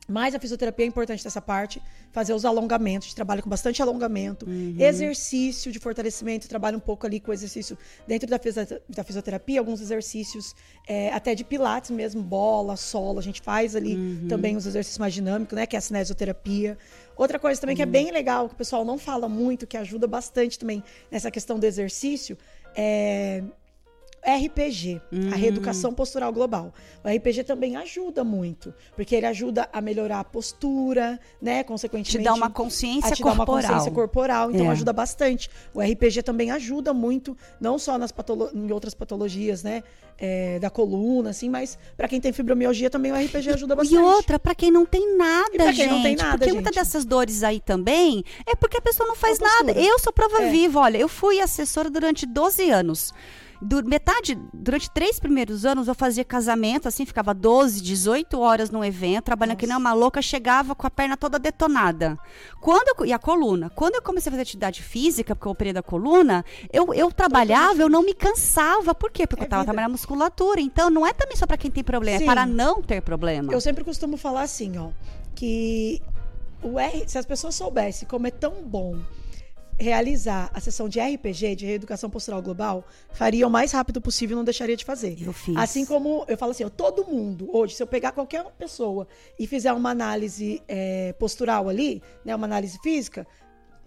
Mas 0.08 0.34
a 0.34 0.38
fisioterapia 0.38 0.84
é 0.84 0.88
importante 0.88 1.24
nessa 1.24 1.40
parte, 1.40 1.80
fazer 2.10 2.34
os 2.34 2.44
alongamentos, 2.44 3.14
trabalha 3.14 3.40
com 3.40 3.48
bastante 3.48 3.80
alongamento, 3.80 4.46
uhum. 4.46 4.74
exercício 4.78 5.70
de 5.70 5.78
fortalecimento, 5.78 6.48
trabalha 6.48 6.76
um 6.76 6.80
pouco 6.80 7.06
ali 7.06 7.20
com 7.20 7.32
exercício 7.32 7.78
dentro 8.06 8.28
da, 8.28 8.38
da 8.88 9.04
fisioterapia, 9.04 9.60
alguns 9.60 9.80
exercícios 9.80 10.56
é, 10.88 11.12
até 11.12 11.34
de 11.34 11.44
pilates 11.44 11.92
mesmo, 11.92 12.20
bola, 12.20 12.76
solo, 12.76 13.20
a 13.20 13.22
gente 13.22 13.40
faz 13.40 13.76
ali 13.76 13.94
uhum. 13.94 14.26
também 14.28 14.56
os 14.56 14.66
exercícios 14.66 14.98
mais 14.98 15.14
dinâmicos, 15.14 15.54
né, 15.54 15.66
que 15.66 15.76
é 15.76 15.78
a 15.78 15.82
cinesioterapia. 15.82 16.76
Outra 17.16 17.38
coisa 17.38 17.60
também 17.60 17.74
uhum. 17.74 17.76
que 17.76 17.82
é 17.82 17.86
uhum. 17.86 17.92
bem 17.92 18.10
legal, 18.10 18.48
que 18.48 18.54
o 18.54 18.58
pessoal 18.58 18.84
não 18.84 18.98
fala 18.98 19.28
muito, 19.28 19.68
que 19.68 19.76
ajuda 19.76 20.08
bastante 20.08 20.58
também 20.58 20.82
nessa 21.10 21.30
questão 21.30 21.60
do 21.60 21.64
exercício, 21.64 22.36
é 22.74 23.42
RPG, 24.24 25.00
a 25.10 25.14
hum. 25.14 25.30
reeducação 25.30 25.92
postural 25.92 26.32
global. 26.32 26.72
O 27.02 27.08
RPG 27.08 27.42
também 27.42 27.76
ajuda 27.76 28.22
muito, 28.22 28.72
porque 28.94 29.16
ele 29.16 29.26
ajuda 29.26 29.68
a 29.72 29.80
melhorar 29.80 30.20
a 30.20 30.24
postura, 30.24 31.18
né? 31.40 31.64
Consequentemente. 31.64 32.18
Te 32.18 32.24
dá 32.24 32.32
uma 32.32 32.48
consciência 32.48 33.16
te 33.16 33.22
corporal. 33.22 33.46
Dá 33.46 33.52
uma 33.52 33.60
consciência 33.62 33.90
corporal, 33.90 34.50
então 34.52 34.66
é. 34.66 34.68
ajuda 34.70 34.92
bastante. 34.92 35.50
O 35.74 35.80
RPG 35.80 36.22
também 36.22 36.52
ajuda 36.52 36.94
muito, 36.94 37.36
não 37.60 37.78
só 37.78 37.98
nas 37.98 38.12
patolo 38.12 38.50
em 38.54 38.70
outras 38.70 38.94
patologias, 38.94 39.64
né? 39.64 39.82
É, 40.18 40.60
da 40.60 40.70
coluna, 40.70 41.30
assim, 41.30 41.48
mas 41.48 41.76
para 41.96 42.06
quem 42.06 42.20
tem 42.20 42.32
fibromialgia 42.32 42.88
também 42.88 43.10
o 43.10 43.16
RPG 43.16 43.50
ajuda 43.54 43.74
bastante. 43.74 43.98
E 43.98 43.98
outra, 43.98 44.38
para 44.38 44.54
quem 44.54 44.70
não 44.70 44.86
tem 44.86 45.16
nada, 45.16 45.50
e 45.52 45.56
pra 45.56 45.64
quem 45.64 45.74
gente. 45.74 45.90
Não 45.90 46.02
tem 46.02 46.14
nada, 46.14 46.30
porque 46.32 46.44
gente. 46.44 46.54
muitas 46.54 46.74
dessas 46.76 47.04
dores 47.04 47.42
aí 47.42 47.58
também 47.58 48.22
é 48.46 48.54
porque 48.54 48.76
a 48.76 48.80
pessoa 48.80 49.08
não 49.08 49.16
faz 49.16 49.40
nada. 49.40 49.72
Eu 49.72 49.98
sou 49.98 50.12
prova 50.12 50.42
é. 50.42 50.50
viva, 50.50 50.78
olha, 50.78 50.98
eu 50.98 51.08
fui 51.08 51.40
assessora 51.40 51.90
durante 51.90 52.24
12 52.24 52.70
anos 52.70 53.12
do, 53.62 53.84
metade, 53.84 54.36
durante 54.52 54.90
três 54.90 55.20
primeiros 55.20 55.64
anos, 55.64 55.86
eu 55.86 55.94
fazia 55.94 56.24
casamento, 56.24 56.88
assim, 56.88 57.06
ficava 57.06 57.32
12, 57.32 57.80
18 57.80 58.38
horas 58.40 58.70
no 58.70 58.84
evento, 58.84 59.24
trabalhando 59.24 59.54
Nossa. 59.54 59.60
que 59.60 59.66
nem 59.68 59.76
uma 59.76 59.92
louca, 59.92 60.20
chegava 60.20 60.74
com 60.74 60.84
a 60.84 60.90
perna 60.90 61.16
toda 61.16 61.38
detonada. 61.38 62.18
Quando 62.60 62.88
eu, 62.88 63.06
e 63.06 63.12
a 63.12 63.18
coluna. 63.18 63.70
Quando 63.70 63.94
eu 63.94 64.02
comecei 64.02 64.30
a 64.30 64.32
fazer 64.32 64.42
atividade 64.42 64.82
física, 64.82 65.36
porque 65.36 65.46
eu 65.46 65.52
operei 65.52 65.72
da 65.72 65.82
coluna, 65.82 66.44
eu, 66.72 66.92
eu 66.92 67.12
trabalhava, 67.12 67.80
eu 67.80 67.88
não 67.88 68.02
me 68.02 68.14
cansava. 68.14 68.94
Por 68.94 69.12
quê? 69.12 69.26
Porque 69.28 69.42
é 69.42 69.44
eu 69.44 69.46
estava 69.46 69.64
trabalhando 69.64 69.92
musculatura. 69.92 70.60
Então, 70.60 70.90
não 70.90 71.06
é 71.06 71.12
também 71.12 71.36
só 71.36 71.46
para 71.46 71.56
quem 71.56 71.70
tem 71.70 71.84
problema, 71.84 72.18
Sim. 72.18 72.24
é 72.24 72.26
para 72.26 72.44
não 72.44 72.82
ter 72.82 73.00
problema. 73.00 73.52
Eu 73.52 73.60
sempre 73.60 73.84
costumo 73.84 74.16
falar 74.16 74.42
assim, 74.42 74.76
ó, 74.76 74.88
que 75.36 76.02
o 76.60 76.80
R, 76.80 77.04
se 77.06 77.16
as 77.16 77.26
pessoas 77.26 77.54
soubessem 77.54 78.08
como 78.08 78.26
é 78.26 78.30
tão 78.30 78.54
bom 78.64 78.98
realizar 79.82 80.50
a 80.54 80.60
sessão 80.60 80.88
de 80.88 81.00
RPG, 81.00 81.56
de 81.56 81.66
reeducação 81.66 82.08
postural 82.08 82.40
global, 82.40 82.86
faria 83.12 83.46
o 83.46 83.50
mais 83.50 83.72
rápido 83.72 84.00
possível 84.00 84.34
e 84.34 84.38
não 84.38 84.44
deixaria 84.44 84.76
de 84.76 84.84
fazer. 84.84 85.16
Eu 85.20 85.32
fiz. 85.32 85.56
Assim 85.56 85.84
como 85.84 86.24
eu 86.28 86.38
falo 86.38 86.52
assim, 86.52 86.64
ó, 86.64 86.68
todo 86.68 87.04
mundo, 87.04 87.50
hoje, 87.52 87.74
se 87.74 87.82
eu 87.82 87.86
pegar 87.86 88.12
qualquer 88.12 88.44
pessoa 88.52 89.06
e 89.38 89.46
fizer 89.46 89.72
uma 89.72 89.90
análise 89.90 90.62
é, 90.68 91.12
postural 91.14 91.68
ali, 91.68 92.02
né, 92.24 92.34
uma 92.34 92.46
análise 92.46 92.78
física, 92.82 93.26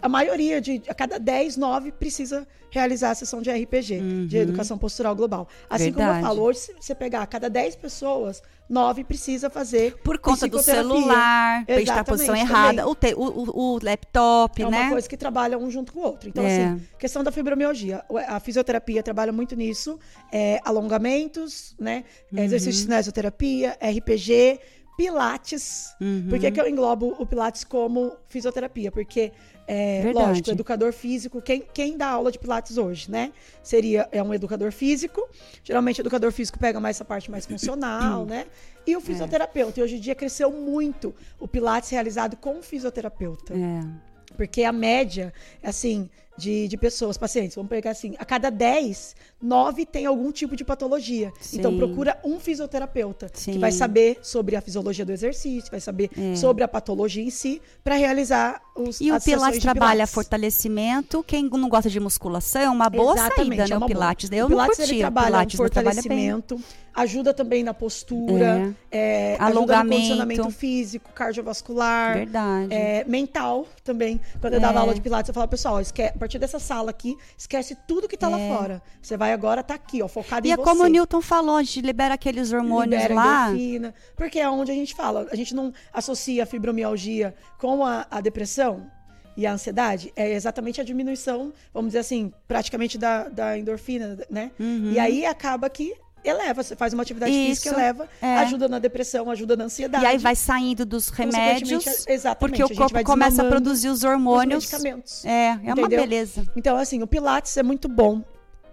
a 0.05 0.09
maioria 0.09 0.61
de 0.61 0.83
a 0.87 0.93
cada 0.93 1.17
10, 1.17 1.57
9 1.57 1.91
precisa 1.91 2.47
realizar 2.69 3.09
a 3.09 3.15
sessão 3.15 3.41
de 3.41 3.49
RPG, 3.49 3.97
uhum. 3.97 4.27
de 4.27 4.37
educação 4.37 4.77
postural 4.77 5.15
global. 5.15 5.47
Assim 5.67 5.85
Verdade. 5.85 6.07
como 6.07 6.19
eu 6.19 6.23
falo, 6.27 6.41
hoje, 6.43 6.59
se 6.59 6.73
você 6.79 6.93
pegar 6.93 7.23
a 7.23 7.25
cada 7.25 7.49
10 7.49 7.77
pessoas, 7.77 8.43
9 8.69 9.03
precisa 9.03 9.49
fazer. 9.49 9.97
Por 10.03 10.19
conta 10.19 10.47
do 10.47 10.61
celular, 10.61 11.65
estar 11.67 11.95
na 11.95 12.03
posição 12.03 12.35
errada, 12.35 12.87
o, 12.87 12.93
te, 12.93 13.15
o, 13.15 13.73
o, 13.75 13.79
laptop, 13.81 14.61
é 14.61 14.69
né? 14.69 14.77
É 14.77 14.81
uma 14.81 14.91
coisa 14.91 15.09
que 15.09 15.17
trabalha 15.17 15.57
um 15.57 15.71
junto 15.71 15.91
com 15.91 16.01
o 16.01 16.03
outro. 16.03 16.29
Então, 16.29 16.43
é. 16.43 16.65
assim, 16.65 16.81
questão 16.99 17.23
da 17.23 17.31
fibromialgia. 17.31 18.05
A 18.27 18.39
fisioterapia 18.39 19.01
trabalha 19.01 19.31
muito 19.31 19.55
nisso. 19.55 19.97
É, 20.31 20.59
alongamentos, 20.63 21.75
né? 21.79 22.03
Uhum. 22.31 22.43
Exercício 22.43 22.81
de 22.81 22.87
kinesioterapia, 22.87 23.75
RPG, 23.81 24.59
Pilates. 24.97 25.93
Uhum. 25.99 26.27
Por 26.29 26.39
que, 26.39 26.51
que 26.51 26.59
eu 26.59 26.67
englobo 26.67 27.15
o 27.19 27.25
Pilates 27.25 27.63
como 27.63 28.15
fisioterapia? 28.27 28.91
Porque 28.91 29.31
é, 29.67 30.11
lógico, 30.13 30.51
educador 30.51 30.93
físico, 30.93 31.41
quem, 31.41 31.63
quem 31.73 31.97
dá 31.97 32.07
aula 32.07 32.31
de 32.31 32.37
Pilates 32.37 32.77
hoje, 32.77 33.09
né? 33.09 33.33
Seria 33.63 34.07
é 34.11 34.21
um 34.21 34.33
educador 34.33 34.71
físico. 34.71 35.27
Geralmente, 35.63 35.99
o 35.99 36.03
educador 36.03 36.31
físico 36.31 36.59
pega 36.59 36.79
mais 36.79 36.97
essa 36.97 37.05
parte 37.05 37.29
mais 37.31 37.45
funcional, 37.45 38.25
né? 38.27 38.45
E 38.85 38.95
o 38.95 39.01
fisioterapeuta. 39.01 39.79
É. 39.79 39.81
E 39.81 39.83
hoje 39.83 39.95
em 39.97 39.99
dia 39.99 40.15
cresceu 40.15 40.51
muito 40.51 41.13
o 41.39 41.47
Pilates 41.47 41.89
realizado 41.89 42.37
com 42.37 42.61
fisioterapeuta. 42.61 43.53
É. 43.53 44.15
Porque 44.35 44.63
a 44.63 44.71
média, 44.71 45.33
assim, 45.63 46.09
de, 46.37 46.67
de 46.67 46.77
pessoas, 46.77 47.17
pacientes. 47.17 47.55
Vamos 47.55 47.69
pegar 47.69 47.91
assim, 47.91 48.13
a 48.17 48.25
cada 48.25 48.49
10, 48.49 49.15
9 49.41 49.85
tem 49.85 50.05
algum 50.05 50.31
tipo 50.31 50.55
de 50.55 50.63
patologia. 50.65 51.31
Sim. 51.39 51.59
Então 51.59 51.77
procura 51.77 52.17
um 52.23 52.39
fisioterapeuta 52.39 53.29
Sim. 53.33 53.53
que 53.53 53.57
vai 53.59 53.71
saber 53.71 54.19
sobre 54.21 54.55
a 54.55 54.61
fisiologia 54.61 55.05
do 55.05 55.11
exercício, 55.11 55.69
vai 55.71 55.79
saber 55.79 56.09
É. 56.17 56.35
sobre 56.35 56.63
a 56.63 56.67
patologia 56.67 57.23
em 57.23 57.29
si, 57.29 57.61
para 57.83 57.95
realizar 57.95 58.61
os 58.75 58.99
E 58.99 59.11
o 59.11 59.19
Pilates 59.21 59.59
trabalha 59.59 59.91
Pilates. 60.05 60.13
fortalecimento. 60.13 61.23
Quem 61.23 61.43
não 61.49 61.69
gosta 61.69 61.89
de 61.89 61.99
musculação 61.99 62.61
é 62.61 62.69
uma 62.69 62.89
boa 62.89 63.13
Exatamente, 63.13 63.57
saída, 63.57 63.67
né? 63.67 63.75
é 63.75 63.77
o. 63.77 63.87
Pilates. 63.87 64.29
Eu 64.31 64.45
o 64.45 64.49
Pilates 64.49 64.77
não 64.77 64.85
curti 64.85 64.91
ele 64.93 64.99
trabalha 65.01 65.27
Pilates, 65.27 65.55
um 65.59 65.63
bem. 65.63 65.67
fortalecimento, 65.73 66.61
ajuda 66.93 67.33
também 67.33 67.63
na 67.63 67.73
postura, 67.73 68.73
é, 68.91 69.35
ajuda 69.35 69.43
no 69.53 69.57
Alongamento. 69.59 69.95
condicionamento 69.95 70.49
físico, 70.51 71.11
cardiovascular, 71.13 72.13
Verdade. 72.15 72.73
é, 72.73 73.03
mental 73.05 73.67
também. 73.83 74.19
Quando 74.41 74.53
eu 74.53 74.59
É. 74.59 74.61
dava 74.61 74.79
aula 74.79 74.93
de 74.93 75.01
Pilates, 75.01 75.29
eu 75.29 75.33
falava, 75.33 75.49
pessoal, 75.49 75.79
esque- 75.79 76.03
a 76.03 76.24
partir 76.25 76.39
dessa 76.39 76.59
sala 76.59 76.89
aqui, 76.89 77.15
esquece 77.37 77.75
tudo 77.87 78.07
que 78.07 78.17
tá 78.17 78.27
lá 78.27 78.37
fora. 78.37 78.81
Você 79.01 79.15
vai 79.15 79.31
agora 79.31 79.63
tá 79.63 79.75
aqui, 79.75 80.01
ó, 80.01 80.07
focado 80.07 80.45
E 80.45 80.49
em 80.49 80.53
é 80.53 80.55
você. 80.57 80.63
como 80.63 80.83
o 80.83 80.87
Newton 80.87 81.21
falou, 81.21 81.55
a 81.57 81.63
gente 81.63 81.81
libera 81.81 82.15
aqueles 82.15 82.51
hormônios 82.51 83.01
Libera 83.01 83.13
lá. 83.15 83.47
endorfina, 83.51 83.93
porque 84.15 84.39
é 84.39 84.49
onde 84.49 84.71
a 84.71 84.75
gente 84.75 84.93
fala. 84.95 85.27
A 85.31 85.35
gente 85.35 85.53
não 85.55 85.71
associa 85.93 86.43
a 86.43 86.45
fibromialgia 86.45 87.33
com 87.59 87.85
a, 87.85 88.05
a 88.09 88.19
depressão 88.21 88.89
e 89.37 89.45
a 89.45 89.51
ansiedade. 89.53 90.11
É 90.15 90.31
exatamente 90.33 90.79
a 90.81 90.83
diminuição, 90.83 91.53
vamos 91.73 91.89
dizer 91.89 91.99
assim, 91.99 92.31
praticamente 92.47 92.97
da, 92.97 93.27
da 93.27 93.57
endorfina, 93.57 94.17
né? 94.29 94.51
E 94.59 94.97
aí 94.97 95.25
acaba 95.25 95.69
que 95.69 95.93
eleva, 96.25 96.63
você 96.63 96.75
faz 96.75 96.93
uma 96.93 97.03
atividade 97.03 97.31
física, 97.31 97.69
Isso, 97.69 97.79
eleva, 97.79 98.09
é. 98.21 98.37
ajuda 98.37 98.67
na 98.67 98.79
depressão, 98.79 99.29
ajuda 99.29 99.55
na 99.55 99.65
ansiedade. 99.65 100.03
E 100.03 100.07
aí 100.07 100.17
vai 100.17 100.35
saindo 100.35 100.85
dos 100.85 101.09
remédios, 101.09 101.69
Consequentemente, 101.83 102.11
exatamente, 102.11 102.57
porque 102.59 102.73
o 102.73 102.75
corpo 102.77 103.03
começa 103.03 103.41
a 103.41 103.45
produzir 103.45 103.89
os 103.89 103.95
os 103.99 104.03
hormônios. 104.03 104.65
medicamentos. 104.65 105.23
É, 105.25 105.49
é 105.49 105.53
uma 105.53 105.71
Entendeu? 105.81 106.01
beleza. 106.01 106.45
Então, 106.55 106.75
assim, 106.77 107.01
o 107.01 107.07
Pilates 107.07 107.55
é 107.57 107.63
muito 107.63 107.87
bom 107.87 108.23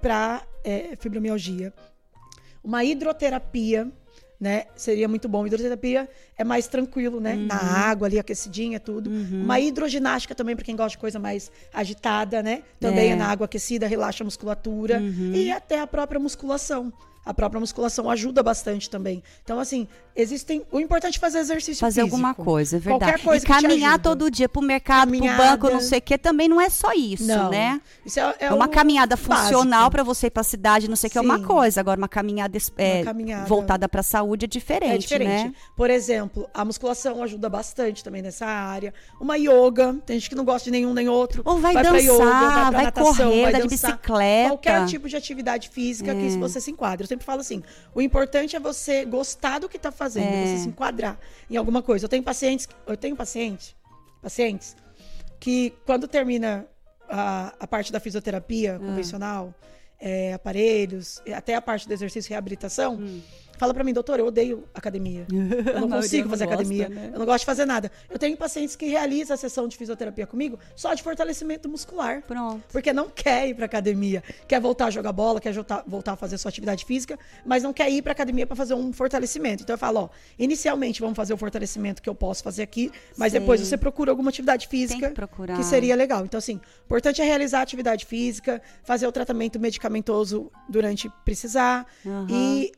para 0.01 0.43
fibromialgia. 0.99 1.73
Uma 2.65 2.85
hidroterapia, 2.85 3.89
né? 4.41 4.65
Seria 4.75 5.07
muito 5.09 5.29
bom. 5.29 5.47
Hidroterapia 5.47 6.09
é 6.37 6.43
mais 6.45 6.67
tranquilo, 6.67 7.21
né? 7.21 7.35
Na 7.35 7.55
Uhum. 7.61 7.69
água 7.69 8.07
ali, 8.09 8.19
aquecidinha, 8.19 8.81
tudo. 8.81 9.11
Uma 9.11 9.61
hidroginástica 9.61 10.35
também, 10.35 10.57
para 10.57 10.65
quem 10.65 10.75
gosta 10.75 10.91
de 10.91 10.99
coisa 10.99 11.19
mais 11.19 11.51
agitada, 11.73 12.43
né? 12.43 12.63
Também 12.81 13.11
É. 13.11 13.13
é 13.13 13.17
na 13.17 13.27
água 13.29 13.45
aquecida, 13.45 13.87
relaxa 13.87 14.23
a 14.23 14.27
musculatura. 14.27 14.99
Uhum. 14.99 15.33
E 15.35 15.51
até 15.53 15.81
a 15.81 15.87
própria 15.87 16.19
musculação. 16.21 16.93
A 17.25 17.33
própria 17.33 17.61
musculação 17.61 18.11
ajuda 18.11 18.43
bastante 18.43 18.91
também. 18.91 19.23
Então, 19.45 19.61
assim, 19.61 19.87
existem. 20.17 20.65
O 20.73 20.81
importante 20.81 21.19
é 21.19 21.21
fazer 21.21 21.39
exercício 21.39 21.81
Fazer 21.81 22.01
físico. 22.03 22.17
alguma 22.17 22.35
coisa, 22.35 22.77
é 22.77 22.81
verdade. 22.81 23.13
Qualquer 23.13 23.25
coisa 23.25 23.45
e 23.45 23.49
caminhar 23.49 23.99
todo 24.01 24.29
dia 24.31 24.49
pro 24.49 24.61
mercado, 24.61 25.07
Caminhada. 25.13 25.37
pro 25.37 25.47
banco, 25.69 25.71
não 25.71 25.81
sei 25.81 25.99
o 26.01 26.03
que, 26.03 26.19
também 26.19 26.49
não 26.49 26.61
é 26.61 26.69
só 26.69 26.93
isso, 26.93 27.25
Não. 27.27 27.49
né? 27.51 27.81
Isso 28.05 28.19
é, 28.19 28.35
É 28.41 28.53
uma 28.53 28.67
o 28.67 28.69
caminhada 28.69 29.17
funcional 29.17 29.89
para 29.91 30.03
você 30.03 30.27
ir 30.27 30.31
pra 30.31 30.43
cidade, 30.43 30.89
não 30.89 30.97
sei 30.97 31.09
o 31.09 31.11
que, 31.13 31.19
é 31.19 31.21
uma 31.21 31.39
coisa. 31.41 31.79
Agora, 31.81 31.97
uma 31.97 32.09
caminhada, 32.09 32.59
é, 32.77 32.97
Uma 32.97 33.05
caminhada. 33.05 33.47
voltada 33.47 33.89
pra 33.89 34.03
saúde 34.03 34.45
é 34.47 34.49
diferente, 34.49 34.93
É 34.95 34.99
diferente. 34.99 35.45
né? 35.49 35.55
Por 35.77 35.91
exemplo, 35.91 36.49
a 36.53 36.65
musculação 36.65 37.23
ajuda 37.23 37.49
bastante 37.49 38.03
também 38.03 38.21
nessa 38.21 38.47
área. 38.47 38.93
Uma 39.21 39.37
yoga, 39.37 39.95
tem 40.05 40.19
gente 40.19 40.29
que 40.29 40.35
não 40.35 40.45
gosta 40.45 40.65
de 40.65 40.73
nenhum 40.73 40.93
nem 40.93 41.09
outro. 41.09 41.43
Ou 41.45 41.59
vai 41.61 41.73
pra 41.73 41.83
dançar, 41.85 42.01
yoga, 42.03 42.25
vai, 42.25 42.71
vai 42.73 42.85
natação, 42.87 43.15
correr, 43.15 43.43
vai 43.43 43.53
vai 43.53 43.63
de 43.63 43.69
dançar. 43.69 43.91
bicicleta. 43.93 44.49
Qualquer 44.51 44.87
tipo 44.87 45.09
de 45.09 45.17
atividade 45.17 45.69
física 45.69 46.13
que 46.15 46.37
você 46.37 46.61
se 46.61 46.71
enquadra. 46.73 47.07
Eu 47.13 47.17
sempre 47.19 47.27
falo 47.27 47.41
assim: 47.43 47.63
o 47.95 48.01
importante 48.01 48.57
é 48.57 48.61
você 48.61 49.05
gostar 49.05 49.59
do 49.59 49.69
que 49.69 49.79
tá 49.79 49.93
fazendo, 49.93 50.25
É. 50.35 50.47
você 50.47 50.63
se 50.63 50.69
enquadrar 50.69 51.19
em 51.51 51.57
alguma 51.57 51.83
coisa. 51.83 52.05
Eu 52.07 52.09
tenho 52.09 52.23
pacientes, 52.23 52.67
eu 52.87 52.97
tenho 52.97 53.15
pacientes, 53.15 53.75
pacientes 54.23 54.75
que 55.39 55.75
quando 55.85 56.07
termina 56.09 56.67
a, 57.09 57.53
a 57.61 57.67
parte 57.67 57.93
da 57.93 58.01
fisioterapia 58.01 58.77
Ah. 58.77 58.79
convencional, 58.79 59.55
é, 60.01 60.33
aparelhos, 60.33 61.21
até 61.35 61.55
a 61.55 61.61
parte 61.61 61.87
do 61.87 61.93
exercício 61.93 62.31
e 62.31 62.33
reabilitação, 62.33 62.95
Hum. 62.95 63.21
Fala 63.59 63.73
pra 63.75 63.85
mim, 63.85 63.93
doutor, 63.93 64.19
eu 64.19 64.27
odeio 64.27 64.65
academia. 64.75 65.27
Eu 65.31 65.81
não 65.81 65.89
consigo 65.89 66.25
não 66.25 66.31
fazer 66.31 66.47
gosta, 66.47 66.63
academia. 66.63 66.89
né? 66.89 67.11
Eu 67.13 67.19
não 67.19 67.27
gosto 67.27 67.41
de 67.41 67.47
fazer 67.47 67.65
nada. 67.65 67.91
Eu 68.11 68.19
tenho 68.19 68.37
pacientes 68.37 68.75
que 68.77 68.87
realizam 68.87 69.35
a 69.35 69.37
sessão 69.37 69.69
de 69.69 69.77
fisioterapia 69.77 70.27
comigo 70.27 70.59
só 70.77 70.95
de 70.95 71.03
fortalecimento 71.03 71.69
muscular. 71.69 72.23
Pronto. 72.23 72.63
Porque 72.71 72.93
não 72.93 73.09
quer 73.09 73.49
ir 73.49 73.55
pra 73.55 73.67
academia, 73.67 74.23
quer 74.49 74.61
voltar 74.61 74.87
a 74.87 74.91
jogar 74.91 75.13
bola, 75.13 75.41
quer 75.41 75.53
voltar, 75.87 76.13
a 76.13 76.17
fazer 76.17 76.39
sua 76.39 76.49
atividade 76.49 76.85
física, 76.85 77.19
mas 77.45 77.63
não 77.63 77.73
quer 77.73 77.91
ir 77.91 78.03
pra 78.03 78.13
academia 78.13 78.47
pra 78.47 78.57
fazer 78.57 78.75
um 78.75 78.93
fortalecimento. 78.93 79.63
Então 79.63 79.75
eu 79.75 79.79
falo, 79.79 80.01
ó, 80.01 80.09
inicialmente 80.39 81.01
vamos 81.01 81.17
fazer 81.17 81.33
o 81.33 81.37
fortalecimento 81.37 82.03
que 82.03 82.09
eu 82.09 82.15
posso 82.15 82.43
fazer 82.43 82.63
aqui, 82.63 82.91
mas 83.17 83.33
depois 83.33 83.61
você 83.61 83.77
procura 83.77 84.11
alguma 84.11 84.31
atividade 84.31 84.69
física 84.69 85.09
que 85.09 85.15
procurar. 85.15 85.57
que 85.57 85.65
seria 85.65 85.95
legal. 85.95 86.25
Então 86.25 86.39
assim, 86.39 86.57
o 86.57 86.85
importante 86.87 87.21
é 87.23 87.25
realizar 87.25 87.61
a 87.61 87.63
atividade 87.63 88.05
física, 88.07 88.61
fazer 88.83 89.07
o 89.07 89.13
tratamento 89.13 89.59
medicamentoso 89.61 90.51
durante 90.69 91.11
precisar 91.25 91.87
Aham. 92.07 92.27
e 92.31 92.73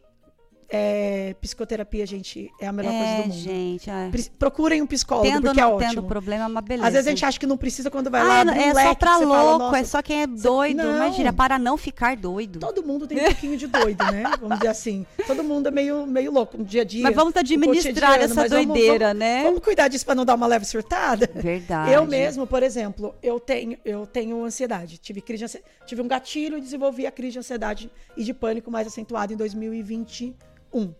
é, 0.68 1.34
psicoterapia, 1.40 2.06
gente, 2.06 2.50
é 2.60 2.66
a 2.66 2.72
melhor 2.72 2.90
coisa 2.90 3.04
É, 3.06 3.16
do 3.16 3.22
mundo. 3.28 3.32
gente. 3.34 3.90
é. 3.90 4.10
Procurem 4.38 4.82
um 4.82 4.86
psicólogo, 4.86 5.28
Tendo 5.28 5.42
porque 5.42 5.60
é 5.60 5.62
não 5.62 5.74
ótimo. 5.74 5.90
tendo 5.90 6.02
problema, 6.04 6.44
é 6.44 6.46
uma 6.46 6.60
beleza. 6.60 6.86
Às 6.88 6.92
vezes 6.94 7.06
a 7.06 7.10
gente 7.10 7.24
acha 7.24 7.38
que 7.40 7.46
não 7.46 7.56
precisa 7.56 7.90
quando 7.90 8.10
vai 8.10 8.20
ah, 8.20 8.24
lá. 8.24 8.40
é, 8.40 8.72
um 8.72 8.78
é 8.78 8.84
só 8.84 8.94
pra 8.94 9.16
louco, 9.18 9.32
fala, 9.34 9.58
"Nossa, 9.58 9.78
é 9.78 9.84
só 9.84 10.02
quem 10.02 10.22
é 10.22 10.26
doido. 10.26 10.76
Não. 10.78 10.96
Imagina, 10.96 11.32
para 11.32 11.58
não 11.58 11.76
ficar 11.76 12.16
doido. 12.16 12.58
Todo 12.58 12.82
mundo 12.82 13.06
tem 13.06 13.18
um 13.20 13.24
pouquinho 13.24 13.56
de 13.56 13.66
doido, 13.66 14.04
né? 14.10 14.24
Vamos 14.40 14.58
dizer 14.58 14.68
assim. 14.68 15.06
Todo 15.26 15.42
mundo 15.44 15.68
é 15.68 15.70
meio, 15.70 16.06
meio 16.06 16.32
louco 16.32 16.56
no 16.58 16.64
dia 16.64 16.82
a 16.82 16.84
dia. 16.84 17.02
Mas 17.02 17.14
vamos 17.14 17.34
administrar 17.36 18.20
essa 18.20 18.48
doideira, 18.48 19.06
vamos- 19.08 19.18
né? 19.18 19.42
Vamos 19.44 19.60
cuidar 19.60 19.88
disso 19.88 20.04
pra 20.04 20.14
não 20.14 20.24
dar 20.24 20.34
uma 20.34 20.46
leve 20.46 20.64
surtada? 20.64 21.30
Verdade. 21.34 21.92
Eu 21.92 22.06
mesmo, 22.06 22.46
por 22.46 22.62
exemplo, 22.62 23.14
eu 23.22 23.38
tenho, 23.40 23.76
eu 23.84 24.06
tenho 24.06 24.44
ansiedade. 24.44 24.98
Tive 24.98 25.20
crise 25.20 25.38
de 25.40 25.44
ansi- 25.44 25.62
tive 25.86 26.02
um 26.02 26.08
gatilho 26.08 26.58
e 26.58 26.60
desenvolvi 26.60 27.06
a 27.06 27.10
crise 27.10 27.32
de 27.32 27.38
ansiedade 27.38 27.90
e 28.16 28.24
de 28.24 28.32
pânico 28.34 28.70
mais 28.70 28.86
acentuada 28.86 29.32
em 29.32 29.36
2021. 30.74 30.94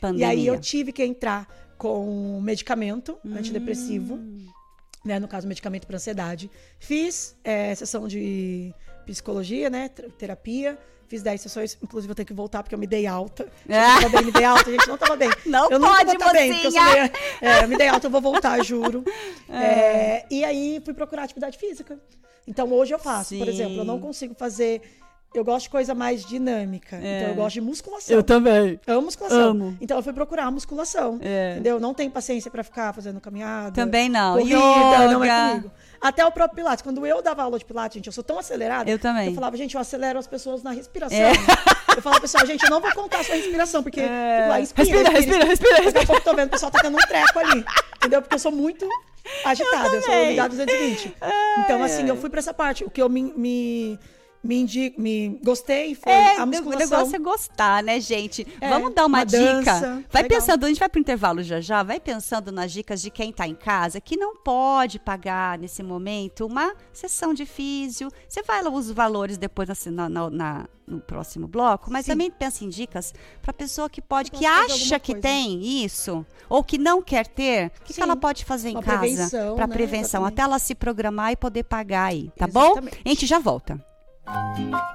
Pandemia. 0.00 0.26
E 0.26 0.30
aí 0.30 0.46
eu 0.46 0.58
tive 0.60 0.92
que 0.92 1.04
entrar 1.04 1.46
com 1.78 2.40
medicamento 2.42 3.18
antidepressivo, 3.26 4.18
né? 5.04 5.18
No 5.18 5.28
caso, 5.28 5.46
medicamento 5.46 5.86
para 5.86 5.96
ansiedade. 5.96 6.50
Fiz 6.78 7.36
é, 7.44 7.74
sessão 7.74 8.08
de 8.08 8.72
psicologia, 9.06 9.68
né? 9.70 9.88
ter- 9.88 10.10
Terapia. 10.12 10.78
Fiz 11.06 11.22
10 11.22 11.42
sessões, 11.42 11.76
inclusive 11.82 12.10
eu 12.10 12.14
tenho 12.14 12.26
que 12.26 12.32
voltar 12.32 12.62
porque 12.62 12.74
eu 12.74 12.78
me 12.78 12.86
dei 12.86 13.06
alta. 13.06 13.44
Gente, 13.68 13.76
Ah. 13.76 14.00
tava 14.00 14.08
bem, 14.16 14.24
me 14.24 14.32
dei 14.32 14.44
alta, 14.44 14.70
gente, 14.70 14.88
não 14.88 14.96
tava 14.96 15.16
bem. 15.16 15.28
Não 15.44 15.70
eu 15.70 15.78
nunca 15.78 15.92
pode, 15.96 16.06
vou 16.06 16.18
tá 16.18 16.32
bem, 16.32 16.50
porque 16.52 16.66
eu 16.66 16.72
sou 16.72 16.82
meio, 16.82 17.10
é, 17.42 17.62
eu 17.64 17.68
me 17.68 17.76
dei 17.76 17.88
alta, 17.88 18.06
eu 18.06 18.10
vou 18.10 18.20
voltar, 18.22 18.62
juro. 18.64 19.04
É, 19.50 20.24
e 20.30 20.42
aí 20.44 20.80
fui 20.82 20.94
procurar 20.94 21.24
atividade 21.24 21.58
física. 21.58 22.00
Então 22.46 22.72
hoje 22.72 22.94
eu 22.94 22.98
faço, 22.98 23.36
por 23.36 23.44
Sim. 23.46 23.52
exemplo, 23.52 23.76
eu 23.78 23.84
não 23.84 24.00
consigo 24.00 24.34
fazer. 24.34 24.80
Eu 25.34 25.44
gosto 25.44 25.64
de 25.64 25.70
coisa 25.70 25.94
mais 25.96 26.24
dinâmica. 26.24 26.96
Então 26.96 27.28
eu 27.30 27.34
gosto 27.34 27.54
de 27.54 27.60
musculação. 27.60 28.14
É. 28.14 28.18
Eu 28.18 28.22
também. 28.22 28.78
Amo 28.86 29.02
musculação. 29.02 29.40
Amo. 29.50 29.76
Então 29.80 29.96
eu 29.96 30.02
fui 30.02 30.12
procurar 30.12 30.48
musculação. 30.52 31.18
É. 31.20 31.54
Entendeu? 31.54 31.80
Não 31.80 31.92
tenho 31.92 32.08
paciência 32.10 32.48
pra 32.50 32.62
ficar 32.62 32.92
fazendo 32.94 33.20
caminhada. 33.20 33.72
Também 33.72 34.08
não. 34.08 34.34
Corrida, 34.38 34.56
Yoga. 34.56 35.08
não 35.12 35.24
é 35.24 35.48
comigo. 35.50 35.70
Até 36.00 36.24
o 36.24 36.30
próprio 36.30 36.56
Pilates. 36.56 36.82
Quando 36.82 37.04
eu 37.04 37.20
dava 37.20 37.42
aula 37.42 37.58
de 37.58 37.64
Pilates, 37.64 37.96
gente, 37.96 38.06
eu 38.06 38.12
sou 38.12 38.22
tão 38.22 38.38
acelerada. 38.38 38.88
Eu 38.88 38.98
também. 38.98 39.28
Eu 39.28 39.34
falava, 39.34 39.56
gente, 39.56 39.74
eu 39.74 39.80
acelero 39.80 40.18
as 40.20 40.26
pessoas 40.28 40.62
na 40.62 40.70
respiração. 40.70 41.18
É. 41.18 41.32
Eu 41.96 42.02
falava, 42.02 42.20
pessoal, 42.20 42.46
gente, 42.46 42.62
eu 42.62 42.70
não 42.70 42.80
vou 42.80 42.92
contar 42.92 43.20
a 43.20 43.24
sua 43.24 43.34
respiração, 43.34 43.82
porque 43.82 44.00
É. 44.00 44.36
fico 44.38 44.48
lá, 44.50 44.60
inspira, 44.60 45.10
Respira, 45.10 45.10
respira, 45.10 45.44
respira, 45.46 45.82
Daqui 45.84 45.98
a 45.98 46.06
pouco 46.06 46.20
eu 46.20 46.24
tô 46.24 46.34
vendo 46.36 46.46
o 46.48 46.50
pessoal 46.50 46.70
tá 46.70 46.80
tendo 46.80 46.96
um 46.96 47.00
treco 47.00 47.38
ali. 47.40 47.64
Entendeu? 47.96 48.22
Porque 48.22 48.34
eu 48.34 48.38
sou 48.38 48.52
muito 48.52 48.88
agitada, 49.44 49.88
eu, 49.88 50.02
sou 50.02 50.10
também. 50.12 50.30
ligada 50.30 50.48
220. 50.50 51.14
então, 51.64 51.82
assim, 51.82 52.08
eu 52.08 52.16
fui 52.16 52.30
pra 52.30 52.38
essa 52.40 52.52
parte. 52.54 52.84
O 52.84 52.90
que 52.90 53.00
eu 53.00 53.08
me, 53.08 53.32
me, 53.36 53.98
me, 54.44 54.60
indi- 54.60 54.94
me 54.98 55.40
gostei 55.42 55.94
foi 55.94 56.12
É, 56.12 56.38
a 56.38 56.44
o 56.44 56.46
musculação. 56.46 56.78
negócio 56.98 57.16
é 57.16 57.18
gostar, 57.18 57.82
né, 57.82 57.98
gente? 57.98 58.46
É, 58.60 58.68
Vamos 58.68 58.94
dar 58.94 59.06
uma, 59.06 59.18
uma 59.18 59.24
dica. 59.24 59.40
dança, 59.40 60.04
vai 60.10 60.22
legal. 60.22 60.38
pensando, 60.38 60.64
a 60.64 60.68
gente 60.68 60.78
vai 60.78 60.88
pro 60.88 61.00
intervalo 61.00 61.42
já 61.42 61.60
já, 61.60 61.82
vai 61.82 61.98
pensando 61.98 62.52
nas 62.52 62.70
dicas 62.70 63.00
de 63.00 63.10
quem 63.10 63.32
tá 63.32 63.46
em 63.48 63.54
casa 63.54 64.00
que 64.00 64.16
não 64.16 64.36
pode 64.36 64.98
pagar 64.98 65.58
nesse 65.58 65.82
momento 65.82 66.46
uma 66.46 66.74
sessão 66.92 67.32
de 67.32 67.46
físio. 67.46 68.10
Você 68.28 68.42
vai 68.42 68.62
lá 68.62 68.70
os 68.70 68.90
valores 68.90 69.36
depois 69.38 69.68
assim, 69.70 69.90
na, 69.90 70.08
na- 70.08 70.30
na- 70.30 70.68
no 70.86 71.00
próximo 71.00 71.48
bloco, 71.48 71.90
mas 71.90 72.04
Sim. 72.04 72.12
também 72.12 72.30
pensa 72.30 72.62
em 72.62 72.68
dicas 72.68 73.14
para 73.40 73.54
pessoa 73.54 73.88
que 73.88 74.02
pode, 74.02 74.30
Que 74.30 74.44
acha 74.44 75.00
que 75.00 75.14
tem 75.14 75.82
isso 75.82 76.26
ou 76.46 76.62
que 76.62 76.76
não 76.76 77.00
quer 77.00 77.26
ter, 77.26 77.68
o 77.80 77.84
que, 77.84 77.94
que 77.94 78.02
ela 78.02 78.14
pode 78.14 78.44
fazer 78.44 78.68
em 78.68 78.72
Uma 78.74 78.82
casa 78.82 78.98
prevenção, 78.98 79.56
para 79.56 79.66
né? 79.66 79.72
prevenção, 79.72 80.24
até 80.26 80.42
ela 80.42 80.58
se 80.58 80.74
programar 80.74 81.32
e 81.32 81.36
poder 81.36 81.62
pagar 81.64 82.08
aí, 82.10 82.30
tá 82.36 82.46
bom? 82.46 82.72
Exatamente. 82.72 83.00
A 83.02 83.08
gente 83.08 83.24
já 83.24 83.38
volta. 83.38 83.82
Música 84.26 84.94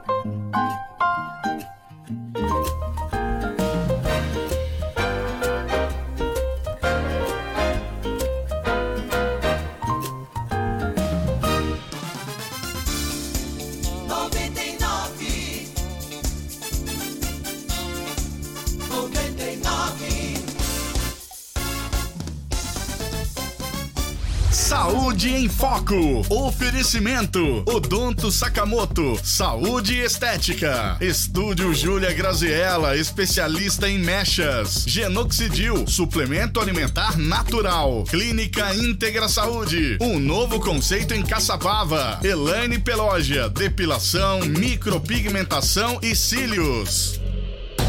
Saúde 24.69 25.33
em 25.33 25.49
Foco. 25.49 26.23
Oferecimento: 26.29 27.63
Odonto 27.65 28.31
Sakamoto. 28.31 29.19
Saúde 29.23 29.95
e 29.95 30.01
Estética. 30.01 30.95
Estúdio 31.01 31.73
Júlia 31.73 32.13
Graziella, 32.13 32.95
especialista 32.95 33.89
em 33.89 33.97
mechas. 33.97 34.83
Genoxidil, 34.85 35.87
suplemento 35.87 36.59
alimentar 36.59 37.17
natural. 37.17 38.03
Clínica 38.11 38.75
Íntegra 38.75 39.27
Saúde. 39.27 39.97
Um 39.99 40.19
novo 40.19 40.59
conceito 40.59 41.15
em 41.15 41.23
Caçapava. 41.23 42.19
Elaine 42.23 42.77
Pelógia, 42.77 43.49
depilação, 43.49 44.41
micropigmentação 44.41 45.97
e 46.03 46.15
cílios. 46.15 47.18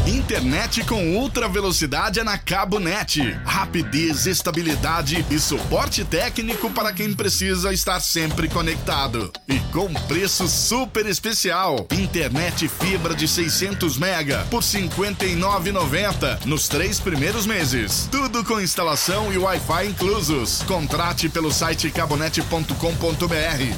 Internet 0.07 0.83
com 0.85 1.15
ultra 1.15 1.47
velocidade 1.47 2.19
é 2.19 2.23
na 2.23 2.35
Cabo 2.35 2.79
Net. 2.79 3.21
Rapidez, 3.45 4.25
estabilidade 4.25 5.23
e 5.29 5.39
suporte 5.39 6.03
técnico 6.03 6.71
para 6.71 6.91
quem 6.91 7.13
precisa 7.13 7.71
estar 7.71 7.99
sempre 7.99 8.49
conectado. 8.49 9.31
E 9.47 9.59
com 9.71 9.93
preço 10.07 10.47
super 10.47 11.05
especial. 11.05 11.85
Internet 11.91 12.67
fibra 12.67 13.13
de 13.13 13.27
600 13.27 13.97
mega 13.99 14.39
por 14.49 14.63
R$ 14.63 14.89
59,90 14.89 16.45
nos 16.45 16.67
três 16.67 16.99
primeiros 16.99 17.45
meses. 17.45 18.09
Tudo 18.11 18.43
com 18.43 18.59
instalação 18.59 19.31
e 19.31 19.37
Wi-Fi 19.37 19.85
inclusos. 19.87 20.63
Contrate 20.63 21.29
pelo 21.29 21.51
site 21.51 21.91
cabonet.com.br 21.91 22.73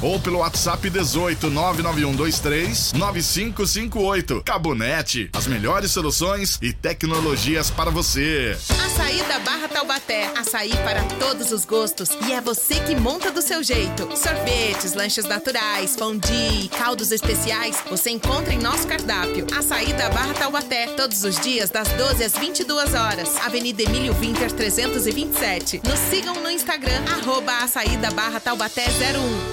ou 0.02 0.20
pelo 0.22 0.40
WhatsApp 0.40 0.90
18 0.90 1.50
99123 1.50 2.94
9558. 2.94 4.42
Cabonet, 4.46 5.30
as 5.34 5.48
melhores 5.48 5.92
soluções 5.92 6.13
e 6.62 6.72
tecnologias 6.72 7.72
para 7.72 7.90
você. 7.90 8.56
Açaí 8.86 9.24
da 9.24 9.40
Barra 9.40 9.68
Taubaté. 9.68 10.30
Açaí 10.38 10.72
para 10.84 11.02
todos 11.20 11.52
os 11.52 11.66
gostos. 11.66 12.10
E 12.28 12.34
é 12.34 12.40
você 12.40 12.76
que 12.82 12.96
monta 12.96 13.32
do 13.32 13.42
seu 13.42 13.64
jeito. 13.64 14.08
Sorvetes, 14.16 14.94
lanches 14.94 15.26
naturais, 15.26 15.96
fondue, 15.98 16.70
caldos 16.78 17.12
especiais. 17.12 17.84
Você 17.90 18.12
encontra 18.12 18.54
em 18.54 18.60
nosso 18.60 18.88
cardápio. 18.88 19.48
Açaí 19.58 19.92
da 19.94 20.10
Barra 20.10 20.36
Taubaté. 20.36 20.86
Todos 20.96 21.24
os 21.24 21.40
dias, 21.40 21.72
das 21.72 21.88
12 21.90 22.24
às 22.24 22.34
22 22.34 22.94
horas. 22.94 23.36
Avenida 23.44 23.82
Emílio 23.82 24.14
Winter 24.14 24.52
327. 24.52 25.82
Nos 25.84 26.00
sigam 26.12 26.36
no 26.36 26.52
Instagram, 26.52 27.04
arroba 27.12 27.58
açaí 27.64 27.98
da 27.98 28.12
Barra 28.12 28.40
Taubaté 28.40 28.86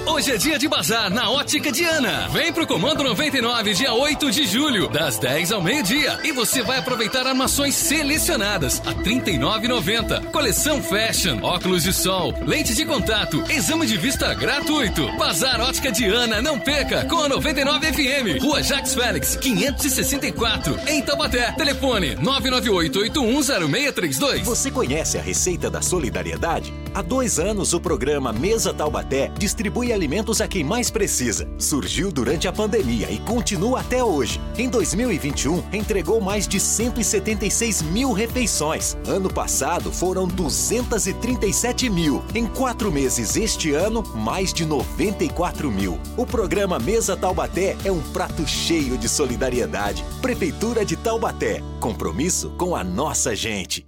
01. 0.07 0.13
Hoje 0.13 0.33
é 0.33 0.37
dia 0.37 0.59
de 0.59 0.69
bazar 0.69 1.09
na 1.09 1.31
Ótica 1.31 1.73
Diana. 1.73 2.29
Vem 2.29 2.53
pro 2.53 2.67
Comando 2.67 3.03
99, 3.03 3.73
dia 3.73 3.95
8 3.95 4.31
de 4.31 4.47
julho, 4.47 4.89
das 4.89 5.19
10 5.19 5.53
ao 5.53 5.63
meio-dia. 5.63 6.21
E 6.23 6.33
você 6.33 6.50
vai 6.59 6.79
aproveitar 6.79 7.25
armações 7.27 7.77
selecionadas 7.77 8.83
a 8.85 8.91
R$ 8.91 9.05
39,90. 9.05 10.33
Coleção 10.33 10.83
Fashion, 10.83 11.39
óculos 11.43 11.85
de 11.85 11.93
sol, 11.93 12.35
lente 12.45 12.75
de 12.75 12.85
contato, 12.85 13.45
exame 13.49 13.87
de 13.87 13.97
vista 13.97 14.35
gratuito. 14.35 15.07
Bazar 15.17 15.61
Ótica 15.61 15.93
Diana, 15.93 16.43
não 16.43 16.59
perca, 16.59 17.05
com 17.05 17.23
a 17.23 17.29
99 17.29 17.93
FM. 17.93 18.43
Rua 18.43 18.61
Jacques 18.63 18.95
Félix, 18.95 19.37
564, 19.37 20.77
em 20.89 21.01
Taubaté. 21.03 21.53
Telefone 21.53 22.17
998-810632. 22.17 24.43
Você 24.43 24.73
conhece 24.73 25.17
a 25.17 25.23
receita 25.23 25.71
da 25.71 25.81
solidariedade? 25.81 26.75
Há 26.93 27.03
dois 27.03 27.39
anos, 27.39 27.73
o 27.73 27.81
programa 27.81 28.33
Mesa 28.33 28.75
Taubaté 28.75 29.31
distribui 29.39 29.93
alimentos 29.93 30.41
a 30.41 30.49
quem 30.49 30.65
mais 30.65 30.91
precisa. 30.91 31.49
Surgiu 31.57 32.11
durante 32.11 32.49
a 32.49 32.53
pandemia 32.53 33.09
e 33.11 33.19
continua 33.21 33.81
até 33.81 34.03
hoje. 34.03 34.41
Em 34.59 34.69
2021, 34.69 35.63
entregou 35.73 36.21
mais 36.21 36.49
de 36.49 36.59
176 36.59 37.83
mil 37.83 38.13
refeições. 38.13 38.97
Ano 39.07 39.33
passado, 39.33 39.93
foram 39.93 40.27
237 40.27 41.89
mil. 41.89 42.25
Em 42.35 42.45
quatro 42.45 42.91
meses 42.91 43.37
este 43.37 43.73
ano, 43.73 44.03
mais 44.17 44.53
de 44.53 44.67
94 44.67 45.71
mil. 45.71 45.97
O 46.17 46.27
programa 46.27 46.81
Mesa 46.81 47.17
Taubaté 47.17 47.77
é 47.85 47.93
um 47.93 48.03
prato 48.13 48.45
cheio 48.49 48.99
de 48.99 49.09
solidariedade. 49.09 50.05
Prefeitura 50.21 50.85
de 50.85 50.97
Taubaté. 50.97 51.63
Compromisso 51.79 52.51
com 52.59 52.75
a 52.75 52.83
nossa 52.83 53.37
gente. 53.37 53.87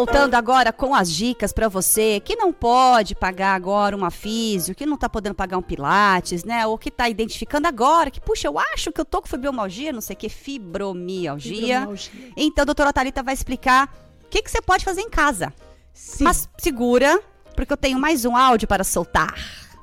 Voltando 0.00 0.34
agora 0.34 0.72
com 0.72 0.94
as 0.94 1.12
dicas 1.12 1.52
para 1.52 1.68
você 1.68 2.20
que 2.20 2.34
não 2.34 2.54
pode 2.54 3.14
pagar 3.14 3.54
agora 3.54 3.94
uma 3.94 4.10
físio, 4.10 4.74
que 4.74 4.86
não 4.86 4.96
tá 4.96 5.10
podendo 5.10 5.34
pagar 5.34 5.58
um 5.58 5.62
pilates, 5.62 6.42
né? 6.42 6.66
Ou 6.66 6.78
que 6.78 6.90
tá 6.90 7.06
identificando 7.06 7.68
agora 7.68 8.10
que, 8.10 8.18
puxa, 8.18 8.48
eu 8.48 8.58
acho 8.58 8.90
que 8.92 8.98
eu 8.98 9.04
tô 9.04 9.20
com 9.20 9.28
fibromialgia, 9.28 9.92
não 9.92 10.00
sei 10.00 10.14
o 10.14 10.16
que, 10.16 10.30
fibromialgia. 10.30 11.80
Fibromialgia. 11.80 12.32
Então 12.34 12.62
a 12.62 12.64
doutora 12.64 12.94
Thalita 12.94 13.22
vai 13.22 13.34
explicar 13.34 13.94
o 14.24 14.28
que, 14.30 14.40
que 14.40 14.50
você 14.50 14.62
pode 14.62 14.86
fazer 14.86 15.02
em 15.02 15.10
casa. 15.10 15.52
Sim. 15.92 16.24
Mas 16.24 16.48
segura, 16.56 17.20
porque 17.54 17.74
eu 17.74 17.76
tenho 17.76 17.98
mais 17.98 18.24
um 18.24 18.34
áudio 18.34 18.66
para 18.66 18.82
soltar. 18.82 19.34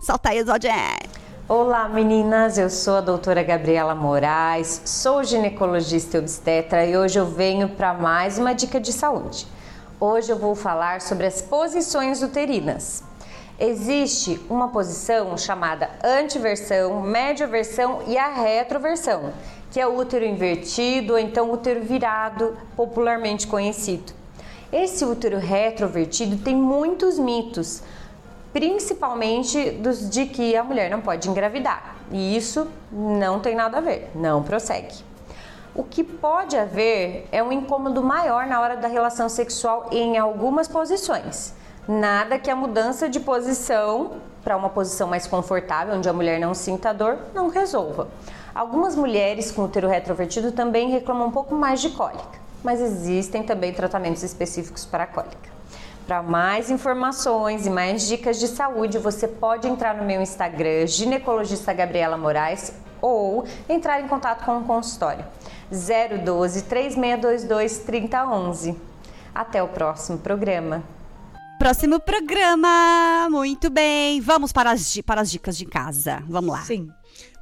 Solta 0.02 0.30
aí, 0.30 0.44
Zodé. 0.44 0.98
Olá 1.48 1.88
meninas, 1.88 2.58
eu 2.58 2.72
sou 2.72 2.96
a 2.96 3.02
doutora 3.02 3.44
Gabriela 3.44 3.94
Moraes, 3.94 4.82
sou 4.84 5.24
ginecologista 5.24 6.18
e 6.18 6.20
obstetra 6.20 6.88
e 6.88 6.98
hoje 6.98 7.20
eu 7.20 7.26
venho 7.28 7.70
para 7.70 7.94
mais 7.94 8.40
uma 8.40 8.54
dica 8.54 8.80
de 8.80 8.92
saúde. 8.92 9.46
Hoje 10.00 10.32
eu 10.32 10.38
vou 10.38 10.54
falar 10.54 11.02
sobre 11.02 11.26
as 11.26 11.42
posições 11.42 12.22
uterinas. 12.22 13.04
Existe 13.60 14.40
uma 14.48 14.68
posição 14.68 15.36
chamada 15.36 15.90
antiversão, 16.04 17.02
média-versão 17.02 18.04
e 18.06 18.16
a 18.16 18.28
retroversão, 18.28 19.34
que 19.72 19.80
é 19.80 19.88
o 19.88 19.98
útero 19.98 20.24
invertido 20.24 21.14
ou 21.14 21.20
então 21.20 21.52
útero 21.52 21.82
virado, 21.82 22.56
popularmente 22.76 23.48
conhecido. 23.48 24.14
Esse 24.72 25.04
útero 25.04 25.40
retrovertido 25.40 26.38
tem 26.44 26.56
muitos 26.56 27.18
mitos, 27.18 27.82
principalmente 28.54 29.72
dos 29.72 30.08
de 30.08 30.28
que 30.28 30.56
a 30.56 30.64
mulher 30.64 30.92
não 30.92 31.02
pode 31.02 31.28
engravidar. 31.28 31.96
E 32.12 32.38
isso 32.38 32.68
não 32.92 33.40
tem 33.40 33.56
nada 33.56 33.80
a 33.80 33.82
ver, 33.82 34.12
não 34.14 34.44
prossegue. 34.44 35.07
O 35.78 35.84
que 35.84 36.04
pode 36.04 36.58
haver 36.58 37.28
é 37.32 37.44
um 37.44 37.52
incômodo 37.52 38.02
maior 38.02 38.48
na 38.48 38.60
hora 38.60 38.76
da 38.76 38.88
relação 38.88 39.30
sexual 39.30 39.90
em 39.92 40.18
algumas 40.18 40.68
posições. 40.68 41.54
Nada 41.88 42.40
que 42.40 42.50
a 42.50 42.56
mudança 42.56 43.08
de 43.08 43.20
posição 43.20 44.14
para 44.44 44.58
uma 44.58 44.70
posição 44.70 45.08
mais 45.08 45.28
confortável, 45.28 45.94
onde 45.94 46.10
a 46.10 46.14
mulher 46.14 46.40
não 46.40 46.56
sinta 46.56 46.92
dor, 46.92 47.20
não 47.32 47.50
resolva. 47.50 48.08
Algumas 48.56 48.96
mulheres 48.96 49.52
com 49.52 49.66
útero 49.66 49.88
retrovertido 49.88 50.52
também 50.52 50.90
reclamam 50.90 51.28
um 51.28 51.32
pouco 51.32 51.54
mais 51.54 51.80
de 51.80 51.92
cólica, 51.92 52.40
mas 52.64 52.82
existem 52.82 53.44
também 53.44 53.72
tratamentos 53.72 54.24
específicos 54.24 54.84
para 54.84 55.04
a 55.04 55.08
cólica. 55.08 55.58
Para 56.08 56.24
mais 56.24 56.72
informações 56.72 57.68
e 57.68 57.70
mais 57.70 58.08
dicas 58.08 58.40
de 58.40 58.48
saúde, 58.48 58.98
você 58.98 59.28
pode 59.28 59.68
entrar 59.68 59.94
no 59.94 60.06
meu 60.06 60.24
Instagram, 60.24 60.88
ginecologista 60.88 61.72
Gabriela 61.72 62.18
Moraes, 62.18 62.74
ou 63.02 63.46
entrar 63.68 64.02
em 64.02 64.08
contato 64.08 64.46
com 64.46 64.60
o 64.60 64.64
consultório 64.64 65.26
012 65.72 66.64
3622 66.64 67.80
3011. 67.80 68.76
Até 69.34 69.62
o 69.62 69.68
próximo 69.68 70.18
programa. 70.18 70.84
Próximo 71.60 72.00
programa. 72.00 73.28
Muito 73.30 73.70
bem. 73.70 74.22
Vamos 74.22 74.52
para 74.52 74.72
as, 74.72 74.98
para 75.02 75.22
as 75.22 75.30
dicas 75.30 75.58
de 75.58 75.66
casa. 75.66 76.24
Vamos 76.28 76.52
lá. 76.52 76.62
Sim. 76.62 76.90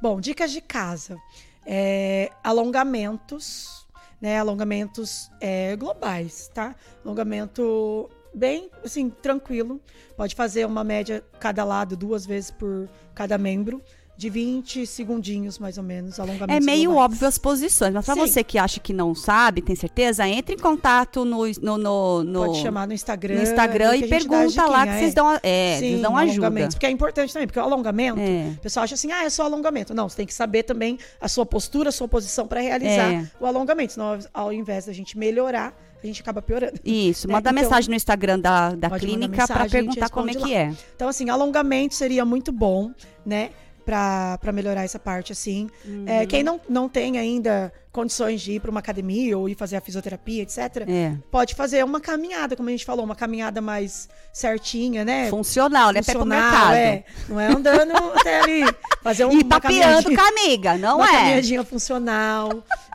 Bom, 0.00 0.20
dicas 0.20 0.50
de 0.50 0.60
casa. 0.60 1.16
É, 1.64 2.30
alongamentos, 2.42 3.86
né? 4.20 4.38
Alongamentos 4.38 5.30
é, 5.40 5.76
globais, 5.76 6.50
tá? 6.54 6.74
Alongamento 7.04 8.08
bem, 8.34 8.70
assim, 8.84 9.10
tranquilo. 9.10 9.80
Pode 10.16 10.34
fazer 10.34 10.66
uma 10.66 10.84
média 10.84 11.24
cada 11.40 11.64
lado, 11.64 11.96
duas 11.96 12.26
vezes 12.26 12.50
por 12.50 12.88
cada 13.14 13.38
membro. 13.38 13.82
De 14.18 14.30
20 14.30 14.86
segundinhos, 14.86 15.58
mais 15.58 15.76
ou 15.76 15.84
menos, 15.84 16.18
É 16.18 16.22
alongamentos 16.22 16.64
meio 16.64 16.88
globais. 16.90 17.04
óbvio 17.12 17.28
as 17.28 17.36
posições, 17.36 17.92
mas 17.92 18.06
para 18.06 18.14
você 18.14 18.42
que 18.42 18.56
acha 18.56 18.80
que 18.80 18.94
não 18.94 19.14
sabe, 19.14 19.60
tem 19.60 19.76
certeza, 19.76 20.26
entre 20.26 20.54
em 20.54 20.58
contato 20.58 21.22
no, 21.22 21.42
no, 21.60 21.76
no, 21.76 22.24
no- 22.24 22.46
Pode 22.46 22.62
chamar 22.62 22.86
no 22.86 22.94
Instagram. 22.94 23.34
no 23.36 23.42
Instagram 23.42 23.96
e 23.96 24.08
pergunta 24.08 24.64
lá 24.64 24.86
que 24.86 24.92
vocês 24.94 25.12
dão, 25.12 25.28
a- 25.28 25.38
é, 25.42 25.76
Sim, 25.78 26.00
dão 26.00 26.16
ajuda. 26.16 26.50
Porque 26.70 26.86
é 26.86 26.90
importante 26.90 27.30
também, 27.30 27.46
porque 27.46 27.58
o 27.60 27.62
alongamento, 27.62 28.18
É. 28.18 28.52
o 28.56 28.60
pessoal 28.60 28.84
acha 28.84 28.94
assim, 28.94 29.12
ah, 29.12 29.24
é 29.24 29.28
só 29.28 29.44
alongamento. 29.44 29.92
Não, 29.92 30.08
você 30.08 30.16
tem 30.16 30.26
que 30.26 30.32
saber 30.32 30.62
também 30.62 30.98
a 31.20 31.28
sua 31.28 31.44
postura, 31.44 31.90
a 31.90 31.92
sua 31.92 32.08
posição 32.08 32.46
para 32.48 32.60
realizar 32.62 33.12
É. 33.12 33.30
o 33.38 33.44
alongamento. 33.44 33.92
Senão, 33.92 34.18
ao 34.32 34.50
invés 34.50 34.86
da 34.86 34.94
gente 34.94 35.18
melhorar, 35.18 35.74
a 36.02 36.06
gente 36.06 36.22
acaba 36.22 36.40
piorando. 36.40 36.80
Isso, 36.82 37.28
né? 37.28 37.34
manda 37.36 37.50
Então, 37.50 37.62
mensagem 37.62 37.90
no 37.90 37.96
Instagram 37.96 38.38
da, 38.40 38.70
da 38.70 38.98
clínica 38.98 39.46
para 39.46 39.68
perguntar 39.68 40.08
como 40.08 40.30
é 40.30 40.32
responde 40.32 40.50
que 40.50 40.56
lá. 40.58 40.60
é. 40.62 40.74
Então, 40.94 41.06
assim, 41.06 41.28
alongamento 41.28 41.94
seria 41.94 42.24
muito 42.24 42.50
bom, 42.50 42.92
né? 43.26 43.50
Para 43.86 44.52
melhorar 44.52 44.82
essa 44.82 44.98
parte, 44.98 45.30
assim. 45.32 45.70
É, 46.06 46.26
quem 46.26 46.42
não, 46.42 46.60
não 46.68 46.88
tem 46.88 47.16
ainda 47.18 47.72
condições 47.92 48.42
de 48.42 48.52
ir 48.52 48.60
para 48.60 48.70
uma 48.70 48.80
academia 48.80 49.38
ou 49.38 49.48
ir 49.48 49.54
fazer 49.54 49.76
a 49.76 49.80
fisioterapia, 49.80 50.42
etc., 50.42 50.58
É. 50.86 51.14
pode 51.30 51.54
fazer 51.54 51.82
uma 51.82 51.98
caminhada, 51.98 52.54
como 52.54 52.68
a 52.68 52.72
gente 52.72 52.84
falou, 52.84 53.02
uma 53.02 53.16
caminhada 53.16 53.62
mais 53.62 54.06
certinha, 54.34 55.02
né? 55.02 55.30
Funcional, 55.30 55.92
né? 55.92 56.02
Funcional. 56.02 56.74
É. 56.74 57.04
Não 57.26 57.40
é 57.40 57.46
andando 57.46 57.92
até 58.20 58.40
ali. 58.40 58.64
Fazer 59.02 59.24
um, 59.24 59.30
E 59.32 59.36
uma 59.36 59.60
papeando 59.60 60.14
com 60.14 60.20
a 60.20 60.28
amiga, 60.28 60.76
não 60.76 60.96
uma 60.98 61.08
é? 61.08 61.12
caminhadinha 61.12 61.64
funcional. 61.64 62.50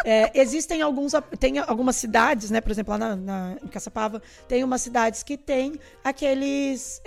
É, 0.06 0.30
existem 0.40 0.84
alguns, 0.84 1.14
tem 1.40 1.58
algumas 1.58 1.96
cidades, 1.96 2.52
né? 2.52 2.62
Por 2.62 2.72
exemplo, 2.72 2.92
lá 2.92 2.98
na, 3.00 3.16
na- 3.16 3.56
em 3.64 3.68
Caçapava, 3.68 4.22
tem 4.48 4.64
umas 4.64 4.82
cidades 4.84 5.24
que 5.24 5.36
tem 5.36 5.80
aqueles. 6.04 7.02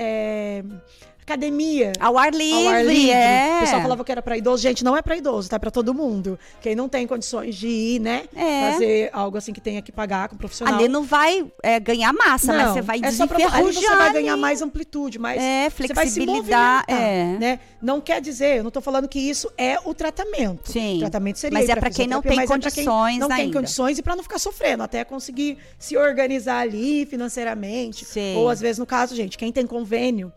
É, 1.26 1.32
academia. 1.32 1.92
Ao 1.98 2.18
ar 2.18 2.32
livre, 2.32 2.66
Ao 2.66 2.72
ar 2.74 2.84
livre. 2.84 3.10
é. 3.10 3.56
O 3.56 3.60
pessoal 3.60 3.82
falava 3.82 4.04
que 4.04 4.12
era 4.12 4.22
pra 4.22 4.36
idoso. 4.36 4.62
Gente, 4.62 4.84
não 4.84 4.96
é 4.96 5.02
pra 5.02 5.16
idoso, 5.16 5.48
tá? 5.48 5.56
É 5.56 5.58
pra 5.58 5.70
todo 5.70 5.94
mundo. 5.94 6.38
Quem 6.60 6.74
não 6.74 6.88
tem 6.88 7.06
condições 7.06 7.54
de 7.56 7.66
ir, 7.68 8.00
né? 8.00 8.24
É. 8.34 8.72
Fazer 8.72 9.10
algo 9.12 9.36
assim 9.38 9.52
que 9.52 9.60
tenha 9.60 9.80
que 9.82 9.90
pagar 9.92 10.28
com 10.28 10.34
um 10.34 10.38
profissional. 10.38 10.74
Ali 10.74 10.88
não 10.88 11.02
vai 11.02 11.46
é, 11.62 11.80
ganhar 11.80 12.12
massa, 12.12 12.52
mas 12.52 12.66
Não, 12.66 12.74
você 12.74 12.82
vai 12.82 13.00
é 13.02 13.10
só 13.10 13.26
pra, 13.26 13.36
desenferrujar. 13.38 13.58
ali 13.82 13.86
você 13.86 13.96
vai 13.96 14.12
ganhar 14.12 14.36
mais 14.36 14.60
amplitude, 14.62 15.18
mais 15.18 15.40
É, 15.40 15.70
flexibilidade, 15.70 16.84
é. 16.88 17.24
né? 17.38 17.60
Não 17.80 18.00
quer 18.00 18.20
dizer, 18.20 18.58
eu 18.58 18.64
não 18.64 18.70
tô 18.70 18.80
falando 18.80 19.08
que 19.08 19.18
isso 19.18 19.50
é 19.56 19.78
o 19.84 19.94
tratamento. 19.94 20.70
Sim. 20.70 20.96
O 20.96 21.00
tratamento 21.00 21.38
seria 21.38 21.58
Mas 21.58 21.68
é 21.68 21.76
pra 21.76 21.90
quem 21.90 22.06
não 22.06 22.22
tem 22.22 22.36
mas 22.36 22.50
é 22.50 22.52
condições 22.52 23.18
não 23.18 23.28
tem 23.28 23.36
ainda. 23.42 23.58
condições 23.58 23.98
e 23.98 24.02
para 24.02 24.16
não 24.16 24.22
ficar 24.22 24.38
sofrendo, 24.38 24.82
até 24.82 25.04
conseguir 25.04 25.58
se 25.78 25.96
organizar 25.96 26.60
ali 26.60 27.06
financeiramente. 27.06 28.04
Sim. 28.04 28.36
Ou 28.36 28.48
às 28.48 28.60
vezes 28.60 28.78
no 28.78 28.86
caso, 28.86 29.14
gente, 29.14 29.36
quem 29.38 29.52
tem 29.52 29.66
convênio, 29.66 30.32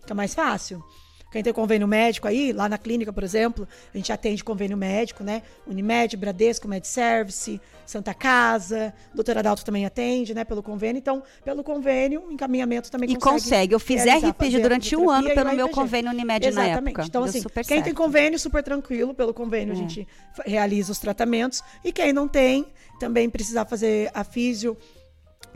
fica 0.00 0.14
mais 0.14 0.34
fácil. 0.34 0.82
Quem 1.30 1.44
tem 1.44 1.52
convênio 1.52 1.86
médico 1.86 2.26
aí, 2.26 2.52
lá 2.52 2.68
na 2.68 2.76
clínica, 2.76 3.12
por 3.12 3.22
exemplo, 3.22 3.66
a 3.94 3.96
gente 3.96 4.12
atende 4.12 4.42
convênio 4.42 4.76
médico, 4.76 5.22
né? 5.22 5.42
Unimed, 5.64 6.16
Bradesco, 6.16 6.66
MedService, 6.66 7.60
Santa 7.86 8.12
Casa, 8.12 8.92
doutora 9.14 9.38
Adalto 9.38 9.64
também 9.64 9.86
atende, 9.86 10.34
né? 10.34 10.42
Pelo 10.42 10.60
convênio. 10.60 10.98
Então, 10.98 11.22
pelo 11.44 11.62
convênio, 11.62 12.24
o 12.26 12.32
encaminhamento 12.32 12.90
também 12.90 13.08
E 13.10 13.14
consegue. 13.14 13.42
consegue. 13.42 13.74
Eu 13.74 13.78
fiz 13.78 14.02
RPG 14.04 14.58
durante 14.60 14.96
um 14.96 15.08
ano 15.08 15.28
pelo 15.32 15.52
meu 15.54 15.68
convênio 15.68 16.10
Unimed 16.10 16.50
na 16.50 16.66
Exatamente. 16.66 16.94
época. 16.94 17.04
Então, 17.06 17.22
Deu 17.22 17.30
assim, 17.30 17.42
quem 17.42 17.62
tem 17.64 17.84
certo. 17.84 17.94
convênio, 17.94 18.36
super 18.36 18.62
tranquilo. 18.64 19.14
Pelo 19.14 19.32
convênio, 19.32 19.72
a 19.72 19.76
gente 19.76 20.08
realiza 20.44 20.90
os 20.90 20.98
tratamentos. 20.98 21.62
E 21.84 21.92
quem 21.92 22.12
não 22.12 22.26
tem, 22.26 22.66
também 22.98 23.30
precisar 23.30 23.66
fazer 23.66 24.10
a 24.12 24.24
físio. 24.24 24.76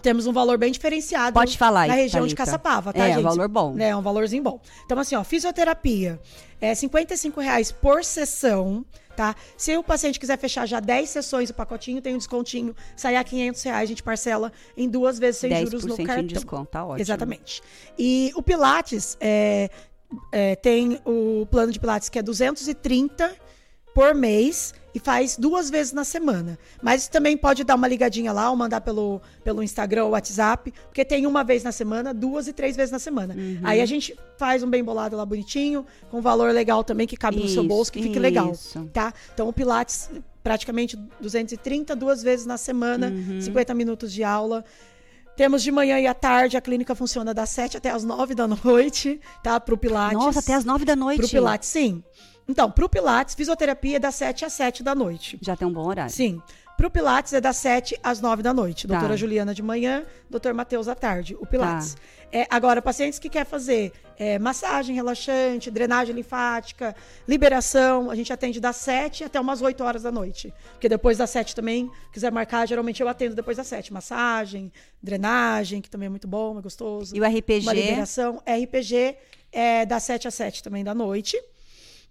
Temos 0.05 0.27
um 0.27 0.33
valor 0.35 0.59
bem 0.59 0.71
diferenciado 0.71 1.33
Pode 1.33 1.57
falar 1.57 1.81
aí, 1.81 1.89
na 1.89 1.95
região 1.95 2.27
de 2.27 2.35
Thalita. 2.35 2.53
Caçapava, 2.59 2.93
tá, 2.93 3.05
É, 3.05 3.15
gente? 3.15 3.21
um 3.21 3.23
valor 3.23 3.49
bom. 3.49 3.75
É, 3.79 3.97
um 3.97 4.03
valorzinho 4.03 4.43
bom. 4.43 4.61
Então, 4.85 4.99
assim, 4.99 5.15
ó, 5.17 5.25
fisioterapia 5.25 6.21
é 6.61 6.75
55 6.75 7.41
reais 7.41 7.73
por 7.73 8.05
sessão, 8.05 8.85
tá? 9.17 9.35
Se 9.57 9.75
o 9.79 9.83
paciente 9.83 10.21
quiser 10.21 10.39
fechar 10.39 10.67
já 10.67 10.79
10 10.79 11.09
sessões 11.09 11.49
o 11.49 11.55
pacotinho, 11.55 12.03
tem 12.03 12.15
um 12.15 12.19
descontinho, 12.19 12.77
sai 12.95 13.17
a 13.17 13.25
500 13.25 13.63
reais, 13.63 13.83
a 13.83 13.87
gente 13.87 14.03
parcela 14.03 14.53
em 14.77 14.89
duas 14.91 15.19
vezes 15.19 15.41
sem 15.41 15.51
juros 15.65 15.85
no 15.87 15.97
10% 15.97 16.07
cartão. 16.07 16.23
em 16.25 16.27
desconto, 16.27 16.67
tá 16.67 16.85
ótimo. 16.85 17.01
Exatamente. 17.01 17.63
E 17.99 18.31
o 18.37 18.43
Pilates 18.43 19.17
é, 19.19 19.71
é, 20.31 20.55
tem 20.55 21.01
o 21.07 21.47
plano 21.51 21.73
de 21.73 21.81
Pilates 21.81 22.11
que 22.11 22.19
é 22.19 22.23
230 22.23 23.35
por 23.95 24.15
mês 24.15 24.75
e 24.95 25.01
faz 25.01 25.37
duas 25.37 25.69
vezes 25.69 25.93
na 25.93 26.05
semana. 26.05 26.57
Mas 26.81 27.09
também 27.09 27.37
pode 27.37 27.65
dar 27.65 27.75
uma 27.75 27.89
ligadinha 27.89 28.33
lá 28.33 28.49
ou 28.51 28.57
mandar 28.57 28.81
pelo, 28.81 29.21
pelo 29.43 29.63
Instagram 29.63 30.05
ou 30.05 30.11
WhatsApp, 30.13 30.73
porque 30.87 31.05
tem 31.05 31.27
uma 31.27 31.43
vez 31.43 31.65
na 31.65 31.73
semana, 31.73 32.15
duas 32.15 32.47
e 32.47 32.53
três 32.53 32.77
vezes 32.77 32.93
na 32.93 32.99
semana. 33.01 33.35
Uhum. 33.35 33.61
Aí 33.65 33.81
a 33.81 33.87
gente 33.87 34.17
faz 34.39 34.63
um 34.63 34.71
bem 34.71 34.85
bolado 34.85 35.17
lá 35.17 35.27
bonitinho, 35.27 35.85
com 36.11 36.21
valor 36.21 36.53
legal 36.53 36.85
também 36.85 37.07
que 37.07 37.17
cabe 37.17 37.37
no 37.39 37.49
seu 37.49 37.63
Isso, 37.63 37.69
bolso, 37.69 37.93
que 37.93 38.01
fique 38.01 38.19
legal, 38.19 38.53
isso. 38.53 38.89
tá? 38.93 39.13
Então 39.35 39.49
o 39.49 39.53
Pilates 39.53 40.09
praticamente 40.43 40.97
230 41.21 41.97
duas 41.97 42.23
vezes 42.23 42.47
na 42.47 42.57
semana, 42.57 43.09
Uhum. 43.09 43.41
50 43.41 43.75
minutos 43.75 44.13
de 44.13 44.23
aula. 44.23 44.65
Temos 45.37 45.63
de 45.65 45.73
manhã 45.73 45.99
e 45.99 46.07
à 46.07 46.15
tarde, 46.15 46.57
a 46.57 46.61
clínica 46.61 46.95
funciona 46.95 47.35
das 47.35 47.51
7 47.51 47.77
até 47.79 47.91
as 47.91 48.05
9 48.05 48.35
da 48.37 48.47
noite, 48.63 49.21
tá? 49.43 49.59
Pro 49.59 49.77
Pilates. 49.77 50.17
Nossa, 50.19 50.39
até 50.39 50.55
as 50.55 50.65
nove 50.65 50.85
da 50.85 50.95
noite. 50.95 51.19
Pro 51.19 51.29
Pilates, 51.29 51.69
sim. 51.69 52.05
Então, 52.49 52.71
pro 52.71 52.89
Pilates, 52.89 53.35
fisioterapia 53.35 53.97
é 53.97 53.99
das 53.99 54.15
7 54.17 54.45
às 54.45 54.53
7 54.53 54.83
da 54.83 54.95
noite. 54.95 55.39
Já 55.41 55.57
tem 55.57 55.67
um 55.67 55.73
bom 55.73 55.87
horário. 55.87 56.13
Sim. 56.13 56.43
Pro 56.77 56.91
Pilates 56.91 57.33
é 57.33 57.41
das 57.41 57.57
7 57.59 57.99
às 58.03 58.21
9 58.21 58.43
da 58.43 58.53
noite. 58.53 58.87
Tá. 58.87 58.95
Doutora 58.95 59.17
Juliana 59.17 59.55
de 59.55 59.63
manhã, 59.63 60.05
doutor 60.29 60.53
Matheus 60.53 60.89
à 60.89 60.95
tarde. 60.95 61.37
O 61.41 61.47
Pilates. 61.47 61.97
É, 62.33 62.49
agora, 62.51 62.83
pacientes 62.83 63.21
que 63.21 63.29
quer 63.29 63.47
fazer 63.47 63.93
é, 64.19 64.41
massagem 64.41 64.93
relaxante, 64.93 65.71
drenagem 65.71 66.13
linfática, 66.13 66.95
liberação, 67.29 68.11
a 68.11 68.17
gente 68.17 68.33
atende 68.33 68.59
das 68.59 68.75
7 68.77 69.23
até 69.23 69.41
umas 69.41 69.63
8 69.63 69.85
horas 69.85 70.03
da 70.03 70.11
noite. 70.11 70.53
Porque 70.73 70.89
depois 70.89 71.17
das 71.17 71.31
7 71.31 71.55
também, 71.55 71.89
quiser 72.13 72.33
marcar, 72.33 72.67
geralmente 72.67 73.01
eu 73.01 73.09
atendo 73.09 73.37
depois 73.37 73.57
das 73.57 73.69
7. 73.69 73.93
Massagem, 73.93 74.73
drenagem, 75.01 75.81
que 75.81 75.89
também 75.89 76.07
é 76.07 76.11
muito 76.11 76.27
bom, 76.27 76.59
é 76.59 76.61
gostoso. 76.63 77.15
E 77.15 77.21
o 77.21 77.25
RPG? 77.25 77.63
Uma 77.63 77.73
liberação. 77.73 78.43
RPG 78.45 79.17
é 79.53 79.87
das 79.87 80.03
7 80.03 80.27
às 80.27 80.35
7 80.35 80.61
também 80.61 80.83
da 80.83 80.93
noite. 80.93 81.41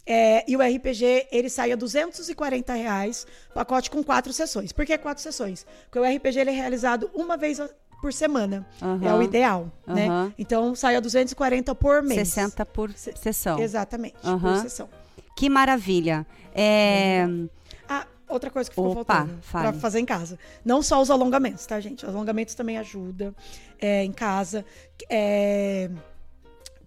É, 0.05 0.43
e 0.49 0.57
o 0.57 0.61
RPG, 0.61 1.27
ele 1.31 1.49
sai 1.49 1.71
a 1.71 1.75
240 1.75 2.73
reais, 2.73 3.25
pacote 3.53 3.89
com 3.89 4.03
quatro 4.03 4.33
sessões. 4.33 4.71
Por 4.71 4.85
que 4.85 4.97
quatro 4.97 5.23
sessões? 5.23 5.65
Porque 5.89 5.99
o 5.99 6.03
RPG 6.03 6.39
ele 6.39 6.49
é 6.49 6.53
realizado 6.53 7.09
uma 7.13 7.37
vez 7.37 7.59
por 8.01 8.11
semana. 8.11 8.67
Aham. 8.81 8.99
É 9.01 9.13
o 9.13 9.23
ideal, 9.23 9.71
né? 9.87 10.07
Aham. 10.07 10.33
Então, 10.37 10.75
sai 10.75 10.97
a 10.97 10.99
240 10.99 11.73
por 11.73 12.03
mês. 12.03 12.27
60 12.27 12.65
por 12.65 12.91
sessão. 12.91 13.57
Exatamente, 13.59 14.17
Aham. 14.25 14.39
por 14.39 14.61
sessão. 14.61 14.89
Que 15.37 15.49
maravilha. 15.49 16.27
É... 16.53 17.25
Ah, 17.87 18.05
outra 18.27 18.49
coisa 18.49 18.69
que 18.69 18.75
ficou 18.75 18.91
Opa, 18.91 19.15
faltando 19.15 19.41
para 19.51 19.73
fazer 19.73 19.99
em 19.99 20.05
casa. 20.05 20.37
Não 20.65 20.83
só 20.83 21.01
os 21.01 21.09
alongamentos, 21.09 21.65
tá, 21.65 21.79
gente? 21.79 22.05
Os 22.05 22.13
alongamentos 22.13 22.55
também 22.55 22.77
ajudam 22.77 23.33
é, 23.79 24.03
em 24.03 24.11
casa. 24.11 24.65
É, 25.09 25.89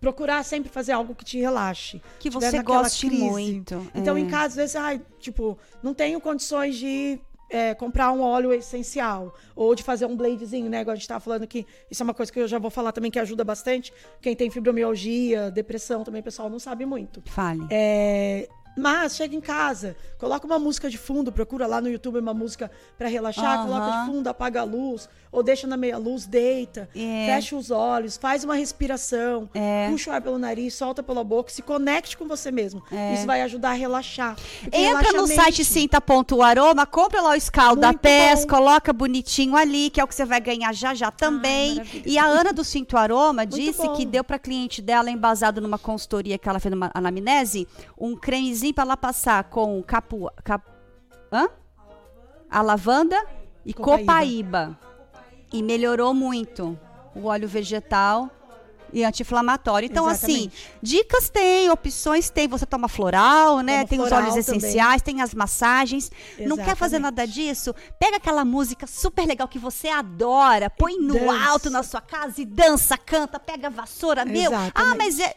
procurar 0.01 0.43
sempre 0.45 0.71
fazer 0.71 0.93
algo 0.93 1.15
que 1.15 1.25
te 1.25 1.39
relaxe. 1.39 2.01
Que 2.19 2.31
você 2.31 2.63
goste 2.63 3.11
muito, 3.11 3.87
Então, 3.95 4.17
é. 4.17 4.21
em 4.21 4.29
casa, 4.29 4.47
às 4.47 4.57
vezes, 4.57 4.77
ai, 4.77 5.01
tipo, 5.19 5.59
não 5.83 5.95
tenho 5.95 6.21
condições 6.21 6.77
de 6.77 7.19
é, 7.51 7.75
comprar 7.75 8.11
um 8.13 8.21
óleo 8.21 8.53
essencial 8.53 9.35
ou 9.55 9.75
de 9.75 9.83
fazer 9.83 10.07
um 10.07 10.17
bladezinho, 10.17 10.69
né? 10.69 10.81
Igual 10.81 10.93
a 10.93 10.97
gente 10.97 11.09
tava 11.09 11.21
falando 11.21 11.43
aqui. 11.43 11.67
Isso 11.91 12.03
é 12.03 12.05
uma 12.05 12.15
coisa 12.15 12.33
que 12.33 12.41
eu 12.41 12.49
já 12.49 12.59
vou 12.59 12.71
falar 12.71 12.93
também 12.93 13.11
que 13.11 13.19
ajuda 13.19 13.45
bastante. 13.45 13.93
Quem 14.21 14.35
tem 14.35 14.51
fibromialgia, 14.51 15.51
depressão 15.51 16.03
também, 16.03 16.23
pessoal 16.23 16.51
não 16.51 16.59
sabe 16.59 16.85
muito. 16.85 17.23
Fale. 17.27 17.67
É, 17.71 18.49
mas 18.77 19.17
chega 19.17 19.35
em 19.35 19.41
casa, 19.41 19.97
coloca 20.19 20.47
uma 20.47 20.59
música 20.59 20.89
de 20.91 20.99
fundo, 20.99 21.33
procura 21.33 21.67
lá 21.67 21.81
no 21.81 21.89
YouTube 21.89 22.19
uma 22.19 22.35
música 22.35 22.71
pra 22.99 23.09
relaxar, 23.09 23.61
Aham. 23.61 23.67
coloca 23.67 23.91
de 24.01 24.07
fundo, 24.13 24.29
apaga 24.29 24.61
a 24.61 24.65
luz, 24.65 25.09
ou 25.33 25.43
deixa 25.43 25.67
na 25.67 25.77
meia 25.77 25.99
luz, 25.99 26.27
deita, 26.27 26.89
É. 26.95 27.27
fecha 27.27 27.57
os 27.57 27.71
olhos, 27.71 28.17
faz 28.17 28.45
uma 28.45 28.55
respiração, 28.55 29.49
puxa 29.91 30.11
o 30.11 30.13
ar 30.15 30.21
pelo 30.23 30.39
nariz, 30.39 30.75
solta 30.75 31.03
pela 31.03 31.23
boca, 31.25 31.51
se 31.51 31.63
conecte 31.63 32.17
com 32.17 32.27
você 32.27 32.51
mesmo. 32.51 32.83
É. 32.91 33.15
Isso 33.15 33.27
vai 33.27 33.43
ajudar 33.43 33.71
a 33.71 33.75
relaxar. 33.75 34.37
Entra 34.73 35.13
no 35.13 35.27
site 35.27 35.65
Sinta.aroma, 35.65 36.87
compra 36.87 37.21
lá 37.21 37.31
o 37.31 37.35
Escalda 37.35 37.93
Pés, 37.95 38.43
bom. 38.43 38.49
coloca 38.57 38.93
bonitinho 38.93 39.57
ali, 39.57 39.91
que 39.91 40.01
é 40.01 40.05
o 40.05 40.07
que 40.09 40.15
você 40.15 40.25
vai 40.25 40.41
ganhar 40.41 40.73
já 40.75 40.95
já 40.95 41.11
também. 41.11 41.77
maravilha. 41.77 42.03
e 42.07 42.19
a 42.19 42.25
Ana 42.25 42.53
do 42.53 42.65
Sinto 42.65 42.97
Aroma 42.97 43.45
disse 43.47 43.89
que 43.91 44.05
deu 44.05 44.23
pra 44.25 44.39
cliente 44.39 44.81
dela, 44.83 45.11
embasado 45.11 45.61
numa 45.61 45.79
consultoria 45.79 46.39
que 46.39 46.49
ela 46.49 46.59
fez 46.61 46.71
numa 46.73 46.91
anamnese, 46.95 47.67
um 47.99 48.17
cremezinho 48.17 48.66
pra 48.73 48.85
ela 48.85 48.97
passar 48.97 49.45
com 49.45 49.83
capu... 49.83 50.31
Cap... 50.43 50.65
Hã? 51.33 51.49
A 52.51 52.63
lavanda 52.63 53.17
e 53.65 53.75
Copaíba. 53.75 53.99
copaíba. 53.99 54.79
E 55.53 55.63
melhorou 55.63 56.13
muito 56.15 56.79
o 57.15 57.27
óleo 57.27 57.49
vegetal 57.49 58.31
e 58.93 59.05
anti-inflamatório. 59.05 59.87
Então, 59.87 60.07
assim, 60.07 60.33
Exatamente. 60.51 60.71
dicas 60.83 61.29
tem, 61.29 61.71
opções 61.71 62.31
tem. 62.31 62.47
Você 62.49 62.67
toma 62.67 62.89
floral, 62.89 63.61
né? 63.61 63.85
Tem 63.87 64.01
os 64.01 64.09
floral 64.09 64.31
óleos 64.31 64.45
também. 64.47 64.59
essenciais, 64.59 65.03
tem 65.03 65.21
as 65.23 65.35
massagens. 65.35 66.11
Não 66.39 66.57
quer 66.57 66.77
fazer 66.77 66.97
Exatamente. 66.97 67.03
nada 67.03 67.27
disso? 67.27 67.75
Pega 67.99 68.17
aquela 68.17 68.45
música 68.45 68.87
super 68.87 69.27
legal 69.27 69.49
que 69.49 69.59
você 69.59 69.89
adora, 69.89 70.71
põe 70.71 70.97
no 70.99 71.15
dança. 71.15 71.49
alto 71.49 71.71
na 71.71 71.83
sua 71.83 72.01
casa 72.01 72.41
e 72.41 72.45
dança, 72.45 72.97
canta, 72.97 73.39
pega 73.39 73.67
a 73.69 73.71
vassoura, 73.71 74.25
meu. 74.25 74.51
Ah, 74.55 74.65
Exatamente. 74.67 74.97
mas 74.99 75.19
é, 75.21 75.35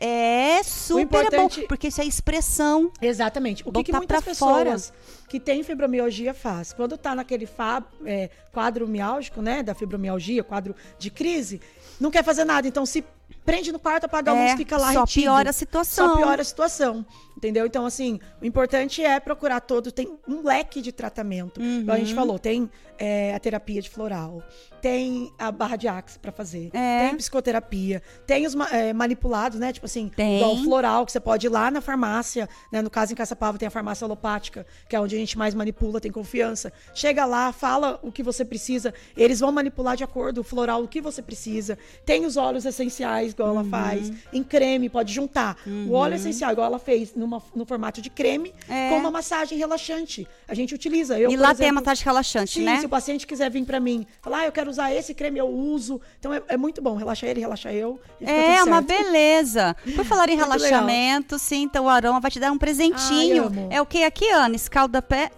é 0.60 0.64
super 0.64 1.02
importante- 1.02 1.62
bom, 1.62 1.68
porque 1.68 1.88
isso 1.88 2.02
é 2.02 2.06
expressão. 2.06 2.92
Exatamente. 3.02 3.64
O 3.68 3.72
que, 3.72 3.84
que 3.84 3.92
muitas 3.92 4.24
pra 4.24 4.36
fora. 4.36 4.72
pessoas 4.72 4.94
que 5.28 5.40
têm 5.40 5.64
fibromialgia 5.64 6.34
faz? 6.34 6.74
Quando 6.74 6.98
tá 6.98 7.14
naquele 7.16 7.46
fa- 7.46 7.84
é, 8.06 8.30
quadro 8.52 8.88
miálgico, 8.88 9.42
né, 9.42 9.62
da 9.62 9.76
fibromialgia, 9.76 10.44
quadro 10.44 10.76
de 10.98 11.10
crise, 11.10 11.62
não 12.00 12.10
quer 12.10 12.24
fazer 12.24 12.46
nada. 12.46 12.68
Então 12.68 12.86
se 12.86 13.04
prende 13.50 13.72
no 13.72 13.80
quarto, 13.80 14.06
apaga 14.06 14.32
a 14.32 14.36
É, 14.38 14.44
luz, 14.48 14.58
fica 14.58 14.78
lá 14.78 14.94
só 14.94 15.00
retido. 15.02 15.24
piora 15.24 15.50
a 15.50 15.54
situação. 15.54 16.10
Só 16.10 16.18
piora 16.18 16.42
a 16.42 16.46
situação. 16.46 17.06
Entendeu? 17.36 17.66
Então, 17.66 17.86
assim, 17.86 18.20
o 18.42 18.46
importante 18.46 19.02
é 19.02 19.18
procurar 19.18 19.62
todo. 19.62 19.94
Tem 19.94 20.20
um 20.28 20.44
leque 20.44 20.82
de 20.82 20.92
tratamento. 20.92 21.62
Igual 21.62 21.96
a 21.96 22.00
gente 22.00 22.10
Uhum. 22.10 22.16
falou, 22.16 22.38
tem 22.38 22.70
é, 23.02 23.34
a 23.34 23.40
terapia 23.40 23.82
de 23.82 23.90
floral, 23.90 24.44
tem 24.82 25.32
a 25.40 25.50
barra 25.54 25.78
de 25.78 25.88
axe 25.88 26.20
pra 26.20 26.34
fazer, 26.34 26.70
É. 26.74 27.08
tem 27.08 27.16
psicoterapia, 27.16 28.04
tem 28.28 28.46
os 28.46 28.54
é, 28.74 28.92
manipulados, 28.92 29.58
né? 29.58 29.72
Tipo 29.72 29.86
assim, 29.86 30.10
Tem. 30.14 30.36
igual 30.36 30.56
o 30.56 30.64
floral, 30.66 31.06
que 31.06 31.14
você 31.14 31.20
pode 31.22 31.48
ir 31.48 31.50
lá 31.50 31.72
na 31.72 31.80
farmácia, 31.80 32.50
né? 32.74 32.82
No 32.82 32.90
caso, 32.90 33.14
em 33.14 33.16
Caçapava 33.16 33.58
tem 33.58 33.70
a 33.70 33.72
farmácia 33.72 34.04
alopática, 34.04 34.66
que 34.90 34.98
é 34.98 35.00
onde 35.00 35.16
a 35.16 35.18
gente 35.20 35.38
mais 35.38 35.56
manipula, 35.56 36.02
tem 36.02 36.12
confiança. 36.12 36.74
Chega 36.94 37.26
lá, 37.26 37.54
fala 37.54 37.98
o 38.04 38.12
que 38.12 38.22
você 38.22 38.44
precisa, 38.44 38.94
eles 39.16 39.40
vão 39.40 39.50
manipular 39.54 39.96
de 39.96 40.04
acordo, 40.04 40.42
o 40.42 40.44
floral, 40.44 40.84
o 40.84 40.88
que 40.90 41.00
você 41.00 41.22
precisa. 41.22 41.78
Tem 42.06 42.26
os 42.26 42.36
óleos 42.36 42.66
essenciais, 42.66 43.34
igual 43.40 43.56
ela 43.56 43.64
faz, 43.64 44.12
em 44.34 44.44
creme, 44.44 44.90
pode 44.90 45.14
juntar. 45.14 45.58
O 45.66 45.94
óleo 45.94 46.16
essencial, 46.16 46.52
igual 46.52 46.68
ela 46.68 46.80
fez, 46.80 47.16
numa, 47.16 47.42
no 47.56 47.66
formato 47.66 48.02
de 48.02 48.10
creme, 48.10 48.54
É. 48.68 48.90
com 48.90 48.98
uma 48.98 49.10
massagem 49.12 49.58
relaxante. 49.58 50.28
A 50.48 50.54
gente 50.54 50.74
utiliza. 50.76 51.18
Eu, 51.18 51.32
e 51.32 51.36
lá 51.36 51.56
tem 51.56 51.66
a 51.66 51.68
exemplo, 51.70 51.76
massagem 51.76 52.06
relaxante, 52.06 52.52
Sim, 52.60 52.66
né? 52.66 52.80
se 52.80 52.86
o 52.86 52.90
paciente 52.90 53.26
quiser 53.26 53.50
vir 53.50 53.66
pra 53.66 53.80
mim, 53.80 54.06
falar, 54.22 54.40
ah, 54.40 54.46
eu 54.46 54.52
quero 54.52 54.70
usar 54.70 54.94
esse 54.94 55.14
creme, 55.14 55.40
eu 55.40 55.48
uso. 55.48 56.02
Então 56.20 56.34
é, 56.34 56.42
é 56.50 56.58
muito 56.58 56.82
bom. 56.82 56.96
Relaxa 56.96 57.26
ele, 57.26 57.40
relaxa 57.40 57.72
eu. 57.72 58.00
É, 58.22 58.64
uma 58.64 58.82
beleza. 58.82 59.76
Por 59.96 60.06
falar 60.06 60.30
em 60.30 60.36
Muito 60.36 60.46
relaxamento, 60.46 61.40
sim, 61.40 61.64
então 61.64 61.86
o 61.86 61.90
aroma 61.90 62.20
vai 62.20 62.30
te 62.32 62.40
dar 62.40 62.52
um 62.52 62.58
presentinho. 62.58 63.52
Ai, 63.56 63.78
é 63.78 63.82
o 63.82 63.86
que 63.86 64.04
aqui, 64.04 64.30
Ana? 64.30 64.56
Escalda-pé. 64.56 65.32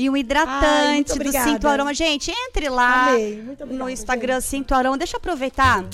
E 0.00 0.08
um 0.08 0.14
Ai, 0.14 0.20
hidratante 0.20 1.10
muito 1.10 1.24
do. 1.24 1.44
Cinto 1.44 1.68
Aroma. 1.68 1.92
Gente, 1.92 2.32
entre 2.48 2.70
lá 2.70 3.08
Amei, 3.10 3.38
obrigada, 3.42 3.66
no 3.66 3.90
Instagram 3.90 4.40
Cinto 4.40 4.74
Aroma. 4.74 4.96
Deixa 4.96 5.16
eu 5.16 5.18
aproveitar. 5.18 5.84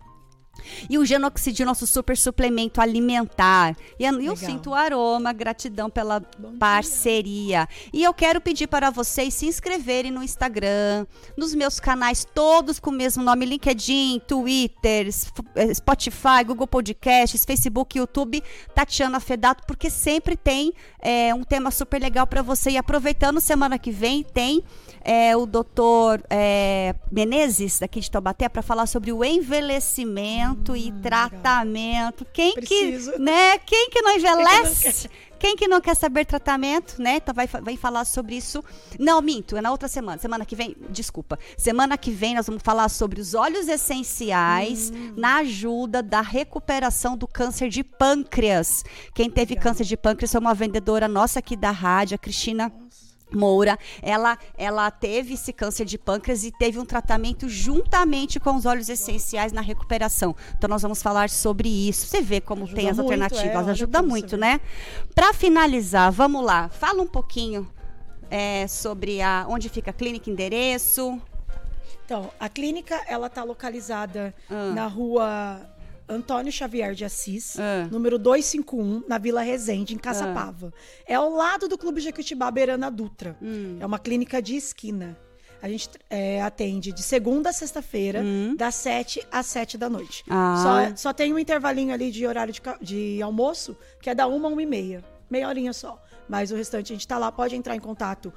E 0.89 0.97
o 0.97 1.05
Genoxidil, 1.05 1.65
nosso 1.65 1.87
super 1.87 2.17
suplemento 2.17 2.81
alimentar. 2.81 3.75
E, 3.99 4.05
eu 4.05 4.13
Legal. 4.13 4.35
sinto 4.35 4.71
o 4.71 4.73
aroma, 4.73 5.33
gratidão 5.33 5.89
pela 5.89 6.21
parceria. 6.59 7.67
E 7.93 8.03
eu 8.03 8.13
quero 8.13 8.41
pedir 8.41 8.67
para 8.67 8.89
vocês 8.89 9.33
se 9.33 9.45
inscreverem 9.45 10.11
no 10.11 10.23
Instagram, 10.23 11.05
nos 11.35 11.53
meus 11.53 11.79
canais 11.79 12.25
todos 12.25 12.79
com 12.79 12.89
o 12.89 12.93
mesmo 12.93 13.23
nome, 13.23 13.45
LinkedIn, 13.45 14.21
Twitter, 14.27 15.07
eh, 15.55 15.73
Spotify, 15.73 16.43
Google 16.45 16.67
Podcasts, 16.67 17.45
Facebook, 17.45 17.97
YouTube, 17.97 18.43
Tatiana 18.73 19.19
Fedato, 19.19 19.63
porque 19.67 19.89
sempre 19.89 20.35
tem 20.35 20.73
eh, 21.01 21.33
um 21.33 21.43
tema 21.43 21.71
super 21.71 22.01
legal 22.01 22.27
para 22.27 22.41
você. 22.41 22.71
E 22.71 22.77
aproveitando, 22.77 23.39
semana 23.39 23.77
que 23.79 23.91
vem 23.91 24.23
tem 24.23 24.63
eh, 25.03 25.35
o 25.35 25.45
doutor 25.45 26.21
eh, 26.29 26.93
Menezes, 27.11 27.79
daqui 27.79 27.99
de 27.99 28.11
Taubaté, 28.11 28.49
para 28.49 28.61
falar 28.61 28.87
sobre 28.87 29.11
o 29.11 29.23
envelhecimento 29.23 30.56
e 30.75 30.91
tratamento. 30.91 32.25
Quem 32.33 32.55
Preciso. 32.55 33.11
que, 33.11 33.19
né? 33.19 33.57
Quem 33.59 33.89
que 33.89 34.01
não 34.01 34.07
não 34.07 34.15
envelhece? 34.15 35.09
Quem 35.39 35.55
que 35.55 35.67
não 35.67 35.79
quer 35.79 35.95
saber 35.95 36.25
tratamento, 36.25 36.99
né? 36.99 37.17
Então 37.17 37.33
vai, 37.33 37.45
vai 37.45 37.77
falar 37.77 38.05
sobre 38.05 38.35
isso. 38.35 38.63
Não, 38.97 39.21
minto, 39.21 39.55
é 39.55 39.61
na 39.61 39.69
outra 39.69 39.87
semana. 39.87 40.17
Semana 40.17 40.45
que 40.45 40.55
vem, 40.55 40.75
desculpa. 40.89 41.37
Semana 41.55 41.95
que 41.95 42.09
vem 42.09 42.33
nós 42.33 42.47
vamos 42.47 42.63
falar 42.63 42.89
sobre 42.89 43.21
os 43.21 43.35
óleos 43.35 43.67
essenciais 43.67 44.91
na 45.15 45.37
ajuda 45.37 46.01
da 46.01 46.21
recuperação 46.21 47.15
do 47.15 47.27
câncer 47.27 47.69
de 47.69 47.83
pâncreas. 47.83 48.83
Quem 49.13 49.29
teve 49.29 49.55
câncer 49.55 49.83
de 49.83 49.95
pâncreas 49.95 50.33
é 50.33 50.39
uma 50.39 50.55
vendedora 50.55 51.07
nossa 51.07 51.39
aqui 51.39 51.55
da 51.55 51.69
rádio, 51.69 52.15
a 52.15 52.17
Cristina. 52.17 52.71
Moura, 53.31 53.77
ela, 54.01 54.37
ela 54.57 54.89
teve 54.89 55.33
esse 55.33 55.51
câncer 55.51 55.85
de 55.85 55.97
pâncreas 55.97 56.43
e 56.43 56.51
teve 56.51 56.79
um 56.79 56.85
tratamento 56.85 57.49
juntamente 57.49 58.39
com 58.39 58.55
os 58.55 58.65
óleos 58.65 58.89
essenciais 58.89 59.51
na 59.51 59.61
recuperação. 59.61 60.35
Então 60.57 60.69
nós 60.69 60.81
vamos 60.81 61.01
falar 61.01 61.29
sobre 61.29 61.67
isso. 61.67 62.07
Você 62.07 62.21
vê 62.21 62.39
como 62.39 62.63
Ajuda 62.63 62.75
tem 62.79 62.89
as 62.89 62.97
muito, 62.97 63.05
alternativas, 63.11 63.67
é, 63.67 63.71
ajuda 63.71 64.01
muito, 64.01 64.37
né? 64.37 64.61
Para 65.13 65.33
finalizar, 65.33 66.11
vamos 66.11 66.43
lá. 66.43 66.69
Fala 66.69 67.01
um 67.01 67.07
pouquinho 67.07 67.69
é, 68.29 68.67
sobre 68.67 69.21
a, 69.21 69.45
onde 69.49 69.69
fica 69.69 69.91
a 69.91 69.93
clínica, 69.93 70.29
endereço. 70.29 71.19
Então, 72.05 72.31
a 72.39 72.47
clínica, 72.47 72.95
ela 73.07 73.29
tá 73.29 73.43
localizada 73.43 74.33
Ah. 74.49 74.71
na 74.73 74.87
rua 74.87 75.59
Antônio 76.09 76.51
Xavier 76.51 76.93
de 76.93 77.03
Assis, 77.05 77.57
Ah. 77.59 77.87
número 77.91 78.17
251, 78.17 79.03
na 79.07 79.17
Vila 79.17 79.41
Resende, 79.41 79.93
em 79.93 79.97
Caçapava. 79.97 80.73
É 81.05 81.15
ao 81.15 81.29
lado 81.29 81.67
do 81.67 81.77
Clube 81.77 81.99
Jequitibá, 82.01 82.49
beirando 82.49 82.85
a 82.85 82.89
Dutra. 82.89 83.35
Hum. 83.41 83.77
É 83.79 83.85
uma 83.85 83.99
clínica 83.99 84.41
de 84.41 84.55
esquina. 84.55 85.17
A 85.61 85.67
gente 85.67 85.89
é, 86.09 86.41
atende 86.41 86.91
de 86.91 87.01
segunda 87.01 87.49
a 87.49 87.53
sexta-feira, 87.53 88.23
das 88.55 88.75
7 88.75 89.25
às 89.31 89.47
7 89.47 89.77
da 89.77 89.89
noite. 89.89 90.23
Hum. 90.27 90.31
Ah. 90.33 90.91
Só, 90.95 91.09
só 91.09 91.13
tem 91.13 91.33
um 91.33 91.39
intervalinho 91.39 91.93
ali 91.93 92.11
de 92.11 92.25
horário 92.27 92.53
de, 92.53 92.61
de 92.81 93.21
almoço, 93.21 93.75
que 94.01 94.09
é 94.09 94.15
da 94.15 94.27
1 94.27 94.45
a 94.45 94.49
1 94.49 94.61
e 94.61 94.65
meia. 94.65 95.03
Meia 95.29 95.47
horinha 95.49 95.73
só. 95.73 96.01
Mas 96.29 96.51
o 96.51 96.55
restante 96.55 96.93
a 96.93 96.95
gente 96.95 97.07
tá 97.07 97.17
lá, 97.17 97.31
pode 97.31 97.55
entrar 97.55 97.75
em 97.75 97.79
contato 97.79 98.31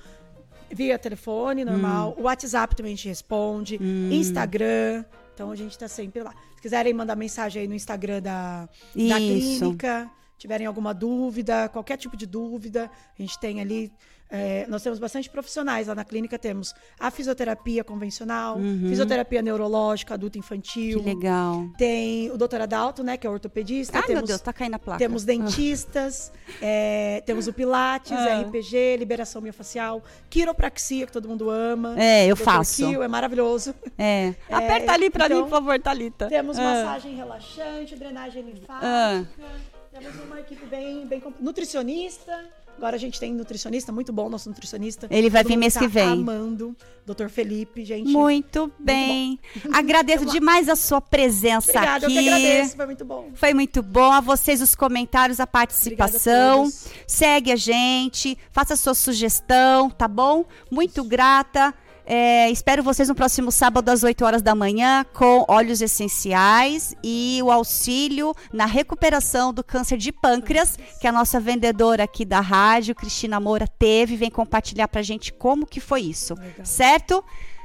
via 0.73 0.97
telefone 0.99 1.65
normal, 1.65 2.15
Hum. 2.17 2.23
o 2.23 2.25
WhatsApp 2.25 2.75
também 2.77 2.93
a 2.93 2.97
gente 2.97 3.09
responde, 3.09 3.77
Instagram. 4.11 5.05
Então 5.41 5.51
a 5.51 5.57
gente 5.57 5.79
tá 5.79 5.89
sempre 5.89 6.23
lá. 6.23 6.35
Se 6.55 6.61
quiserem 6.61 6.93
mandar 6.93 7.17
mensagem 7.17 7.63
aí 7.63 7.67
no 7.67 7.75
Instagram 7.75 8.21
da, 8.21 8.69
da 8.95 9.17
clínica, 9.17 10.11
tiverem 10.37 10.67
alguma 10.67 10.93
dúvida, 10.93 11.67
qualquer 11.71 11.97
tipo 11.97 12.15
de 12.15 12.27
dúvida, 12.27 12.91
a 13.19 13.23
gente 13.23 13.41
tem 13.41 13.59
ali. 13.59 13.91
É, 14.31 14.67
nós 14.69 14.83
temos 14.83 14.99
bastante 14.99 15.29
profissionais 15.29 15.87
lá 15.89 15.95
na 15.95 16.05
clínica. 16.05 16.39
Temos 16.39 16.75
a 16.99 17.11
fisioterapia 17.11 17.83
convencional, 17.83 18.59
fisioterapia 18.89 19.43
neurológica, 19.43 20.15
adulto 20.15 20.39
infantil. 20.39 20.99
Uhum. 20.99 21.05
Que 21.05 21.15
legal. 21.15 21.65
Tem 21.77 22.31
o 22.31 22.37
doutor 22.39 22.61
Adalto, 22.61 23.03
né, 23.03 23.17
que 23.17 23.27
é 23.27 23.31
ortopedista. 23.31 23.99
Ai, 23.99 24.03
meu 24.07 24.17
temos, 24.17 24.29
Deus, 24.29 24.41
tá 24.41 24.53
caindo 24.53 24.75
a 24.75 24.79
placa. 24.79 24.99
temos 24.99 25.25
dentistas, 25.25 26.33
é, 26.63 27.23
temos 27.27 27.47
o 27.49 27.53
Pilates, 27.53 28.13
Ah. 28.13 28.41
RPG, 28.43 28.97
liberação 28.99 29.41
miofascial, 29.43 30.03
quiropraxia, 30.29 31.07
que 31.07 31.13
todo 31.13 31.29
mundo 31.29 31.51
ama. 31.51 31.95
É, 32.01 32.27
eu 32.27 32.37
faço. 32.37 33.03
É 33.03 33.09
maravilhoso. 33.09 33.75
É. 33.99 34.35
Aperta 34.51 34.93
ali 34.93 35.11
pra 35.11 35.29
mim, 35.29 35.35
então, 35.35 35.45
por 35.45 35.51
favor, 35.51 35.79
Thalita. 35.79 36.29
Temos 36.29 36.59
Ah. 36.59 36.63
massagem 36.63 37.15
relaxante, 37.17 37.95
drenagem 37.97 38.43
linfática. 38.43 39.29
Temos 39.93 40.15
uma 40.25 40.41
equipe 40.41 40.65
bem, 40.67 41.05
bem 41.07 41.23
nutricionista. 41.41 42.33
Agora 42.81 42.97
a 42.97 42.99
gente 42.99 43.21
tem 43.21 43.35
nutricionista, 43.35 43.93
muito 43.93 44.11
bom 44.11 44.31
nosso 44.31 44.49
nutricionista. 44.49 45.07
Ele 45.11 45.29
vai 45.29 45.43
Todo 45.43 45.51
vir 45.51 45.59
mês 45.59 45.75
tá 45.75 45.81
que 45.81 45.87
vem. 45.87 46.09
amando. 46.09 46.75
Doutor 47.05 47.29
Felipe, 47.29 47.85
gente. 47.85 48.11
Muito 48.11 48.73
bem. 48.79 49.39
Agradeço 49.71 50.25
demais 50.25 50.67
a 50.67 50.75
sua 50.75 50.99
presença 50.99 51.73
Obrigada, 51.73 52.07
aqui. 52.07 52.17
eu 52.17 52.23
que 52.23 52.29
agradeço, 52.31 52.77
foi 52.77 52.87
muito 52.87 53.05
bom. 53.05 53.29
Foi 53.35 53.53
muito 53.53 53.83
bom. 53.83 54.11
A 54.11 54.23
vocês 54.23 54.63
os 54.63 54.75
comentários, 54.75 55.41
a 55.41 55.47
participação. 55.47 56.69
A. 56.69 56.71
Segue 57.07 57.53
a 57.53 57.57
gente, 57.57 58.39
faça 58.51 58.75
sua 58.77 58.95
sugestão, 58.95 59.91
tá 59.91 60.09
bom? 60.09 60.47
Muito 60.71 61.05
grata. 61.05 61.75
É, 62.13 62.51
espero 62.51 62.83
vocês 62.83 63.09
no 63.09 63.15
próximo 63.15 63.53
sábado 63.53 63.89
às 63.89 64.03
8 64.03 64.25
horas 64.25 64.43
da 64.43 64.53
manhã 64.53 65.07
com 65.15 65.45
óleos 65.47 65.81
essenciais 65.81 66.93
e 67.05 67.39
o 67.45 67.53
auxílio 67.53 68.35
na 68.53 68.67
recuperação 68.67 69.55
do 69.55 69.63
câncer 69.63 69.97
de 69.97 70.11
pâncreas, 70.11 70.77
que 71.01 71.07
a 71.07 71.13
nossa 71.13 71.39
vendedora 71.39 72.03
aqui 72.03 72.25
da 72.25 72.41
rádio, 72.41 72.97
Cristina 72.97 73.39
Moura, 73.39 73.69
teve. 73.79 74.17
Vem 74.17 74.29
compartilhar 74.29 74.89
pra 74.89 75.03
gente 75.03 75.33
como 75.33 75.65
que 75.65 75.79
foi 75.79 76.01
isso. 76.01 76.35
Legal. 76.35 76.67
Certo? 76.67 77.25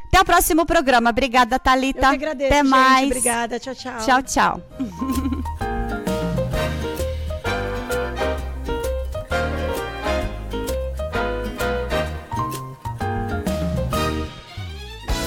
Até 0.10 0.22
o 0.22 0.26
próximo 0.26 0.64
programa. 0.64 1.10
Obrigada, 1.10 1.56
Eu 1.56 1.60
Thalita. 1.60 2.02
que 2.02 2.06
agradeço, 2.06 2.54
Até 2.54 2.62
gente. 2.62 2.70
mais. 2.70 3.06
Obrigada, 3.08 3.60
tchau, 3.60 3.74
tchau. 3.74 3.98
Tchau, 3.98 4.22
tchau. 4.22 4.62